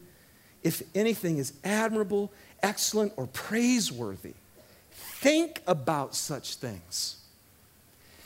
if 0.62 0.82
anything 0.94 1.38
is 1.38 1.52
admirable, 1.64 2.32
excellent, 2.62 3.12
or 3.16 3.26
praiseworthy, 3.28 4.34
think 4.90 5.62
about 5.66 6.14
such 6.14 6.56
things. 6.56 7.16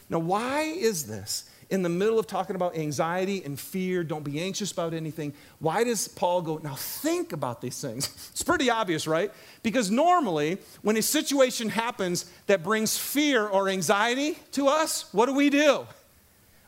Now, 0.08 0.20
why 0.20 0.62
is 0.62 1.06
this? 1.06 1.48
In 1.68 1.82
the 1.82 1.88
middle 1.88 2.18
of 2.18 2.28
talking 2.28 2.54
about 2.54 2.76
anxiety 2.76 3.42
and 3.44 3.58
fear, 3.58 4.04
don't 4.04 4.22
be 4.22 4.40
anxious 4.40 4.70
about 4.70 4.94
anything. 4.94 5.34
Why 5.58 5.82
does 5.82 6.06
Paul 6.06 6.42
go, 6.42 6.58
now 6.58 6.76
think 6.76 7.32
about 7.32 7.60
these 7.60 7.80
things? 7.80 8.08
It's 8.30 8.42
pretty 8.42 8.70
obvious, 8.70 9.06
right? 9.06 9.32
Because 9.62 9.90
normally, 9.90 10.58
when 10.82 10.96
a 10.96 11.02
situation 11.02 11.70
happens 11.70 12.30
that 12.46 12.62
brings 12.62 12.96
fear 12.96 13.46
or 13.46 13.68
anxiety 13.68 14.38
to 14.52 14.68
us, 14.68 15.12
what 15.12 15.26
do 15.26 15.34
we 15.34 15.50
do? 15.50 15.86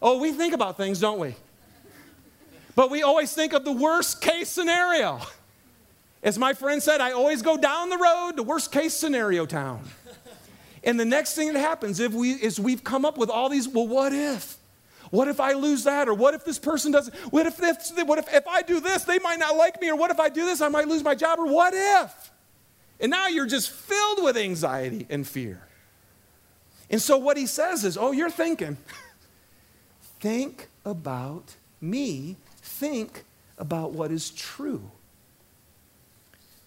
Oh, 0.02 0.18
we 0.18 0.32
think 0.32 0.54
about 0.54 0.76
things, 0.76 0.98
don't 0.98 1.18
we? 1.20 1.36
But 2.74 2.90
we 2.90 3.02
always 3.02 3.32
think 3.32 3.52
of 3.52 3.64
the 3.64 3.72
worst 3.72 4.20
case 4.20 4.48
scenario. 4.48 5.20
As 6.22 6.38
my 6.38 6.52
friend 6.54 6.82
said, 6.82 7.00
I 7.00 7.12
always 7.12 7.42
go 7.42 7.56
down 7.56 7.90
the 7.90 7.98
road 7.98 8.32
to 8.36 8.42
worst 8.42 8.72
case 8.72 8.94
scenario 8.94 9.46
town. 9.46 9.84
And 10.82 10.98
the 10.98 11.04
next 11.04 11.34
thing 11.34 11.52
that 11.52 11.60
happens 11.60 12.00
if 12.00 12.12
we, 12.12 12.32
is 12.32 12.58
we've 12.58 12.82
come 12.82 13.04
up 13.04 13.18
with 13.18 13.30
all 13.30 13.48
these, 13.48 13.68
well, 13.68 13.86
what 13.86 14.12
if? 14.12 14.57
What 15.10 15.28
if 15.28 15.40
I 15.40 15.52
lose 15.52 15.84
that? 15.84 16.08
Or 16.08 16.14
what 16.14 16.34
if 16.34 16.44
this 16.44 16.58
person 16.58 16.92
doesn't? 16.92 17.14
What 17.32 17.46
if, 17.46 17.56
this, 17.56 17.92
what 18.04 18.18
if 18.18 18.32
if 18.32 18.46
I 18.46 18.62
do 18.62 18.80
this, 18.80 19.04
they 19.04 19.18
might 19.18 19.38
not 19.38 19.56
like 19.56 19.80
me? 19.80 19.90
Or 19.90 19.96
what 19.96 20.10
if 20.10 20.20
I 20.20 20.28
do 20.28 20.44
this, 20.44 20.60
I 20.60 20.68
might 20.68 20.88
lose 20.88 21.02
my 21.02 21.14
job? 21.14 21.38
Or 21.38 21.46
what 21.46 21.72
if? 21.74 22.30
And 23.00 23.10
now 23.10 23.28
you're 23.28 23.46
just 23.46 23.70
filled 23.70 24.22
with 24.22 24.36
anxiety 24.36 25.06
and 25.08 25.26
fear. 25.26 25.62
And 26.90 27.00
so 27.00 27.18
what 27.18 27.36
he 27.36 27.46
says 27.46 27.84
is, 27.84 27.96
oh, 27.96 28.12
you're 28.12 28.30
thinking. 28.30 28.76
think 30.20 30.68
about 30.84 31.54
me. 31.80 32.36
Think 32.62 33.24
about 33.56 33.92
what 33.92 34.10
is 34.10 34.30
true. 34.30 34.90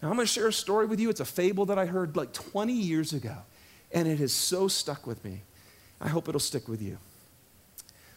Now, 0.02 0.10
I'm 0.10 0.16
going 0.16 0.26
to 0.26 0.32
share 0.32 0.48
a 0.48 0.54
story 0.54 0.88
with 0.88 1.00
you. 1.00 1.10
It's 1.10 1.20
a 1.20 1.26
fable 1.26 1.66
that 1.68 1.78
I 1.78 1.86
heard 1.86 2.18
like 2.18 2.34
20 2.34 2.74
years 2.74 3.14
ago, 3.14 3.38
and 3.92 4.08
it 4.08 4.18
has 4.18 4.34
so 4.34 4.68
stuck 4.68 5.06
with 5.06 5.24
me. 5.24 5.44
I 6.00 6.08
hope 6.08 6.28
it'll 6.28 6.40
stick 6.40 6.68
with 6.68 6.82
you. 6.82 6.98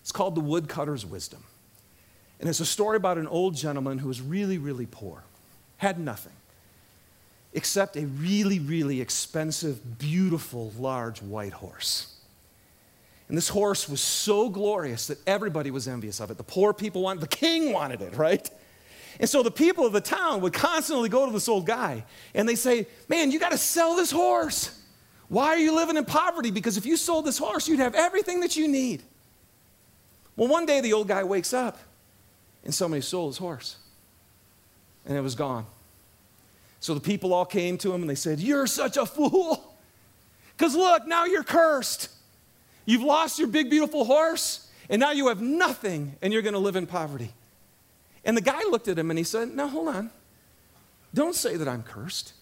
It's 0.05 0.13
called 0.13 0.35
The 0.35 0.43
Woodcutter's 0.43 1.07
Wisdom. 1.07 1.43
And 2.39 2.47
it's 2.47 2.61
a 2.61 2.67
story 2.67 2.99
about 2.99 3.17
an 3.17 3.27
old 3.27 3.57
gentleman 3.57 3.97
who 3.97 4.09
was 4.09 4.21
really, 4.21 4.59
really 4.59 4.85
poor, 4.85 5.25
had 5.79 5.99
nothing 5.99 6.35
except 7.55 7.97
a 7.97 8.05
really, 8.05 8.59
really 8.59 9.01
expensive, 9.01 9.99
beautiful, 9.99 10.75
large 10.79 11.23
white 11.23 11.55
horse. 11.55 12.19
And 13.29 13.39
this 13.39 13.49
horse 13.49 13.89
was 13.89 14.03
so 14.03 14.51
glorious 14.51 15.07
that 15.07 15.27
everybody 15.27 15.71
was 15.71 15.89
envious 15.89 16.21
of 16.21 16.31
it. 16.31 16.37
The 16.37 16.43
poor 16.43 16.75
people 16.75 17.01
wanted, 17.01 17.23
the 17.23 17.29
king 17.29 17.73
wanted 17.73 18.03
it, 18.03 18.15
right? 18.15 18.51
And 19.19 19.31
so 19.31 19.43
the 19.43 19.51
people 19.51 19.87
of 19.87 19.95
the 19.95 20.03
town 20.03 20.43
would 20.43 20.53
constantly 20.53 21.09
go 21.09 21.25
to 21.25 21.33
this 21.33 21.49
old 21.49 21.65
guy 21.65 22.05
and 22.35 22.47
they 22.47 22.57
say, 22.57 22.89
Man, 23.09 23.31
you 23.31 23.39
got 23.39 23.53
to 23.53 23.59
sell 23.59 23.97
this 23.97 24.11
horse. 24.11 24.79
Why 25.29 25.47
are 25.47 25.59
you 25.59 25.75
living 25.75 25.97
in 25.97 26.05
poverty? 26.05 26.51
Because 26.51 26.77
if 26.77 26.85
you 26.85 26.99
sold 26.99 27.25
this 27.25 27.39
horse, 27.39 27.67
you'd 27.67 27.81
have 27.81 27.95
everything 27.95 28.41
that 28.41 28.55
you 28.55 28.69
need. 28.69 29.03
Well, 30.37 30.49
one 30.49 30.67
day 30.67 30.81
the 30.81 30.93
old 30.93 31.09
guy 31.09 31.23
wakes 31.23 31.53
up 31.53 31.79
and 32.65 32.75
somebody 32.75 33.03
stole 33.03 33.29
his 33.29 33.39
horse 33.39 33.77
and 35.07 35.17
it 35.17 35.21
was 35.21 35.35
gone. 35.35 35.67
So 36.81 36.95
the 36.95 37.01
people 37.01 37.33
all 37.33 37.47
came 37.47 37.79
to 37.79 37.93
him 37.93 38.03
and 38.03 38.11
they 38.11 38.15
said, 38.15 38.41
You're 38.41 38.67
such 38.67 38.97
a 38.97 39.07
fool. 39.07 39.75
Because 40.57 40.75
look, 40.75 41.07
now 41.07 41.25
you're 41.25 41.45
cursed. 41.45 42.11
You've 42.87 43.03
lost 43.03 43.39
your 43.39 43.49
big, 43.49 43.71
beautiful 43.71 44.05
horse, 44.05 44.71
and 44.91 45.01
now 45.01 45.11
you 45.11 45.29
have 45.29 45.41
nothing, 45.41 46.17
and 46.21 46.33
you're 46.33 46.43
going 46.43 46.55
to 46.55 46.61
live 46.61 46.77
in 46.77 46.87
poverty. 46.87 47.33
And 48.25 48.37
the 48.37 48.43
guy 48.43 48.61
looked 48.71 48.89
at 48.89 48.99
him 48.99 49.11
and 49.11 49.19
he 49.19 49.25
said, 49.25 49.49
Now 49.55 49.69
hold 49.69 49.89
on. 49.89 50.11
Don't 51.13 51.35
say 51.35 51.57
that 51.57 51.69
I'm 51.69 51.83
cursed. 51.83 52.33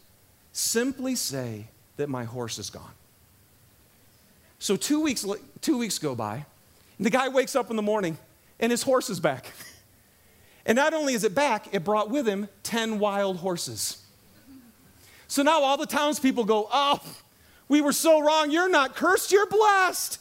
Simply 0.53 1.14
say 1.14 1.68
that 1.97 2.09
my 2.09 2.24
horse 2.24 2.59
is 2.59 2.70
gone. 2.70 2.93
So 4.59 4.76
two 4.76 5.01
weeks, 5.01 5.26
two 5.61 5.78
weeks 5.78 5.99
go 5.99 6.14
by, 6.14 6.47
and 6.99 7.07
the 7.07 7.11
guy 7.11 7.28
wakes 7.28 7.57
up 7.57 7.70
in 7.70 7.76
the 7.76 7.82
morning 7.82 8.18
and 8.61 8.70
his 8.70 8.82
horse 8.82 9.11
is 9.11 9.20
back. 9.20 9.47
And 10.64 10.76
not 10.76 10.95
only 10.95 11.14
is 11.14 11.24
it 11.24 11.34
back, 11.34 11.74
it 11.74 11.84
brought 11.84 12.09
with 12.09 12.26
him 12.26 12.49
10 12.62 12.99
wild 12.99 13.38
horses. 13.38 14.03
So 15.26 15.43
now 15.43 15.62
all 15.62 15.76
the 15.76 15.86
townspeople 15.86 16.45
go, 16.45 16.68
Oh, 16.72 17.01
we 17.68 17.80
were 17.80 17.93
so 17.93 18.20
wrong. 18.20 18.51
You're 18.51 18.68
not 18.68 18.95
cursed, 18.95 19.32
you're 19.32 19.47
blessed. 19.47 20.18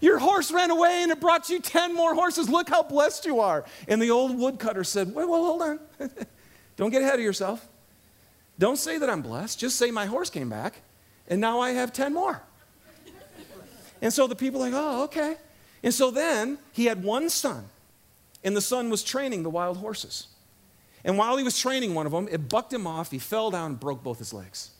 Your 0.00 0.18
horse 0.18 0.52
ran 0.52 0.70
away 0.70 1.02
and 1.02 1.10
it 1.10 1.20
brought 1.20 1.48
you 1.48 1.58
10 1.58 1.94
more 1.94 2.14
horses. 2.14 2.48
Look 2.48 2.68
how 2.68 2.82
blessed 2.82 3.26
you 3.26 3.40
are. 3.40 3.64
And 3.88 4.00
the 4.00 4.10
old 4.10 4.38
woodcutter 4.38 4.84
said, 4.84 5.14
Well, 5.14 5.28
well 5.28 5.44
hold 5.44 5.62
on. 5.62 5.80
Don't 6.76 6.90
get 6.90 7.02
ahead 7.02 7.14
of 7.14 7.24
yourself. 7.24 7.66
Don't 8.58 8.76
say 8.76 8.98
that 8.98 9.10
I'm 9.10 9.22
blessed. 9.22 9.58
Just 9.58 9.76
say 9.76 9.90
my 9.90 10.06
horse 10.06 10.30
came 10.30 10.48
back 10.48 10.82
and 11.26 11.40
now 11.40 11.60
I 11.60 11.70
have 11.70 11.92
10 11.92 12.14
more. 12.14 12.40
And 14.02 14.12
so 14.12 14.26
the 14.26 14.36
people 14.36 14.62
are 14.62 14.70
like, 14.70 14.74
Oh, 14.76 15.04
okay. 15.04 15.36
And 15.82 15.94
so 15.94 16.10
then 16.10 16.58
he 16.72 16.86
had 16.86 17.02
one 17.02 17.30
son, 17.30 17.66
and 18.44 18.56
the 18.56 18.60
son 18.60 18.90
was 18.90 19.02
training 19.02 19.42
the 19.42 19.50
wild 19.50 19.78
horses. 19.78 20.26
And 21.04 21.16
while 21.16 21.38
he 21.38 21.44
was 21.44 21.58
training 21.58 21.94
one 21.94 22.04
of 22.04 22.12
them, 22.12 22.28
it 22.30 22.48
bucked 22.48 22.72
him 22.72 22.86
off. 22.86 23.10
He 23.10 23.18
fell 23.18 23.50
down 23.50 23.72
and 23.72 23.80
broke 23.80 24.02
both 24.02 24.18
his 24.18 24.34
legs. 24.34 24.70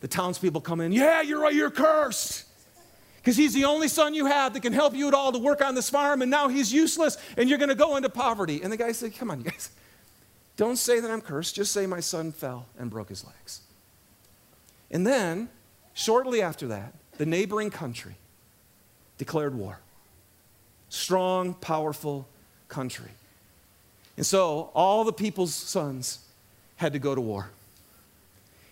The 0.00 0.08
townspeople 0.08 0.62
come 0.62 0.80
in, 0.80 0.92
Yeah, 0.92 1.20
you're 1.20 1.40
right, 1.40 1.54
you're 1.54 1.70
cursed 1.70 2.46
because 3.26 3.36
he's 3.36 3.54
the 3.54 3.64
only 3.64 3.88
son 3.88 4.14
you 4.14 4.26
have 4.26 4.52
that 4.52 4.60
can 4.60 4.72
help 4.72 4.94
you 4.94 5.08
at 5.08 5.14
all 5.14 5.32
to 5.32 5.38
work 5.40 5.60
on 5.60 5.74
this 5.74 5.90
farm, 5.90 6.22
and 6.22 6.30
now 6.30 6.46
he's 6.46 6.72
useless, 6.72 7.18
and 7.36 7.48
you're 7.48 7.58
going 7.58 7.70
to 7.70 7.74
go 7.74 7.96
into 7.96 8.08
poverty. 8.08 8.60
And 8.62 8.72
the 8.72 8.76
guy 8.76 8.92
said, 8.92 9.16
Come 9.16 9.32
on, 9.32 9.38
you 9.40 9.50
guys. 9.50 9.70
Don't 10.56 10.76
say 10.76 11.00
that 11.00 11.10
I'm 11.10 11.20
cursed. 11.20 11.56
Just 11.56 11.72
say 11.72 11.86
my 11.86 11.98
son 11.98 12.30
fell 12.30 12.66
and 12.78 12.88
broke 12.88 13.08
his 13.08 13.24
legs. 13.24 13.62
And 14.92 15.04
then, 15.04 15.48
shortly 15.92 16.40
after 16.40 16.68
that, 16.68 16.94
the 17.18 17.26
neighboring 17.26 17.68
country 17.68 18.14
declared 19.18 19.56
war. 19.56 19.80
Strong, 20.88 21.54
powerful 21.54 22.28
country. 22.68 23.10
And 24.16 24.24
so, 24.24 24.70
all 24.74 25.04
the 25.04 25.12
people's 25.12 25.54
sons 25.54 26.20
had 26.76 26.92
to 26.92 26.98
go 26.98 27.14
to 27.14 27.20
war. 27.20 27.50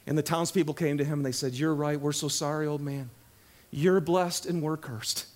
And 0.07 0.17
the 0.17 0.23
townspeople 0.23 0.75
came 0.75 0.99
to 0.99 1.05
him 1.05 1.21
and 1.21 1.27
they 1.27 1.33
said, 1.33 1.55
You're 1.55 1.75
right. 1.75 2.01
We're 2.01 2.13
so 2.13 2.29
sorry, 2.29 2.67
old 2.67 2.81
man. 2.81 3.11
You're 3.71 4.01
blessed 4.01 4.47
and 4.47 4.63
we're 4.63 4.77
cursed. 4.77 5.27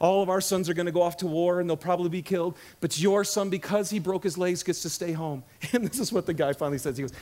All 0.00 0.22
of 0.22 0.28
our 0.28 0.40
sons 0.40 0.68
are 0.68 0.74
going 0.74 0.86
to 0.86 0.92
go 0.92 1.02
off 1.02 1.18
to 1.18 1.26
war 1.26 1.60
and 1.60 1.68
they'll 1.68 1.76
probably 1.76 2.08
be 2.08 2.22
killed, 2.22 2.56
but 2.80 2.98
your 2.98 3.24
son, 3.24 3.48
because 3.48 3.90
he 3.90 3.98
broke 3.98 4.24
his 4.24 4.36
legs, 4.36 4.62
gets 4.62 4.82
to 4.82 4.90
stay 4.90 5.12
home. 5.12 5.42
And 5.72 5.86
this 5.86 5.98
is 5.98 6.12
what 6.12 6.26
the 6.26 6.34
guy 6.34 6.52
finally 6.52 6.78
says. 6.78 6.96
He 6.96 7.02
goes, 7.02 7.12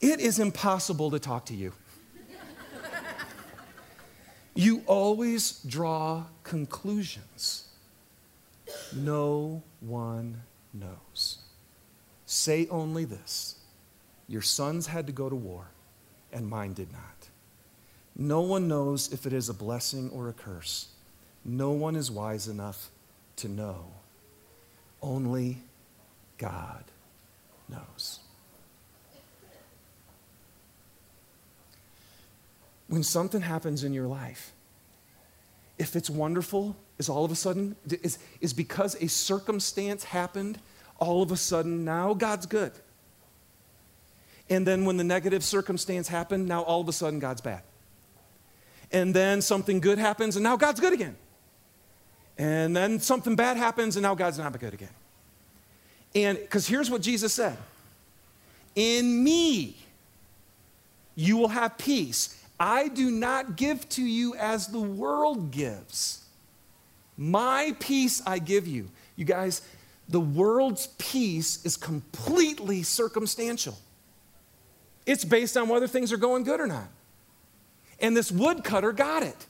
It 0.00 0.20
is 0.20 0.38
impossible 0.38 1.10
to 1.10 1.18
talk 1.18 1.46
to 1.46 1.54
you. 1.54 1.72
you 4.54 4.82
always 4.86 5.60
draw 5.66 6.24
conclusions. 6.42 7.67
No 8.94 9.62
one 9.80 10.42
knows. 10.72 11.38
Say 12.26 12.66
only 12.70 13.04
this 13.04 13.56
Your 14.28 14.42
sons 14.42 14.86
had 14.86 15.06
to 15.06 15.12
go 15.12 15.28
to 15.28 15.36
war, 15.36 15.70
and 16.32 16.48
mine 16.48 16.74
did 16.74 16.92
not. 16.92 17.28
No 18.16 18.40
one 18.40 18.66
knows 18.66 19.12
if 19.12 19.26
it 19.26 19.32
is 19.32 19.48
a 19.48 19.54
blessing 19.54 20.10
or 20.10 20.28
a 20.28 20.32
curse. 20.32 20.88
No 21.44 21.70
one 21.70 21.94
is 21.94 22.10
wise 22.10 22.48
enough 22.48 22.90
to 23.36 23.48
know. 23.48 23.86
Only 25.00 25.58
God 26.36 26.84
knows. 27.68 28.18
When 32.88 33.02
something 33.02 33.42
happens 33.42 33.84
in 33.84 33.92
your 33.92 34.06
life, 34.06 34.52
if 35.78 35.94
it's 35.94 36.10
wonderful, 36.10 36.74
is 36.98 37.08
all 37.08 37.24
of 37.24 37.30
a 37.30 37.36
sudden, 37.36 37.76
is, 37.88 38.18
is 38.40 38.52
because 38.52 38.94
a 39.00 39.08
circumstance 39.08 40.04
happened, 40.04 40.58
all 40.98 41.22
of 41.22 41.30
a 41.30 41.36
sudden 41.36 41.84
now 41.84 42.14
God's 42.14 42.46
good. 42.46 42.72
And 44.50 44.66
then 44.66 44.84
when 44.84 44.96
the 44.96 45.04
negative 45.04 45.44
circumstance 45.44 46.08
happened, 46.08 46.48
now 46.48 46.62
all 46.62 46.80
of 46.80 46.88
a 46.88 46.92
sudden 46.92 47.18
God's 47.18 47.40
bad 47.40 47.62
and 48.90 49.12
then 49.14 49.42
something 49.42 49.80
good 49.80 49.98
happens, 49.98 50.36
and 50.36 50.42
now 50.42 50.56
God's 50.56 50.80
good 50.80 50.92
again. 50.92 51.16
And 52.36 52.74
then 52.76 53.00
something 53.00 53.36
bad 53.36 53.56
happens, 53.56 53.96
and 53.96 54.02
now 54.02 54.14
God's 54.14 54.38
not 54.38 54.58
good 54.58 54.74
again. 54.74 54.90
And 56.14 56.38
because 56.38 56.66
here's 56.66 56.90
what 56.90 57.02
Jesus 57.02 57.32
said 57.32 57.56
In 58.74 59.22
me, 59.22 59.76
you 61.14 61.36
will 61.36 61.48
have 61.48 61.76
peace. 61.78 62.34
I 62.60 62.88
do 62.88 63.10
not 63.10 63.56
give 63.56 63.88
to 63.90 64.02
you 64.02 64.34
as 64.34 64.68
the 64.68 64.80
world 64.80 65.52
gives. 65.52 66.24
My 67.18 67.74
peace 67.80 68.22
I 68.24 68.38
give 68.38 68.68
you. 68.68 68.88
You 69.16 69.24
guys, 69.24 69.60
the 70.08 70.20
world's 70.20 70.86
peace 70.98 71.64
is 71.66 71.76
completely 71.76 72.84
circumstantial. 72.84 73.76
It's 75.04 75.24
based 75.24 75.56
on 75.56 75.68
whether 75.68 75.88
things 75.88 76.12
are 76.12 76.16
going 76.16 76.44
good 76.44 76.60
or 76.60 76.66
not. 76.66 76.88
And 78.00 78.16
this 78.16 78.30
woodcutter 78.30 78.92
got 78.92 79.24
it. 79.24 79.46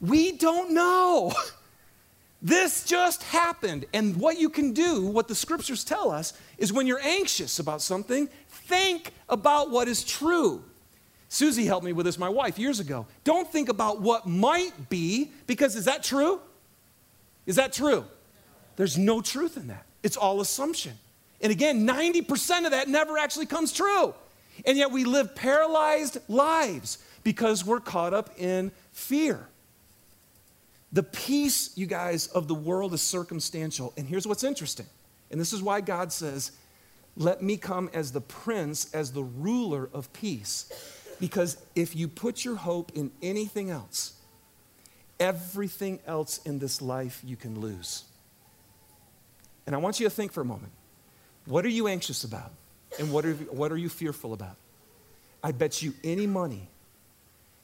We 0.00 0.32
don't 0.32 0.72
know. 0.72 1.32
This 2.44 2.84
just 2.84 3.22
happened. 3.22 3.86
And 3.94 4.16
what 4.16 4.38
you 4.38 4.50
can 4.50 4.74
do, 4.74 5.06
what 5.06 5.28
the 5.28 5.34
scriptures 5.34 5.82
tell 5.82 6.10
us, 6.10 6.34
is 6.58 6.74
when 6.74 6.86
you're 6.86 7.00
anxious 7.00 7.58
about 7.58 7.80
something, 7.80 8.28
think 8.48 9.12
about 9.30 9.70
what 9.70 9.88
is 9.88 10.04
true. 10.04 10.62
Susie 11.30 11.64
helped 11.64 11.86
me 11.86 11.94
with 11.94 12.04
this, 12.04 12.18
my 12.18 12.28
wife, 12.28 12.58
years 12.58 12.80
ago. 12.80 13.06
Don't 13.24 13.50
think 13.50 13.70
about 13.70 14.02
what 14.02 14.26
might 14.26 14.90
be, 14.90 15.32
because 15.46 15.74
is 15.74 15.86
that 15.86 16.04
true? 16.04 16.38
Is 17.46 17.56
that 17.56 17.72
true? 17.72 18.04
There's 18.76 18.98
no 18.98 19.20
truth 19.20 19.56
in 19.56 19.68
that. 19.68 19.86
It's 20.02 20.16
all 20.16 20.40
assumption. 20.40 20.92
And 21.40 21.52
again, 21.52 21.86
90% 21.86 22.64
of 22.64 22.70
that 22.70 22.88
never 22.88 23.18
actually 23.18 23.46
comes 23.46 23.72
true. 23.72 24.14
And 24.64 24.78
yet 24.78 24.90
we 24.90 25.04
live 25.04 25.34
paralyzed 25.34 26.18
lives 26.28 26.98
because 27.22 27.64
we're 27.64 27.80
caught 27.80 28.14
up 28.14 28.30
in 28.38 28.70
fear. 28.92 29.48
The 30.92 31.02
peace, 31.02 31.76
you 31.76 31.86
guys, 31.86 32.28
of 32.28 32.46
the 32.46 32.54
world 32.54 32.94
is 32.94 33.02
circumstantial. 33.02 33.92
And 33.96 34.06
here's 34.06 34.26
what's 34.26 34.44
interesting. 34.44 34.86
And 35.30 35.40
this 35.40 35.52
is 35.52 35.60
why 35.60 35.80
God 35.80 36.12
says, 36.12 36.52
Let 37.16 37.42
me 37.42 37.56
come 37.56 37.90
as 37.92 38.12
the 38.12 38.20
prince, 38.20 38.94
as 38.94 39.10
the 39.10 39.24
ruler 39.24 39.90
of 39.92 40.12
peace. 40.12 40.70
Because 41.18 41.56
if 41.74 41.96
you 41.96 42.06
put 42.06 42.44
your 42.44 42.56
hope 42.56 42.92
in 42.94 43.10
anything 43.22 43.70
else, 43.70 44.12
everything 45.24 45.98
else 46.06 46.38
in 46.44 46.58
this 46.58 46.80
life 46.80 47.20
you 47.24 47.36
can 47.36 47.58
lose. 47.58 48.04
And 49.66 49.74
I 49.74 49.78
want 49.78 49.98
you 49.98 50.06
to 50.06 50.10
think 50.10 50.32
for 50.32 50.40
a 50.40 50.44
moment 50.44 50.72
what 51.46 51.64
are 51.64 51.70
you 51.70 51.88
anxious 51.88 52.24
about? 52.24 52.52
And 52.98 53.12
what 53.12 53.24
are, 53.26 53.32
what 53.32 53.72
are 53.72 53.76
you 53.76 53.88
fearful 53.88 54.32
about? 54.32 54.56
I 55.42 55.52
bet 55.52 55.82
you 55.82 55.92
any 56.04 56.26
money 56.26 56.68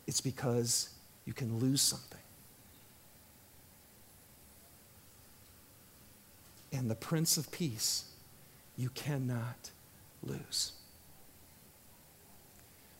it's 0.06 0.20
because 0.20 0.90
you 1.24 1.32
can 1.32 1.58
lose 1.58 1.80
something. 1.80 2.20
and 6.72 6.90
the 6.90 6.94
Prince 6.94 7.36
of 7.36 7.50
Peace 7.50 8.04
you 8.76 8.90
cannot 8.90 9.70
lose. 10.22 10.72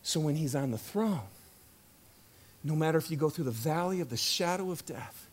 So 0.03 0.19
when 0.19 0.35
he's 0.35 0.55
on 0.55 0.71
the 0.71 0.77
throne, 0.77 1.21
no 2.63 2.75
matter 2.75 2.97
if 2.97 3.09
you 3.09 3.17
go 3.17 3.29
through 3.29 3.45
the 3.45 3.51
valley 3.51 4.01
of 4.01 4.09
the 4.09 4.17
shadow 4.17 4.71
of 4.71 4.85
death, 4.85 5.27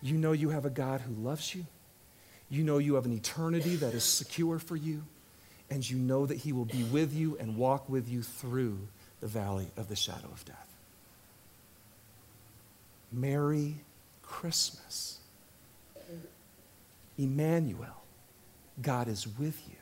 you 0.00 0.16
know 0.16 0.32
you 0.32 0.50
have 0.50 0.64
a 0.64 0.70
God 0.70 1.00
who 1.00 1.12
loves 1.14 1.54
you. 1.54 1.66
You 2.50 2.64
know 2.64 2.78
you 2.78 2.94
have 2.94 3.06
an 3.06 3.12
eternity 3.12 3.76
that 3.76 3.94
is 3.94 4.04
secure 4.04 4.58
for 4.58 4.76
you. 4.76 5.04
And 5.70 5.88
you 5.88 5.96
know 5.96 6.26
that 6.26 6.36
he 6.36 6.52
will 6.52 6.66
be 6.66 6.82
with 6.84 7.14
you 7.14 7.36
and 7.38 7.56
walk 7.56 7.88
with 7.88 8.08
you 8.08 8.22
through 8.22 8.78
the 9.20 9.26
valley 9.26 9.68
of 9.76 9.88
the 9.88 9.96
shadow 9.96 10.28
of 10.30 10.44
death. 10.44 10.68
Merry 13.10 13.76
Christmas. 14.22 15.18
Emmanuel, 17.18 18.02
God 18.80 19.08
is 19.08 19.26
with 19.38 19.60
you. 19.68 19.76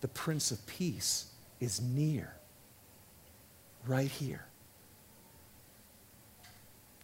The 0.00 0.08
Prince 0.08 0.50
of 0.50 0.66
Peace 0.66 1.26
is 1.60 1.80
near, 1.80 2.34
right 3.86 4.10
here. 4.10 4.44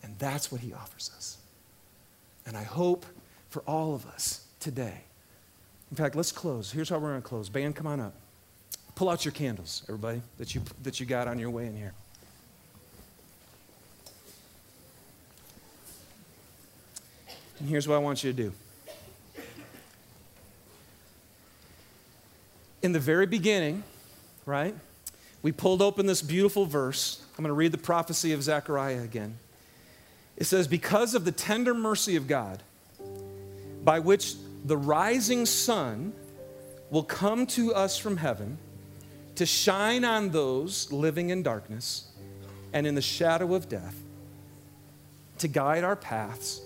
And 0.02 0.18
that's 0.18 0.50
what 0.50 0.60
he 0.60 0.72
offers 0.72 1.10
us. 1.16 1.38
And 2.46 2.56
I 2.56 2.62
hope 2.62 3.06
for 3.50 3.62
all 3.66 3.94
of 3.94 4.06
us 4.06 4.46
today. 4.60 5.02
In 5.90 5.96
fact, 5.96 6.14
let's 6.14 6.32
close. 6.32 6.70
Here's 6.70 6.88
how 6.88 6.98
we're 6.98 7.10
going 7.10 7.22
to 7.22 7.28
close. 7.28 7.48
Band, 7.48 7.76
come 7.76 7.86
on 7.86 8.00
up. 8.00 8.14
Pull 8.94 9.08
out 9.08 9.24
your 9.24 9.32
candles, 9.32 9.82
everybody, 9.88 10.22
that 10.38 10.54
you, 10.54 10.62
that 10.82 11.00
you 11.00 11.06
got 11.06 11.26
on 11.26 11.38
your 11.38 11.50
way 11.50 11.66
in 11.66 11.76
here. 11.76 11.94
And 17.58 17.68
here's 17.68 17.86
what 17.86 17.96
I 17.96 17.98
want 17.98 18.24
you 18.24 18.32
to 18.32 18.36
do. 18.36 18.52
in 22.82 22.92
the 22.92 23.00
very 23.00 23.26
beginning, 23.26 23.82
right, 24.46 24.74
we 25.42 25.52
pulled 25.52 25.82
open 25.82 26.06
this 26.06 26.22
beautiful 26.22 26.66
verse. 26.66 27.24
I'm 27.36 27.44
going 27.44 27.48
to 27.48 27.54
read 27.54 27.72
the 27.72 27.78
prophecy 27.78 28.32
of 28.32 28.42
Zechariah 28.42 29.02
again. 29.02 29.38
It 30.40 30.46
says, 30.46 30.66
Because 30.66 31.14
of 31.14 31.24
the 31.24 31.32
tender 31.32 31.74
mercy 31.74 32.16
of 32.16 32.26
God, 32.26 32.62
by 33.84 34.00
which 34.00 34.34
the 34.64 34.76
rising 34.76 35.46
sun 35.46 36.12
will 36.90 37.04
come 37.04 37.46
to 37.46 37.72
us 37.72 37.96
from 37.96 38.16
heaven 38.16 38.58
to 39.36 39.46
shine 39.46 40.04
on 40.04 40.30
those 40.30 40.90
living 40.90 41.30
in 41.30 41.42
darkness 41.42 42.10
and 42.72 42.86
in 42.86 42.94
the 42.94 43.02
shadow 43.02 43.54
of 43.54 43.68
death, 43.68 43.94
to 45.38 45.48
guide 45.48 45.84
our 45.84 45.96
paths, 45.96 46.62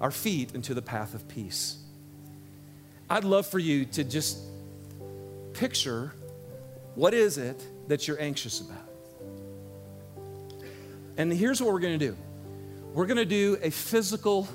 our 0.00 0.10
feet 0.10 0.54
into 0.54 0.72
the 0.72 0.82
path 0.82 1.14
of 1.14 1.26
peace. 1.28 1.78
I'd 3.10 3.24
love 3.24 3.46
for 3.46 3.58
you 3.58 3.84
to 3.86 4.04
just 4.04 4.38
picture 5.52 6.12
what 6.94 7.12
is 7.12 7.38
it 7.38 7.64
that 7.88 8.06
you're 8.06 8.20
anxious 8.20 8.60
about. 8.60 8.88
And 11.16 11.32
here's 11.32 11.60
what 11.60 11.72
we're 11.72 11.80
going 11.80 11.98
to 11.98 12.06
do 12.06 12.16
we're 12.96 13.06
going 13.06 13.16
to 13.18 13.24
do 13.24 13.58
a 13.62 13.70
physical 13.70 14.48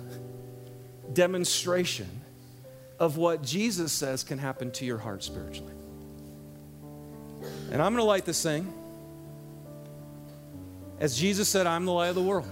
demonstration 1.14 2.10
of 3.00 3.16
what 3.16 3.44
Jesus 3.44 3.94
says 3.94 4.24
can 4.24 4.38
happen 4.38 4.72
to 4.72 4.86
your 4.86 4.98
heart 4.98 5.24
spiritually. 5.24 5.74
And 7.72 7.82
I'm 7.82 7.94
going 7.94 7.98
to 7.98 8.04
light 8.04 8.26
this 8.26 8.44
thing. 8.44 8.74
As 11.00 11.18
Jesus 11.18 11.48
said, 11.48 11.68
I'm 11.68 11.86
the 11.86 11.94
light 11.94 12.10
of 12.10 12.16
the 12.16 12.22
world. 12.22 12.50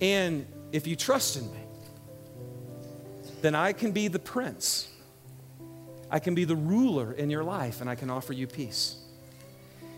And 0.00 0.46
if 0.72 0.86
you 0.86 0.96
trust 0.96 1.36
in 1.36 1.52
me, 1.52 1.60
then 3.42 3.54
I 3.54 3.72
can 3.72 3.92
be 3.92 4.08
the 4.08 4.18
prince 4.18 4.88
I 6.12 6.18
can 6.18 6.34
be 6.34 6.44
the 6.44 6.54
ruler 6.54 7.14
in 7.14 7.30
your 7.30 7.42
life 7.42 7.80
and 7.80 7.88
I 7.88 7.94
can 7.94 8.10
offer 8.10 8.34
you 8.34 8.46
peace. 8.46 9.01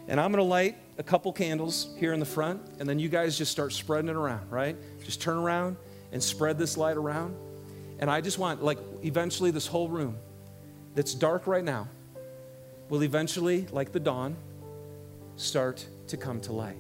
And 0.07 0.21
I'm 0.21 0.31
going 0.31 0.45
to 0.45 0.49
light 0.49 0.77
a 0.99 1.03
couple 1.03 1.33
candles 1.33 1.95
here 1.99 2.13
in 2.13 2.21
the 2.21 2.27
front, 2.27 2.61
and 2.79 2.89
then 2.89 2.99
you 2.99 3.09
guys 3.09 3.37
just 3.39 3.51
start 3.51 3.73
spreading 3.73 4.09
it 4.09 4.17
around, 4.17 4.51
right? 4.51 4.77
Just 5.05 5.21
turn 5.21 5.39
around 5.39 5.77
and 6.13 6.23
spread 6.23 6.59
this 6.59 6.77
light 6.77 6.97
around. 6.97 7.35
And 7.99 8.11
I 8.11 8.21
just 8.21 8.39
want, 8.39 8.63
like, 8.63 8.79
eventually, 9.03 9.51
this 9.51 9.67
whole 9.67 9.89
room 9.89 10.17
that's 10.95 11.15
dark 11.15 11.47
right 11.47 11.65
now 11.65 11.89
will 12.89 13.03
eventually, 13.03 13.67
like 13.73 13.93
the 13.93 14.01
dawn, 14.01 14.37
start 15.37 15.87
to 16.09 16.17
come 16.17 16.41
to 16.43 16.53
light. 16.53 16.77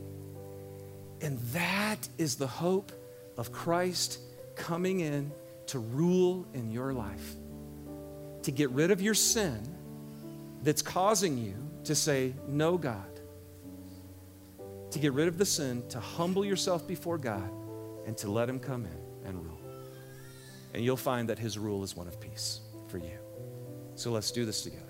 And 1.20 1.39
that 1.53 2.07
is 2.18 2.37
the 2.37 2.47
hope 2.47 2.93
of 3.37 3.51
Christ 3.53 4.18
coming 4.55 5.01
in 5.01 5.33
to 5.66 5.79
rule 5.79 6.47
in 6.53 6.70
your 6.70 6.93
life 6.93 7.35
to 8.43 8.53
get 8.53 8.70
rid 8.70 8.91
of 8.91 9.01
your 9.01 9.14
sin 9.14 9.62
that's 10.62 10.83
causing 10.83 11.39
you 11.39 11.55
to 11.85 11.95
say, 11.95 12.35
No, 12.47 12.77
God. 12.77 13.14
To 14.95 15.01
get 15.01 15.12
rid 15.12 15.26
of 15.26 15.38
the 15.38 15.45
sin, 15.45 15.82
to 15.88 15.99
humble 15.99 16.45
yourself 16.45 16.86
before 16.86 17.18
God, 17.18 17.51
and 18.07 18.16
to 18.18 18.30
let 18.30 18.49
Him 18.49 18.61
come 18.61 18.84
in 18.84 19.28
and 19.28 19.45
rule. 19.45 19.61
And 20.72 20.84
you'll 20.84 20.97
find 20.97 21.28
that 21.30 21.36
His 21.36 21.59
rule 21.59 21.82
is 21.82 21.97
one 21.97 22.07
of 22.07 22.20
peace 22.20 22.61
for 22.86 22.99
you. 22.99 23.18
So 23.97 24.12
let's 24.12 24.30
do 24.30 24.45
this 24.45 24.62
together. 24.62 24.82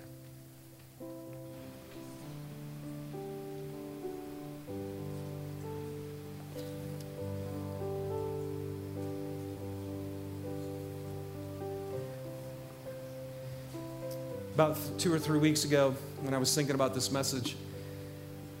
about 14.53 14.77
two 14.97 15.11
or 15.11 15.19
three 15.19 15.39
weeks 15.39 15.65
ago 15.65 15.93
when 16.21 16.33
I 16.33 16.37
was 16.37 16.53
thinking 16.55 16.75
about 16.75 16.93
this 16.93 17.11
message, 17.11 17.57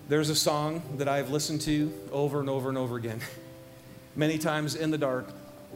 there's 0.07 0.29
a 0.29 0.35
song 0.35 0.81
that 0.97 1.07
I've 1.07 1.31
listened 1.31 1.61
to 1.61 1.91
over 2.11 2.39
and 2.39 2.49
over 2.49 2.69
and 2.69 2.77
over 2.77 2.95
again, 2.95 3.19
many 4.15 4.37
times 4.37 4.75
in 4.75 4.91
the 4.91 4.97
dark 4.97 5.27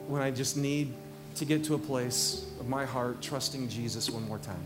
when 0.08 0.22
I 0.22 0.32
just 0.32 0.56
need 0.56 0.94
to 1.36 1.46
get 1.46 1.64
to 1.66 1.74
a 1.74 1.80
place 1.80 2.46
of 2.60 2.68
my 2.68 2.86
heart 2.86 3.22
trusting 3.22 3.70
Jesus 3.70 4.10
one 4.10 4.28
more 4.28 4.38
time. 4.38 4.64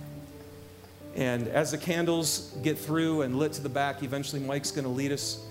And 1.15 1.47
as 1.47 1.71
the 1.71 1.77
candles 1.77 2.55
get 2.63 2.77
through 2.77 3.21
and 3.21 3.37
lit 3.37 3.53
to 3.53 3.61
the 3.61 3.69
back, 3.69 4.03
eventually 4.03 4.41
Mike's 4.41 4.71
going 4.71 4.85
to 4.85 4.89
lead 4.89 5.11
us 5.11 5.45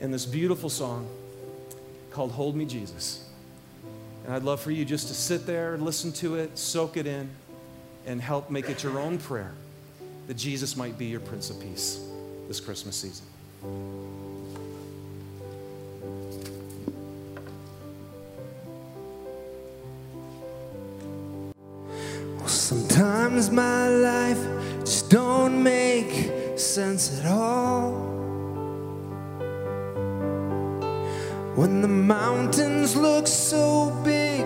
in 0.00 0.10
this 0.10 0.26
beautiful 0.26 0.68
song 0.68 1.08
called 2.10 2.32
Hold 2.32 2.56
Me 2.56 2.64
Jesus. 2.64 3.28
And 4.24 4.34
I'd 4.34 4.42
love 4.42 4.60
for 4.60 4.72
you 4.72 4.84
just 4.84 5.08
to 5.08 5.14
sit 5.14 5.46
there, 5.46 5.78
listen 5.78 6.12
to 6.14 6.36
it, 6.36 6.58
soak 6.58 6.96
it 6.96 7.06
in 7.06 7.30
and 8.06 8.20
help 8.20 8.50
make 8.50 8.68
it 8.68 8.82
your 8.82 8.98
own 8.98 9.18
prayer 9.18 9.52
that 10.26 10.36
Jesus 10.36 10.76
might 10.76 10.98
be 10.98 11.06
your 11.06 11.20
Prince 11.20 11.50
of 11.50 11.60
Peace 11.60 12.00
this 12.48 12.60
Christmas 12.60 12.96
season. 12.96 13.26
Sometimes 22.46 23.50
my 23.50 23.88
life 23.88 24.38
just 24.80 25.10
don't 25.10 25.62
make 25.62 26.58
sense 26.58 27.20
at 27.20 27.26
all. 27.30 27.92
When 31.56 31.82
the 31.82 31.88
mountains 31.88 32.96
look 32.96 33.26
so 33.26 33.90
big 34.04 34.44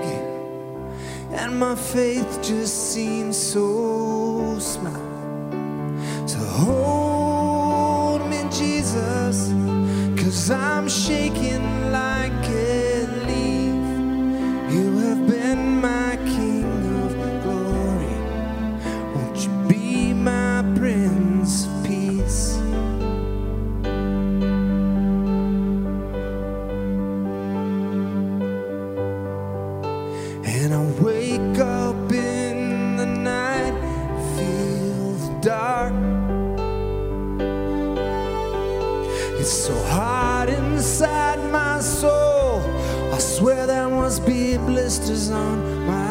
and 1.32 1.58
my 1.58 1.74
faith 1.74 2.40
just 2.42 2.92
seems 2.92 3.36
so 3.36 4.58
small. 4.58 4.92
So 6.26 6.38
hold 6.38 7.07
cause 10.16 10.50
I'm 10.50 10.88
shaking 10.88 11.92
like 11.92 12.07
blisters 45.08 45.30
on 45.30 45.86
my 45.86 46.07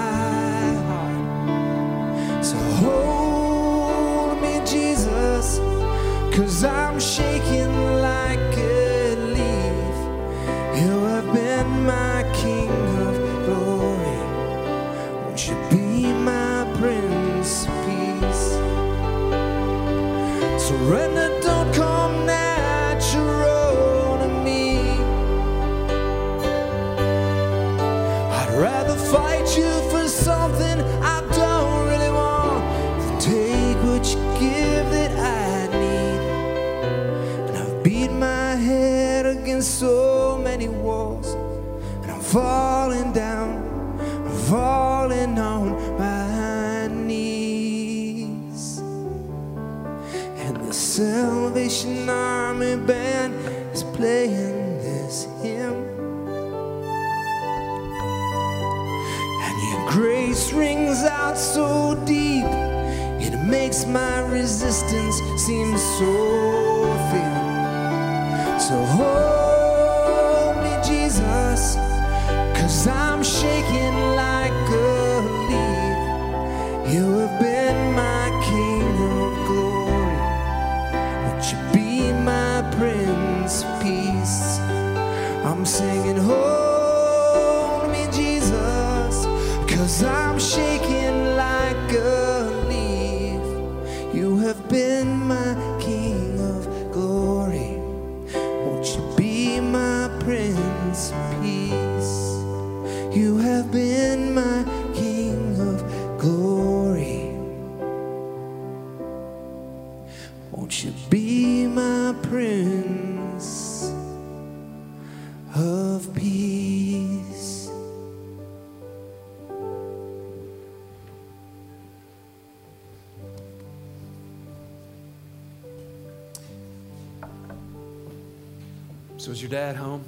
your 129.47 129.61
dad 129.61 129.77
home? 129.77 130.03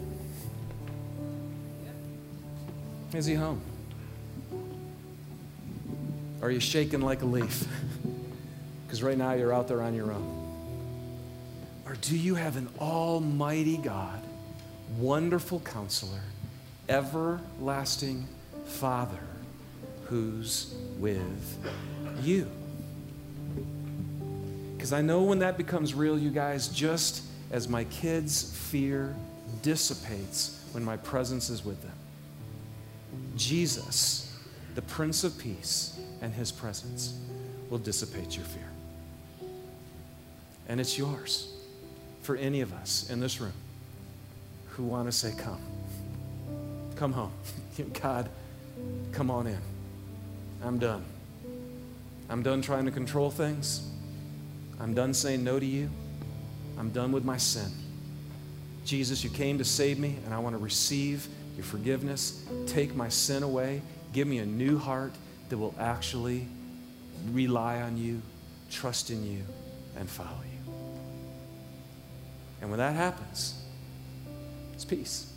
Is 3.14 3.26
he 3.26 3.36
home? 3.36 3.62
Are 6.42 6.52
you 6.52 6.60
shaking 6.60 7.02
like 7.02 7.22
a 7.22 7.26
leaf? 7.26 7.66
Because 8.86 9.04
right 9.04 9.20
now 9.20 9.34
you're 9.34 9.54
out 9.54 9.68
there 9.68 9.84
on 9.84 9.94
your 9.94 10.12
own. 10.12 11.06
Or 11.86 11.94
do 12.02 12.18
you 12.18 12.34
have 12.34 12.58
an 12.58 12.68
almighty 12.80 13.78
God, 13.78 14.20
wonderful 14.98 15.60
counselor, 15.60 16.24
everlasting 16.90 18.28
Father 18.66 19.20
who's 20.06 20.74
with 20.98 21.70
you? 22.24 22.50
Because 24.76 24.92
I 24.92 25.04
know 25.04 25.22
when 25.22 25.38
that 25.38 25.56
becomes 25.56 25.94
real, 25.94 26.18
you 26.18 26.32
guys, 26.32 26.70
just 26.70 27.22
as 27.52 27.70
my 27.70 27.84
kids' 27.84 28.58
fear 28.58 29.16
dissipates 29.62 30.64
when 30.72 30.84
my 30.84 30.98
presence 30.98 31.50
is 31.50 31.64
with 31.64 31.82
them, 31.82 31.98
Jesus, 33.36 34.38
the 34.76 34.82
Prince 34.82 35.24
of 35.24 35.38
Peace, 35.38 36.00
and 36.22 36.34
his 36.34 36.52
presence 36.52 37.20
will 37.70 37.78
dissipate 37.78 38.36
your 38.36 38.46
fear. 38.46 38.70
And 40.68 40.80
it's 40.80 40.98
yours 40.98 41.54
for 42.22 42.36
any 42.36 42.62
of 42.62 42.74
us 42.74 43.10
in 43.10 43.20
this 43.20 43.42
room 43.42 43.54
who 44.68 44.84
want 44.84 45.08
to 45.08 45.12
say, 45.12 45.34
Come. 45.38 45.62
Come 46.96 47.14
home. 47.14 47.32
God, 48.02 48.30
come 49.12 49.32
on 49.32 49.48
in. 49.48 49.60
I'm 50.64 50.78
done. 50.78 51.06
I'm 52.30 52.44
done 52.44 52.62
trying 52.62 52.86
to 52.86 52.92
control 52.92 53.32
things. 53.32 53.90
I'm 54.80 54.94
done 54.94 55.14
saying 55.14 55.44
no 55.44 55.60
to 55.60 55.66
you. 55.66 55.90
I'm 56.78 56.92
done 56.92 57.12
with 57.12 57.26
my 57.26 57.38
sin. 57.38 57.72
Jesus, 58.90 59.24
you 59.24 59.30
came 59.30 59.60
to 59.60 59.64
save 59.64 60.00
me, 60.00 60.18
and 60.26 60.34
I 60.34 60.40
want 60.40 60.56
to 60.56 60.58
receive 60.58 61.28
your 61.56 61.64
forgiveness. 61.64 62.44
Take 62.66 62.96
my 62.96 63.08
sin 63.08 63.44
away. 63.44 63.84
Give 64.14 64.28
me 64.28 64.40
a 64.40 64.46
new 64.48 64.80
heart 64.80 65.14
that 65.50 65.60
will 65.60 65.76
actually 65.80 66.48
rely 67.32 67.82
on 67.82 67.98
you, 67.98 68.20
trust 68.72 69.12
in 69.12 69.24
you, 69.24 69.44
and 69.96 70.10
follow 70.10 70.42
you. 70.44 70.74
And 72.62 72.72
when 72.72 72.80
that 72.80 72.96
happens, 72.96 73.62
it's 74.74 74.86
peace. 74.86 75.32